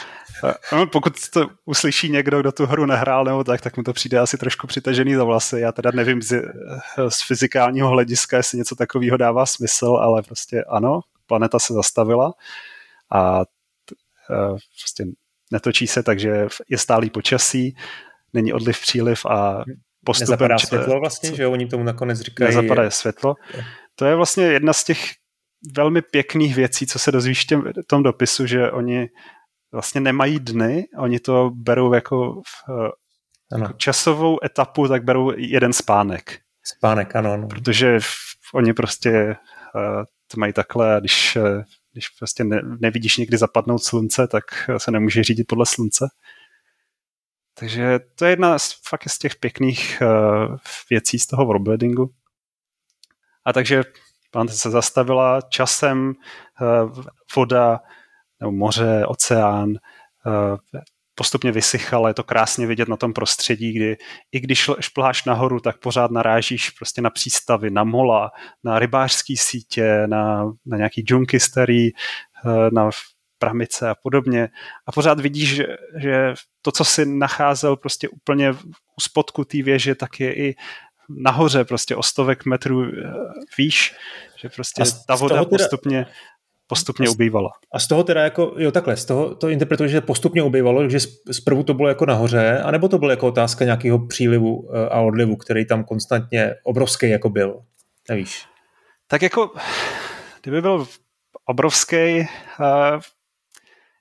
no, 0.71 0.87
pokud 0.91 1.29
to 1.29 1.49
uslyší 1.65 2.09
někdo, 2.09 2.39
kdo 2.39 2.51
tu 2.51 2.65
hru 2.65 2.85
nehrál 2.85 3.23
nebo 3.23 3.43
tak, 3.43 3.61
tak 3.61 3.77
mu 3.77 3.83
to 3.83 3.93
přijde 3.93 4.19
asi 4.19 4.37
trošku 4.37 4.67
přitažený 4.67 5.15
za 5.15 5.23
vlasy. 5.23 5.59
Já 5.59 5.71
teda 5.71 5.91
nevím 5.93 6.21
z, 6.21 6.41
z 7.09 7.27
fyzikálního 7.27 7.89
hlediska, 7.89 8.37
jestli 8.37 8.57
něco 8.57 8.75
takového 8.75 9.17
dává 9.17 9.45
smysl, 9.45 9.97
ale 10.01 10.23
prostě 10.23 10.63
ano, 10.69 10.99
planeta 11.27 11.59
se 11.59 11.73
zastavila 11.73 12.33
a 13.11 13.41
prostě 14.79 15.05
netočí 15.51 15.87
se, 15.87 16.03
takže 16.03 16.47
je 16.69 16.77
stálý 16.77 17.09
počasí, 17.09 17.75
není 18.33 18.53
odliv, 18.53 18.81
příliv 18.81 19.25
a 19.25 19.63
postupem... 20.05 20.31
Nezapadá 20.31 20.59
světlo 20.59 20.99
vlastně, 20.99 21.35
že 21.35 21.43
jo, 21.43 21.51
oni 21.51 21.67
tomu 21.67 21.83
nakonec 21.83 22.19
říkají... 22.19 22.55
Nezapadá 22.55 22.89
světlo. 22.89 23.35
To 23.95 24.05
je 24.05 24.15
vlastně 24.15 24.43
jedna 24.43 24.73
z 24.73 24.83
těch 24.83 25.03
velmi 25.75 26.01
pěkných 26.01 26.55
věcí, 26.55 26.87
co 26.87 26.99
se 26.99 27.11
dozvíš 27.11 27.47
v 27.51 27.87
tom 27.87 28.03
dopisu, 28.03 28.45
že 28.45 28.71
oni 28.71 29.07
vlastně 29.71 30.01
nemají 30.01 30.39
dny, 30.39 30.85
oni 30.97 31.19
to 31.19 31.51
berou 31.53 31.93
jako, 31.93 32.41
v, 32.41 32.69
ano. 33.51 33.63
jako 33.63 33.73
časovou 33.73 34.45
etapu, 34.45 34.87
tak 34.87 35.03
berou 35.03 35.33
jeden 35.37 35.73
spánek. 35.73 36.39
Spánek, 36.63 37.15
ano. 37.15 37.31
ano. 37.31 37.47
Protože 37.47 37.99
v, 37.99 38.07
oni 38.53 38.73
prostě 38.73 39.35
uh, 39.75 40.03
to 40.27 40.39
mají 40.39 40.53
takhle 40.53 40.95
a 40.95 40.99
když, 40.99 41.35
uh, 41.35 41.63
když 41.93 42.09
prostě 42.09 42.43
ne, 42.43 42.61
nevidíš 42.79 43.17
někdy 43.17 43.37
zapadnout 43.37 43.83
slunce, 43.83 44.27
tak 44.27 44.43
se 44.77 44.91
nemůže 44.91 45.23
řídit 45.23 45.47
podle 45.47 45.65
slunce. 45.65 46.07
Takže 47.59 47.99
to 48.15 48.25
je 48.25 48.31
jedna 48.31 48.59
z, 48.59 48.75
fakt 48.87 49.09
z 49.09 49.19
těch 49.19 49.35
pěkných 49.35 50.01
uh, 50.01 50.57
věcí 50.89 51.19
z 51.19 51.27
toho 51.27 51.45
worldbuildingu. 51.45 52.13
A 53.45 53.53
takže 53.53 53.83
planeta 54.31 54.53
se 54.53 54.69
zastavila 54.69 55.41
časem, 55.41 56.13
uh, 56.61 57.03
voda 57.35 57.79
nebo 58.39 58.51
moře, 58.51 59.05
oceán, 59.05 59.73
eh, 60.27 60.81
postupně 61.15 61.51
vysychal, 61.51 62.07
je 62.07 62.13
to 62.13 62.23
krásně 62.23 62.67
vidět 62.67 62.87
na 62.87 62.97
tom 62.97 63.13
prostředí, 63.13 63.73
kdy 63.73 63.97
i 64.31 64.39
když 64.39 64.69
šplháš 64.79 65.25
nahoru, 65.25 65.59
tak 65.59 65.79
pořád 65.79 66.11
narážíš 66.11 66.69
prostě 66.69 67.01
na 67.01 67.09
přístavy, 67.09 67.69
na 67.69 67.83
mola, 67.83 68.31
na 68.63 68.79
rybářský 68.79 69.37
sítě, 69.37 70.07
na, 70.07 70.53
na 70.65 70.77
nějaký 70.77 71.01
džunky 71.01 71.39
starý, 71.39 71.87
eh, 71.87 72.69
na 72.73 72.89
pramice 73.39 73.89
a 73.89 73.95
podobně. 74.03 74.49
A 74.87 74.91
pořád 74.91 75.19
vidíš, 75.19 75.55
že, 75.55 75.65
že 76.01 76.33
to, 76.61 76.71
co 76.71 76.85
si 76.85 77.05
nacházel 77.05 77.75
prostě 77.75 78.09
úplně 78.09 78.51
u 78.97 79.01
spodku 79.01 79.45
té 79.45 79.61
věže, 79.61 79.95
tak 79.95 80.19
je 80.19 80.35
i 80.35 80.55
nahoře 81.09 81.65
prostě 81.65 81.95
o 81.95 82.03
stovek 82.03 82.45
metrů 82.45 82.83
eh, 82.83 83.13
výš, 83.57 83.95
že 84.41 84.49
prostě 84.49 84.83
ta 85.07 85.15
voda 85.15 85.35
teda, 85.35 85.45
postupně 85.45 86.05
postupně 86.67 87.09
ubývala. 87.09 87.49
A 87.73 87.79
z 87.79 87.87
toho 87.87 88.03
teda 88.03 88.23
jako, 88.23 88.55
jo 88.57 88.71
takhle, 88.71 88.97
z 88.97 89.05
toho 89.05 89.35
to 89.35 89.49
interpretuje, 89.49 89.89
že 89.89 90.01
postupně 90.01 90.43
ubývalo, 90.43 90.89
že 90.89 90.99
zprvu 91.31 91.63
to 91.63 91.73
bylo 91.73 91.87
jako 91.87 92.05
nahoře, 92.05 92.59
anebo 92.59 92.87
to 92.87 92.97
bylo 92.97 93.11
jako 93.11 93.27
otázka 93.27 93.65
nějakého 93.65 94.07
přílivu 94.07 94.69
eh, 94.73 94.89
a 94.89 94.99
odlivu, 94.99 95.35
který 95.35 95.65
tam 95.65 95.83
konstantně 95.83 96.55
obrovský 96.63 97.09
jako 97.09 97.29
byl, 97.29 97.61
nevíš? 98.09 98.45
Tak 99.07 99.21
jako, 99.21 99.51
kdyby 100.41 100.61
byl 100.61 100.87
obrovský, 101.45 102.19
uh, 102.59 102.99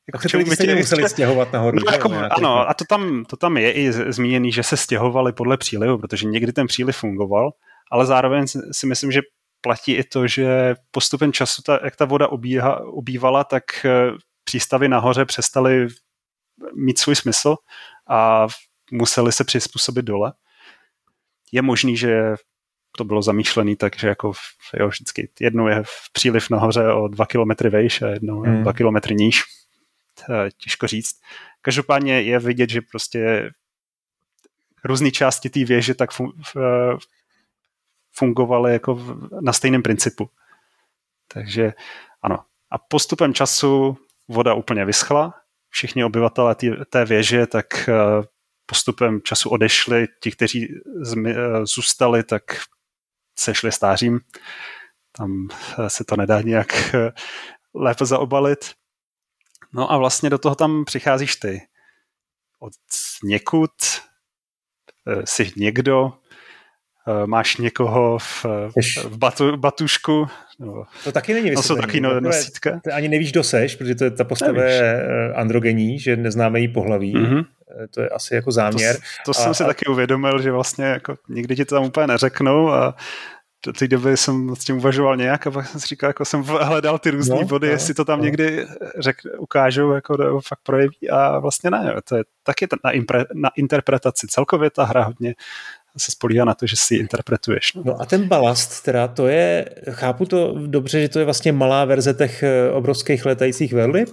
jako 0.08 0.22
tak 0.22 0.30
se 0.30 0.36
lidi 0.36 0.56
tě... 0.56 0.74
museli 0.74 1.08
stěhovat 1.08 1.52
nahoru. 1.52 1.78
No, 1.86 1.92
jako, 1.92 2.12
ano, 2.30 2.68
a 2.68 2.74
to 2.74 2.84
tam, 2.84 3.24
to 3.24 3.36
tam 3.36 3.56
je 3.56 3.72
i 3.72 3.92
zmíněný, 3.92 4.52
že 4.52 4.62
se 4.62 4.76
stěhovali 4.76 5.32
podle 5.32 5.56
přílivu, 5.56 5.98
protože 5.98 6.26
někdy 6.26 6.52
ten 6.52 6.66
příliv 6.66 6.96
fungoval, 6.96 7.50
ale 7.90 8.06
zároveň 8.06 8.46
si 8.72 8.86
myslím, 8.86 9.12
že 9.12 9.20
platí 9.60 9.92
i 9.92 10.04
to, 10.04 10.26
že 10.26 10.74
postupem 10.90 11.32
času, 11.32 11.62
ta, 11.62 11.80
jak 11.84 11.96
ta 11.96 12.04
voda 12.04 12.28
obíha, 12.28 12.80
obývala, 12.84 13.44
tak 13.44 13.64
eh, 13.84 13.90
přístavy 14.44 14.88
nahoře 14.88 15.24
přestaly 15.24 15.86
mít 16.74 16.98
svůj 16.98 17.16
smysl 17.16 17.56
a 18.08 18.46
museli 18.92 19.32
se 19.32 19.44
přizpůsobit 19.44 20.04
dole. 20.04 20.32
Je 21.52 21.62
možný, 21.62 21.96
že 21.96 22.34
to 22.96 23.04
bylo 23.04 23.22
zamýšlené 23.22 23.76
tak, 23.76 23.98
že 23.98 24.08
jako 24.08 24.32
jo, 24.80 24.88
vždycky 24.88 25.30
jednou 25.40 25.66
je 25.66 25.82
v 25.84 26.12
příliv 26.12 26.50
nahoře 26.50 26.92
o 26.92 27.08
dva 27.08 27.26
kilometry 27.26 27.70
vejš 27.70 28.02
a 28.02 28.08
jednou 28.08 28.40
hmm. 28.40 28.62
dva 28.62 28.72
kilometry 28.72 29.14
níž. 29.14 29.42
Těžko 30.56 30.86
říct. 30.86 31.20
Každopádně 31.62 32.22
je 32.22 32.38
vidět, 32.38 32.70
že 32.70 32.80
prostě 32.80 33.50
různé 34.84 35.10
části 35.10 35.50
té 35.50 35.64
věže 35.64 35.94
tak 35.94 36.10
fungovaly 38.12 38.72
jako 38.72 39.18
na 39.40 39.52
stejném 39.52 39.82
principu. 39.82 40.30
Takže 41.28 41.72
ano. 42.22 42.44
A 42.70 42.78
postupem 42.78 43.34
času 43.34 43.98
voda 44.28 44.54
úplně 44.54 44.84
vyschla, 44.84 45.34
všichni 45.68 46.04
obyvatelé 46.04 46.54
tý, 46.54 46.70
té 46.90 47.04
věže 47.04 47.46
tak 47.46 47.90
postupem 48.66 49.20
času 49.22 49.50
odešli, 49.50 50.06
ti, 50.20 50.30
kteří 50.32 50.68
zůstali, 51.62 52.22
tak 52.22 52.42
sešli 53.38 53.72
stářím. 53.72 54.20
Tam 55.12 55.48
se 55.88 56.04
to 56.04 56.16
nedá 56.16 56.40
nějak 56.40 56.94
lépe 57.74 58.06
zaobalit. 58.06 58.74
No 59.76 59.92
a 59.92 59.96
vlastně 59.96 60.30
do 60.30 60.38
toho 60.38 60.54
tam 60.54 60.84
přicházíš 60.84 61.36
ty. 61.36 61.62
Od 62.60 62.72
někud 63.24 63.70
eh, 65.08 65.22
jsi 65.24 65.52
někdo, 65.56 66.12
eh, 67.08 67.26
máš 67.26 67.56
někoho 67.56 68.18
v, 68.18 68.46
v 69.04 69.16
batu, 69.18 69.56
batušku. 69.56 70.26
No, 70.60 70.84
to 71.04 71.12
taky 71.12 71.34
není 71.34 71.50
vysvětlení. 71.50 71.80
To 71.80 71.82
jsou 71.82 71.86
taky 71.86 72.00
no, 72.00 72.20
nosítka. 72.20 72.80
Ty 72.84 72.90
ani 72.90 73.08
nevíš, 73.08 73.32
kdo 73.32 73.44
seš, 73.44 73.76
protože 73.76 73.94
to 73.94 74.04
je, 74.04 74.10
ta 74.10 74.24
postava 74.24 74.64
je 74.64 75.04
androgenní, 75.34 75.98
že 75.98 76.16
neznáme 76.16 76.60
jí 76.60 76.68
pohlaví. 76.68 77.14
Mm-hmm. 77.14 77.44
To 77.90 78.00
je 78.00 78.08
asi 78.08 78.34
jako 78.34 78.52
záměr. 78.52 78.96
To, 78.96 79.00
to 79.24 79.30
a, 79.30 79.34
jsem 79.34 79.54
si 79.54 79.64
a... 79.64 79.66
taky 79.66 79.86
uvědomil, 79.86 80.42
že 80.42 80.52
vlastně 80.52 80.84
jako 80.84 81.14
nikdy 81.28 81.56
ti 81.56 81.64
to 81.64 81.74
tam 81.74 81.84
úplně 81.84 82.06
neřeknou 82.06 82.68
a 82.70 82.94
do 83.66 83.72
té 83.72 83.88
doby 83.88 84.16
jsem 84.16 84.56
s 84.56 84.64
tím 84.64 84.76
uvažoval 84.76 85.16
nějak 85.16 85.46
a 85.46 85.50
pak 85.50 85.66
jsem 85.66 85.80
si 85.80 85.86
říkal, 85.86 86.10
jako 86.10 86.24
jsem 86.24 86.42
hledal 86.42 86.98
ty 86.98 87.10
různé 87.10 87.36
no, 87.40 87.46
body, 87.46 87.66
no, 87.66 87.72
jestli 87.72 87.94
to 87.94 88.04
tam 88.04 88.18
no. 88.18 88.24
někdy 88.24 88.66
řek, 88.98 89.16
ukážou, 89.38 89.92
jako 89.92 90.16
nebo 90.16 90.40
fakt 90.40 90.60
projeví 90.62 91.10
a 91.10 91.38
vlastně 91.38 91.70
ne, 91.70 91.94
to 92.08 92.16
je 92.16 92.24
taky 92.42 92.66
na, 92.84 92.90
impre, 92.90 93.24
na 93.34 93.50
interpretaci. 93.56 94.26
Celkově 94.26 94.70
ta 94.70 94.84
hra 94.84 95.04
hodně 95.04 95.34
se 95.98 96.12
spolíhá 96.12 96.44
na 96.44 96.54
to, 96.54 96.66
že 96.66 96.76
si 96.76 96.94
ji 96.94 97.00
interpretuješ. 97.00 97.74
No. 97.74 97.82
no 97.86 98.00
a 98.00 98.04
ten 98.06 98.28
balast, 98.28 98.82
teda 98.82 99.08
to 99.08 99.26
je, 99.26 99.70
chápu 99.90 100.26
to 100.26 100.66
dobře, 100.66 101.00
že 101.00 101.08
to 101.08 101.18
je 101.18 101.24
vlastně 101.24 101.52
malá 101.52 101.84
verze 101.84 102.14
těch 102.14 102.42
eh, 102.42 102.70
obrovských 102.70 103.26
letajících 103.26 103.72
velryb? 103.72 104.08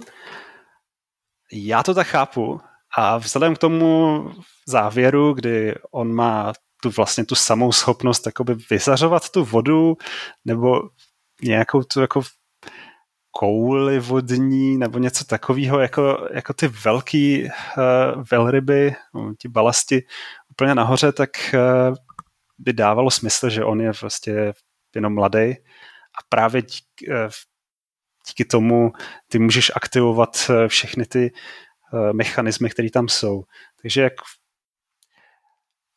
Já 1.52 1.82
to 1.82 1.94
tak 1.94 2.06
chápu 2.06 2.60
a 2.96 3.18
vzhledem 3.18 3.54
k 3.54 3.58
tomu 3.58 4.30
závěru, 4.68 5.32
kdy 5.32 5.74
on 5.90 6.12
má 6.12 6.52
tu 6.84 6.90
vlastně 6.90 7.24
tu 7.24 7.34
samou 7.34 7.72
schopnost 7.72 8.26
jakoby 8.26 8.54
vyzařovat 8.70 9.30
tu 9.30 9.44
vodu 9.44 9.96
nebo 10.44 10.80
nějakou 11.42 11.82
tu 11.82 12.00
jako 12.00 12.22
kouli 13.30 13.98
vodní 13.98 14.76
nebo 14.76 14.98
něco 14.98 15.24
takového, 15.24 15.80
jako, 15.80 16.28
jako 16.34 16.52
ty 16.52 16.68
velký 16.68 17.44
uh, 17.44 18.22
velryby, 18.30 18.94
no, 19.14 19.34
ti 19.38 19.48
balasti 19.48 20.06
úplně 20.50 20.74
nahoře, 20.74 21.12
tak 21.12 21.30
uh, 21.54 21.96
by 22.58 22.72
dávalo 22.72 23.10
smysl, 23.10 23.50
že 23.50 23.64
on 23.64 23.80
je 23.80 23.92
vlastně 24.02 24.52
jenom 24.94 25.14
mladý 25.14 25.38
a 26.14 26.20
právě 26.28 26.62
díky, 26.62 27.08
uh, 27.08 27.30
díky 28.28 28.44
tomu 28.44 28.92
ty 29.28 29.38
můžeš 29.38 29.72
aktivovat 29.74 30.50
všechny 30.68 31.06
ty 31.06 31.32
mechanismy, 32.12 32.70
které 32.70 32.90
tam 32.90 33.08
jsou. 33.08 33.42
Takže 33.82 34.02
jak 34.02 34.12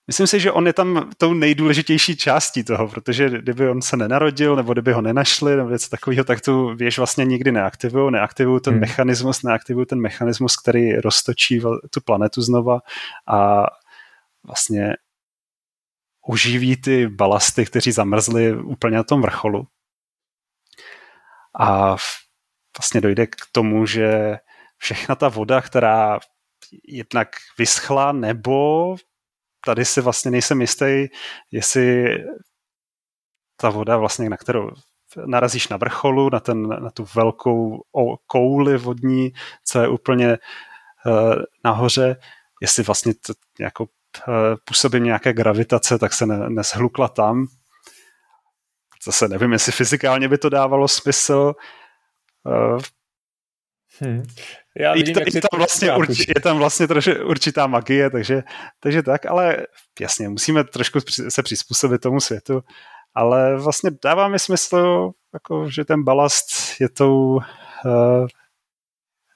Myslím 0.07 0.27
si, 0.27 0.39
že 0.39 0.51
on 0.51 0.67
je 0.67 0.73
tam 0.73 1.09
tou 1.17 1.33
nejdůležitější 1.33 2.17
částí 2.17 2.63
toho, 2.63 2.87
protože 2.87 3.29
kdyby 3.29 3.69
on 3.69 3.81
se 3.81 3.97
nenarodil, 3.97 4.55
nebo 4.55 4.73
kdyby 4.73 4.93
ho 4.93 5.01
nenašli, 5.01 5.55
nebo 5.55 5.69
něco 5.69 5.89
takového, 5.89 6.23
tak 6.23 6.41
tu 6.41 6.75
věž 6.75 6.97
vlastně 6.97 7.25
nikdy 7.25 7.51
neaktivují, 7.51 8.11
neaktivují 8.11 8.61
ten 8.61 8.73
hmm. 8.73 8.81
mechanismus, 8.81 9.43
neaktivují 9.43 9.85
ten 9.85 10.01
mechanismus, 10.01 10.55
který 10.55 10.95
roztočí 10.95 11.61
tu 11.93 12.01
planetu 12.01 12.41
znova 12.41 12.79
a 13.27 13.63
vlastně 14.43 14.93
uživí 16.27 16.77
ty 16.77 17.07
balasty, 17.07 17.65
kteří 17.65 17.91
zamrzli 17.91 18.55
úplně 18.55 18.97
na 18.97 19.03
tom 19.03 19.21
vrcholu. 19.21 19.67
A 21.59 21.95
vlastně 22.79 23.01
dojde 23.01 23.27
k 23.27 23.35
tomu, 23.51 23.85
že 23.85 24.37
všechna 24.77 25.15
ta 25.15 25.29
voda, 25.29 25.61
která 25.61 26.19
jednak 26.87 27.29
vyschla 27.57 28.11
nebo 28.11 28.95
tady 29.67 29.85
si 29.85 30.01
vlastně 30.01 30.31
nejsem 30.31 30.61
jistý, 30.61 31.07
jestli 31.51 32.15
ta 33.57 33.69
voda 33.69 33.97
vlastně, 33.97 34.29
na 34.29 34.37
kterou 34.37 34.71
narazíš 35.25 35.67
na 35.67 35.77
vrcholu, 35.77 36.29
na, 36.29 36.39
ten, 36.39 36.67
na 36.67 36.89
tu 36.89 37.07
velkou 37.15 37.83
kouli 38.27 38.77
vodní, 38.77 39.33
co 39.63 39.79
je 39.79 39.87
úplně 39.87 40.37
uh, 41.05 41.35
nahoře, 41.63 42.15
jestli 42.61 42.83
vlastně 42.83 43.13
to 43.13 43.33
jako 43.59 43.83
uh, 43.83 44.33
působí 44.63 44.99
nějaké 44.99 45.33
gravitace, 45.33 45.99
tak 45.99 46.13
se 46.13 46.25
ne, 46.25 46.49
neshlukla 46.49 47.07
tam. 47.07 47.47
Zase 49.05 49.27
nevím, 49.27 49.53
jestli 49.53 49.71
fyzikálně 49.71 50.27
by 50.27 50.37
to 50.37 50.49
dávalo 50.49 50.87
smysl. 50.87 51.53
Uh, 52.43 52.81
Hmm. 53.99 54.23
Já 54.79 54.93
vidím, 54.93 55.15
je, 55.17 55.23
je, 55.35 55.41
tam 55.41 55.57
vlastně 55.57 55.95
urči, 55.95 56.25
je 56.35 56.41
tam 56.41 56.57
vlastně 56.57 56.87
troši 56.87 57.19
určitá 57.19 57.67
magie, 57.67 58.09
takže, 58.09 58.43
takže 58.79 59.03
tak, 59.03 59.25
ale 59.25 59.57
jasně, 59.99 60.29
musíme 60.29 60.63
trošku 60.63 60.99
se 61.29 61.43
přizpůsobit 61.43 62.01
tomu 62.01 62.19
světu, 62.19 62.61
ale 63.15 63.57
vlastně 63.57 63.91
dává 64.03 64.27
mi 64.27 64.39
smysl, 64.39 65.11
jako, 65.33 65.69
že 65.69 65.85
ten 65.85 66.03
balast 66.03 66.47
je 66.79 66.89
tou 66.89 67.39
uh, 67.85 68.27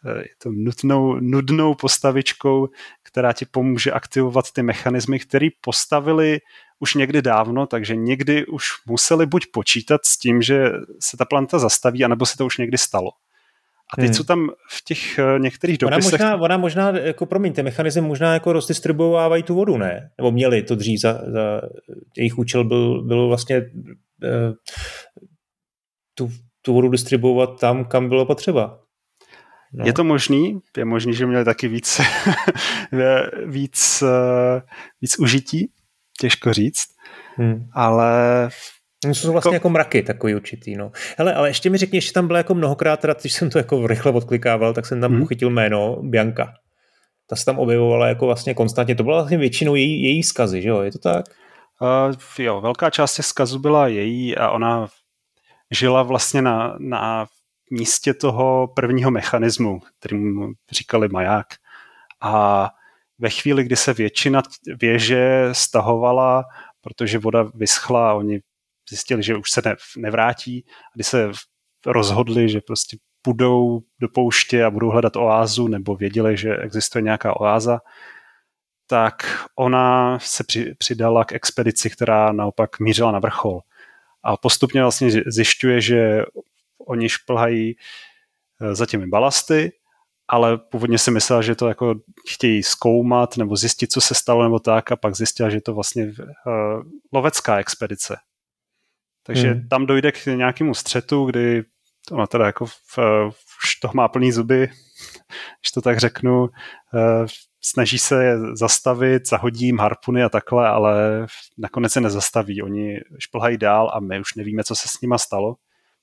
je 0.05 0.35
to 0.37 0.49
nutnou, 0.51 1.15
nudnou 1.19 1.75
postavičkou, 1.75 2.67
která 3.03 3.33
ti 3.33 3.45
pomůže 3.45 3.91
aktivovat 3.91 4.51
ty 4.51 4.63
mechanismy, 4.63 5.19
které 5.19 5.47
postavili 5.61 6.39
už 6.79 6.93
někdy 6.93 7.21
dávno, 7.21 7.67
takže 7.67 7.95
někdy 7.95 8.45
už 8.45 8.67
museli 8.85 9.25
buď 9.25 9.45
počítat 9.53 10.05
s 10.05 10.17
tím, 10.17 10.41
že 10.41 10.71
se 10.99 11.17
ta 11.17 11.25
planeta 11.25 11.59
zastaví, 11.59 12.03
anebo 12.03 12.25
se 12.25 12.37
to 12.37 12.45
už 12.45 12.57
někdy 12.57 12.77
stalo. 12.77 13.11
A 13.93 13.95
teď 13.95 14.05
hmm. 14.05 14.13
jsou 14.13 14.23
tam 14.23 14.49
v 14.69 14.83
těch 14.85 15.19
uh, 15.19 15.39
některých 15.39 15.77
dopisech... 15.77 16.13
Ona 16.13 16.29
možná, 16.29 16.43
ona 16.43 16.57
možná 16.57 16.89
jako 16.97 17.25
promiň, 17.25 17.53
ty 17.53 17.63
mechanizmy 17.63 18.01
možná 18.01 18.33
jako 18.33 18.53
rozdistribuovávají 18.53 19.43
tu 19.43 19.55
vodu, 19.55 19.77
ne? 19.77 20.09
Nebo 20.17 20.31
měli 20.31 20.63
to 20.63 20.75
dřív, 20.75 20.99
za, 20.99 21.13
za 21.13 21.61
jejich 22.17 22.37
účel 22.37 22.63
byl, 22.63 23.03
byl 23.03 23.27
vlastně 23.27 23.57
uh, 23.57 24.53
tu, 26.15 26.31
tu 26.61 26.73
vodu 26.73 26.89
distribuovat 26.89 27.59
tam, 27.59 27.85
kam 27.85 28.09
bylo 28.09 28.25
potřeba. 28.25 28.81
No. 29.73 29.85
Je 29.85 29.93
to 29.93 30.03
možný, 30.03 30.59
je 30.77 30.85
možný, 30.85 31.13
že 31.13 31.25
měli 31.25 31.45
taky 31.45 31.67
víc, 31.67 32.01
víc, 33.45 34.01
uh, 34.01 34.61
víc 35.01 35.19
užití, 35.19 35.71
těžko 36.19 36.53
říct, 36.53 36.87
hmm. 37.35 37.69
ale 37.73 38.49
to 39.09 39.15
jsou 39.15 39.31
vlastně 39.31 39.49
jako, 39.49 39.55
jako 39.55 39.69
mraky 39.69 40.03
takový 40.03 40.35
určitý, 40.35 40.75
no. 40.75 40.91
Hele, 41.17 41.33
ale 41.33 41.49
ještě 41.49 41.69
mi 41.69 41.77
řekni, 41.77 42.01
že 42.01 42.13
tam 42.13 42.27
bylo 42.27 42.37
jako 42.37 42.55
mnohokrát, 42.55 42.99
teda, 42.99 43.15
když 43.21 43.33
jsem 43.33 43.49
to 43.49 43.57
jako 43.57 43.87
rychle 43.87 44.11
odklikával, 44.11 44.73
tak 44.73 44.85
jsem 44.85 45.01
tam 45.01 45.11
hmm. 45.11 45.21
pochytil 45.21 45.49
jméno 45.49 45.97
Bianka. 46.01 46.53
Ta 47.27 47.35
se 47.35 47.45
tam 47.45 47.59
objevovala 47.59 48.07
jako 48.07 48.25
vlastně 48.25 48.53
konstantně. 48.53 48.95
To 48.95 49.03
byla 49.03 49.17
vlastně 49.17 49.37
většinou 49.37 49.75
její, 49.75 50.03
její 50.03 50.23
skazy, 50.23 50.61
že 50.61 50.69
jo? 50.69 50.81
Je 50.81 50.91
to 50.91 50.99
tak? 50.99 51.25
Uh, 51.81 52.15
jo, 52.39 52.61
velká 52.61 52.89
část 52.89 53.15
těch 53.15 53.25
skazů 53.25 53.59
byla 53.59 53.87
její 53.87 54.37
a 54.37 54.49
ona 54.49 54.87
žila 55.71 56.03
vlastně 56.03 56.41
na, 56.41 56.75
na 56.79 57.25
místě 57.71 58.13
toho 58.13 58.67
prvního 58.75 59.11
mechanismu, 59.11 59.79
kterým 59.99 60.53
říkali 60.71 61.07
maják. 61.07 61.47
A 62.21 62.69
ve 63.19 63.29
chvíli, 63.29 63.63
kdy 63.63 63.75
se 63.75 63.93
většina 63.93 64.41
věže 64.81 65.49
stahovala, 65.51 66.43
protože 66.81 67.17
voda 67.17 67.43
vyschla 67.53 68.09
a 68.09 68.13
oni 68.13 68.39
zjistili, 68.89 69.23
že 69.23 69.37
už 69.37 69.51
se 69.51 69.61
ne, 69.65 69.75
nevrátí, 69.97 70.65
a 70.67 70.91
když 70.95 71.07
se 71.07 71.31
rozhodli, 71.85 72.49
že 72.49 72.61
prostě 72.61 72.97
půjdou 73.21 73.79
do 73.99 74.09
pouště 74.09 74.63
a 74.63 74.71
budou 74.71 74.89
hledat 74.89 75.15
oázu, 75.15 75.67
nebo 75.67 75.95
věděli, 75.95 76.37
že 76.37 76.57
existuje 76.57 77.01
nějaká 77.01 77.39
oáza, 77.39 77.79
tak 78.87 79.45
ona 79.55 80.19
se 80.19 80.43
při, 80.43 80.75
přidala 80.77 81.25
k 81.25 81.33
expedici, 81.33 81.89
která 81.89 82.31
naopak 82.31 82.79
mířila 82.79 83.11
na 83.11 83.19
vrchol. 83.19 83.59
A 84.23 84.37
postupně 84.37 84.81
vlastně 84.81 85.09
zjišťuje, 85.27 85.81
že 85.81 86.21
oni 86.87 87.09
šplhají 87.09 87.75
e, 88.61 88.75
za 88.75 88.85
těmi 88.85 89.07
balasty, 89.07 89.71
ale 90.27 90.57
původně 90.57 90.97
si 90.97 91.11
myslela, 91.11 91.41
že 91.41 91.55
to 91.55 91.67
jako 91.67 91.95
chtějí 92.29 92.63
zkoumat 92.63 93.37
nebo 93.37 93.55
zjistit, 93.55 93.91
co 93.91 94.01
se 94.01 94.15
stalo 94.15 94.43
nebo 94.43 94.59
tak 94.59 94.91
a 94.91 94.95
pak 94.95 95.15
zjistila, 95.15 95.49
že 95.49 95.61
to 95.61 95.73
vlastně 95.73 96.05
uh, 96.05 96.13
lovecká 97.13 97.57
expedice. 97.57 98.15
Takže 99.23 99.47
hmm. 99.47 99.67
tam 99.67 99.85
dojde 99.85 100.11
k 100.11 100.25
nějakému 100.25 100.73
střetu, 100.73 101.25
kdy 101.25 101.63
ona 102.11 102.27
teda 102.27 102.45
jako 102.45 102.65
v, 102.65 102.97
už 103.63 103.75
toho 103.81 103.91
má 103.95 104.07
plný 104.07 104.31
zuby, 104.31 104.67
když 105.61 105.71
to 105.73 105.81
tak 105.81 105.99
řeknu, 105.99 106.49
eh, 106.95 107.25
snaží 107.61 107.99
se 107.99 108.23
je 108.25 108.37
zastavit, 108.55 109.29
zahodí 109.29 109.65
jim 109.65 109.79
harpuny 109.79 110.23
a 110.23 110.29
takhle, 110.29 110.67
ale 110.67 111.25
nakonec 111.57 111.91
se 111.91 112.01
nezastaví. 112.01 112.61
Oni 112.61 112.99
šplhají 113.19 113.57
dál 113.57 113.91
a 113.93 113.99
my 113.99 114.19
už 114.19 114.35
nevíme, 114.35 114.63
co 114.63 114.75
se 114.75 114.87
s 114.87 115.01
nima 115.01 115.17
stalo. 115.17 115.55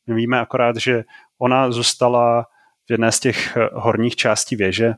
My 0.06 0.14
víme 0.14 0.40
akorát, 0.40 0.76
že 0.76 1.04
ona 1.38 1.70
zůstala 1.70 2.46
v 2.86 2.90
jedné 2.90 3.12
z 3.12 3.20
těch 3.20 3.56
eh, 3.56 3.68
horních 3.72 4.16
částí 4.16 4.56
věže, 4.56 4.94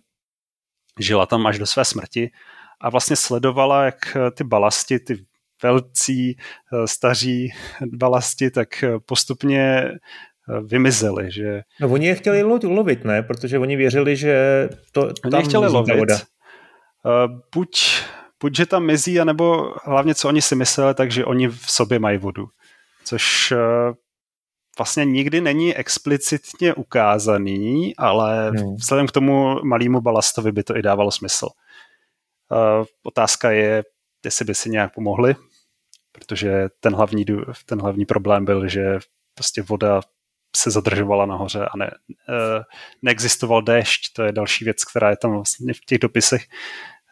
žila 0.99 1.27
tam 1.27 1.47
až 1.47 1.59
do 1.59 1.67
své 1.67 1.85
smrti 1.85 2.31
a 2.81 2.91
vlastně 2.91 3.17
sledovala, 3.17 3.85
jak 3.85 4.17
eh, 4.17 4.31
ty 4.31 4.45
balasti, 4.45 4.99
ty 4.99 5.25
velcí, 5.63 6.37
staří 6.85 7.53
balasti, 7.93 8.51
tak 8.51 8.69
postupně 9.07 9.91
vymizeli. 10.65 11.33
Že... 11.33 11.63
No 11.81 11.89
oni 11.89 12.07
je 12.07 12.15
chtěli 12.15 12.43
lovit, 12.43 13.05
ne? 13.05 13.23
Protože 13.23 13.59
oni 13.59 13.77
věřili, 13.77 14.17
že 14.17 14.69
to 14.93 15.03
oni 15.03 15.31
tam 15.31 15.43
chtěli 15.43 15.69
lovit. 15.69 15.97
Voda. 15.97 16.19
Buď, 17.55 18.03
buď, 18.43 18.57
že 18.57 18.67
tam 18.67 18.85
mizí, 18.85 19.21
anebo 19.21 19.75
hlavně, 19.85 20.15
co 20.15 20.29
oni 20.29 20.43
si 20.43 20.55
mysleli, 20.55 20.95
takže 20.95 21.25
oni 21.25 21.49
v 21.49 21.71
sobě 21.71 21.99
mají 21.99 22.19
vodu. 22.19 22.49
Což 23.05 23.53
vlastně 24.79 25.05
nikdy 25.05 25.41
není 25.41 25.77
explicitně 25.77 26.75
ukázaný, 26.75 27.97
ale 27.97 28.51
hmm. 28.51 28.77
vzhledem 28.77 29.07
k 29.07 29.13
tomu 29.13 29.65
malému 29.65 30.01
balastovi 30.01 30.53
by 30.53 30.63
to 30.63 30.77
i 30.77 30.83
dávalo 30.83 31.11
smysl. 31.11 31.49
Otázka 33.03 33.51
je, 33.51 33.83
jestli 34.25 34.45
by 34.45 34.55
si 34.55 34.71
nějak 34.71 34.95
pomohli, 34.95 35.35
protože 36.13 36.69
ten 36.81 36.95
hlavní, 36.95 37.25
ten 37.67 37.81
hlavní 37.81 38.05
problém 38.05 38.45
byl, 38.45 38.69
že 38.69 38.99
prostě 39.35 39.63
voda 39.63 40.01
se 40.57 40.71
zadržovala 40.71 41.27
nahoře 41.27 41.65
a 41.65 41.77
ne, 41.77 41.91
uh, 42.09 42.63
neexistoval 43.03 43.63
déšť. 43.63 44.13
To 44.13 44.23
je 44.23 44.33
další 44.33 44.65
věc, 44.65 44.85
která 44.85 45.11
je 45.11 45.17
tam 45.17 45.33
vlastně 45.33 45.75
v 45.75 45.81
těch 45.87 45.99
dopisech 45.99 46.43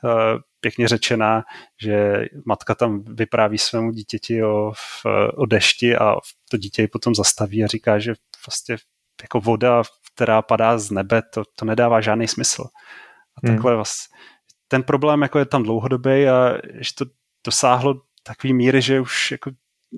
uh, 0.05 0.41
pěkně 0.61 0.89
řečená, 0.89 1.45
že 1.83 2.25
matka 2.47 2.75
tam 2.75 3.05
vypráví 3.05 3.59
svému 3.59 3.91
dítěti 3.91 4.45
o, 4.45 4.73
o 5.35 5.47
dešti 5.47 5.97
a 5.97 6.17
to 6.51 6.57
dítě 6.57 6.83
ji 6.83 6.89
potom 6.89 7.15
zastaví 7.15 7.65
a 7.65 7.67
říká, 7.67 7.99
že 7.99 8.15
vlastně 8.47 8.77
jako 9.23 9.41
voda, 9.41 9.83
která 10.15 10.43
padá 10.43 10.79
z 10.79 10.91
nebe, 10.91 11.23
to, 11.23 11.43
to 11.57 11.65
nedává 11.65 12.01
žádný 12.01 12.29
smysl. 12.29 12.65
A 13.37 13.41
hmm. 13.47 13.55
takhle 13.55 13.77
vlastně, 13.77 14.19
ten 14.69 14.83
problém 14.83 15.23
jako 15.23 15.39
je 15.39 15.47
tam 15.47 15.63
dlouhodobý 15.63 16.29
a 16.29 16.55
že 16.75 16.95
to 16.95 17.05
dosáhlo 17.47 17.95
takový 18.29 18.55
míry, 18.55 18.83
že 18.83 19.01
už 19.01 19.31
jako 19.31 19.51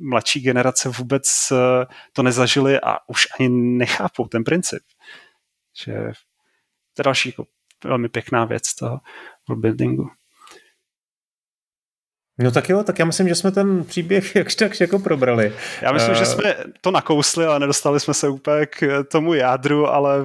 mladší 0.02 0.40
generace 0.40 0.88
vůbec 0.88 1.52
eh, 1.52 1.86
to 2.12 2.22
nezažili 2.22 2.80
a 2.80 2.98
už 3.06 3.28
ani 3.38 3.48
nechápou 3.48 4.28
ten 4.28 4.44
princip. 4.44 4.82
Že 5.84 5.92
to 6.94 7.00
je 7.00 7.04
další 7.04 7.28
jako 7.28 7.46
velmi 7.84 8.08
pěkná 8.08 8.44
věc 8.44 8.74
toho 8.74 9.00
buildingu. 9.54 10.10
No 12.38 12.50
tak 12.50 12.68
jo, 12.68 12.82
tak 12.84 12.98
já 12.98 13.04
myslím, 13.04 13.28
že 13.28 13.34
jsme 13.34 13.50
ten 13.50 13.84
příběh 13.84 14.34
jakž 14.36 14.54
tak 14.54 14.80
jako 14.80 14.98
probrali. 14.98 15.54
Já 15.82 15.92
myslím, 15.92 16.12
uh... 16.12 16.16
že 16.16 16.22
eh, 16.22 16.26
jsme 16.26 16.56
to 16.80 16.90
nakousli, 16.90 17.46
ale 17.46 17.58
nedostali 17.58 18.00
jsme 18.00 18.14
se 18.14 18.28
úplně 18.28 18.66
k 18.66 19.04
tomu 19.10 19.34
jádru, 19.34 19.86
ale 19.86 20.16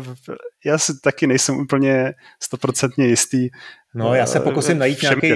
já 0.66 0.78
si 0.78 1.00
taky 1.00 1.28
nejsem 1.28 1.58
úplně 1.58 2.14
stoprocentně 2.44 3.06
jistý. 3.06 3.50
No, 3.96 4.16
já 4.16 4.26
se 4.26 4.40
pokusím 4.40 4.78
najít 4.78 5.02
nějaký, 5.02 5.34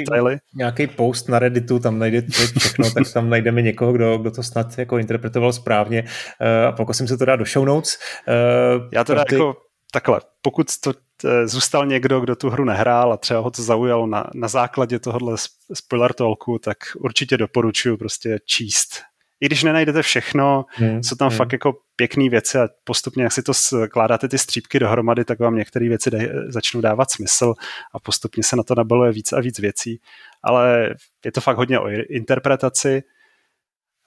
nějaký 0.56 0.88
post 0.88 1.30
na 1.30 1.40
Redditu, 1.40 1.80
tam 1.80 2.00
najde 2.00 2.24
všechno, 2.58 2.92
tak 2.92 3.14
tam 3.14 3.30
najdeme 3.30 3.62
někoho, 3.62 3.94
kdo, 3.94 4.18
kdo 4.18 4.32
to 4.32 4.44
snad 4.44 4.78
jako 4.78 4.98
interpretoval 4.98 5.54
správně 5.54 6.02
uh, 6.04 6.68
a 6.68 6.72
pokusím 6.72 7.08
se 7.08 7.18
to 7.18 7.26
dát 7.26 7.36
do 7.36 7.46
show 7.46 7.66
notes. 7.66 7.98
Uh, 8.28 8.88
já 8.94 9.04
to 9.04 9.14
ty... 9.14 9.36
jako 9.36 9.58
takhle, 9.92 10.22
pokud 10.42 10.68
to 10.84 10.94
Eh, 11.26 11.48
zůstal 11.48 11.86
někdo, 11.86 12.20
kdo 12.20 12.36
tu 12.36 12.50
hru 12.50 12.66
nehrál 12.66 13.14
a 13.14 13.18
třeba 13.18 13.40
ho 13.40 13.52
to 13.52 13.64
zaujalo 13.64 14.08
na, 14.08 14.30
na 14.34 14.48
základě 14.48 15.00
tohohle 15.00 15.36
spoiler 15.74 16.14
talku, 16.14 16.60
tak 16.60 16.78
určitě 16.98 17.38
doporučuji 17.38 17.98
prostě 17.98 18.40
číst. 18.46 19.02
I 19.42 19.46
když 19.46 19.64
nenajdete 19.64 20.02
všechno, 20.02 20.66
hmm, 20.70 21.04
jsou 21.04 21.16
tam 21.16 21.30
hmm. 21.30 21.38
fakt 21.38 21.54
jako 21.54 21.78
pěkné 21.96 22.30
věci 22.30 22.58
a 22.58 22.68
postupně, 22.84 23.24
jak 23.24 23.32
si 23.32 23.44
to 23.44 23.54
skládáte 23.54 24.28
ty 24.28 24.38
střípky 24.38 24.80
dohromady, 24.80 25.26
tak 25.26 25.40
vám 25.40 25.56
některé 25.56 25.90
věci 25.90 26.12
dej, 26.12 26.32
začnou 26.48 26.82
dávat 26.82 27.12
smysl 27.12 27.54
a 27.94 28.00
postupně 28.00 28.44
se 28.44 28.56
na 28.56 28.64
to 28.64 28.76
nabaluje 28.76 29.12
víc 29.12 29.34
a 29.34 29.40
víc 29.40 29.60
věcí. 29.60 30.02
Ale 30.44 30.90
je 31.26 31.32
to 31.32 31.42
fakt 31.42 31.58
hodně 31.58 31.80
o 31.80 31.88
interpretaci 32.10 33.04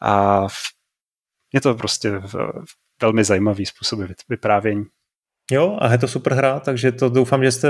a 0.00 0.46
je 1.54 1.60
to 1.60 1.74
prostě 1.74 2.12
velmi 3.02 3.24
zajímavý 3.24 3.66
způsob 3.66 4.00
vyprávění. 4.28 4.84
Jo, 5.52 5.76
a 5.80 5.92
je 5.92 5.98
to 5.98 6.08
super 6.08 6.34
hra, 6.34 6.60
takže 6.60 6.92
to 6.92 7.08
doufám, 7.08 7.44
že 7.44 7.52
jste, 7.52 7.68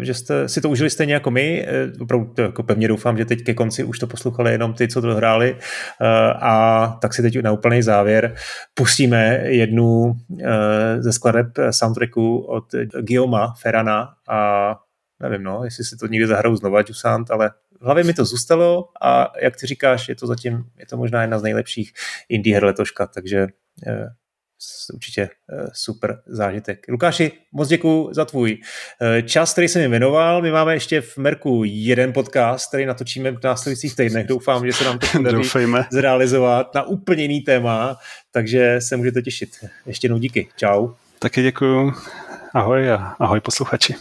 že 0.00 0.14
jste 0.14 0.48
si 0.48 0.60
to 0.60 0.70
užili 0.70 0.90
stejně 0.90 1.14
jako 1.14 1.30
my. 1.30 1.66
Eh, 1.68 1.92
opravdu 2.00 2.32
jako 2.38 2.62
pevně 2.62 2.88
doufám, 2.88 3.18
že 3.18 3.24
teď 3.24 3.44
ke 3.44 3.54
konci 3.54 3.84
už 3.84 3.98
to 3.98 4.06
poslouchali 4.06 4.52
jenom 4.52 4.74
ty, 4.74 4.88
co 4.88 5.02
to 5.02 5.14
hráli. 5.14 5.56
Eh, 6.00 6.06
a 6.40 6.98
tak 7.02 7.14
si 7.14 7.22
teď 7.22 7.42
na 7.42 7.52
úplný 7.52 7.82
závěr 7.82 8.34
pustíme 8.74 9.40
jednu 9.44 10.16
eh, 10.40 11.02
ze 11.02 11.12
skladeb 11.12 11.46
soundtracku 11.70 12.38
od 12.38 12.64
Guillaume 13.00 13.46
Ferrana 13.60 14.08
a 14.28 14.70
nevím, 15.20 15.42
no, 15.42 15.64
jestli 15.64 15.84
si 15.84 15.96
to 15.96 16.06
někdy 16.06 16.26
zahrajou 16.26 16.56
znova, 16.56 16.82
Jusant, 16.88 17.30
ale 17.30 17.50
v 17.80 17.84
hlavě 17.84 18.04
mi 18.04 18.14
to 18.14 18.24
zůstalo 18.24 18.88
a 19.02 19.32
jak 19.42 19.56
ty 19.56 19.66
říkáš, 19.66 20.08
je 20.08 20.14
to 20.14 20.26
zatím, 20.26 20.64
je 20.78 20.86
to 20.86 20.96
možná 20.96 21.22
jedna 21.22 21.38
z 21.38 21.42
nejlepších 21.42 21.92
indie 22.28 22.56
her 22.56 22.64
letoška, 22.64 23.06
takže 23.06 23.46
určitě 24.94 25.22
eh, 25.22 25.66
super 25.72 26.22
zážitek. 26.26 26.86
Lukáši, 26.88 27.32
moc 27.52 27.68
děkuji 27.68 28.08
za 28.12 28.24
tvůj 28.24 28.58
eh, 29.00 29.22
čas, 29.22 29.52
který 29.52 29.68
jsem 29.68 29.82
mi 29.82 29.88
věnoval. 29.88 30.42
My 30.42 30.50
máme 30.50 30.74
ještě 30.74 31.00
v 31.00 31.16
Merku 31.16 31.62
jeden 31.64 32.12
podcast, 32.12 32.68
který 32.68 32.86
natočíme 32.86 33.30
v 33.30 33.42
následujících 33.44 33.96
týdnech. 33.96 34.26
Doufám, 34.26 34.66
že 34.66 34.72
se 34.72 34.84
nám 34.84 34.98
to 34.98 35.06
podaří 35.12 35.48
zrealizovat 35.92 36.74
na 36.74 36.82
úplně 36.82 37.22
jiný 37.22 37.40
téma, 37.40 37.98
takže 38.30 38.80
se 38.80 38.96
můžete 38.96 39.22
těšit. 39.22 39.50
Ještě 39.86 40.04
jednou 40.04 40.18
díky. 40.18 40.48
Čau. 40.56 40.88
Taky 41.18 41.42
děkuji. 41.42 41.92
Ahoj 42.54 42.92
a 42.92 42.96
ahoj 42.96 43.40
posluchači. 43.40 43.94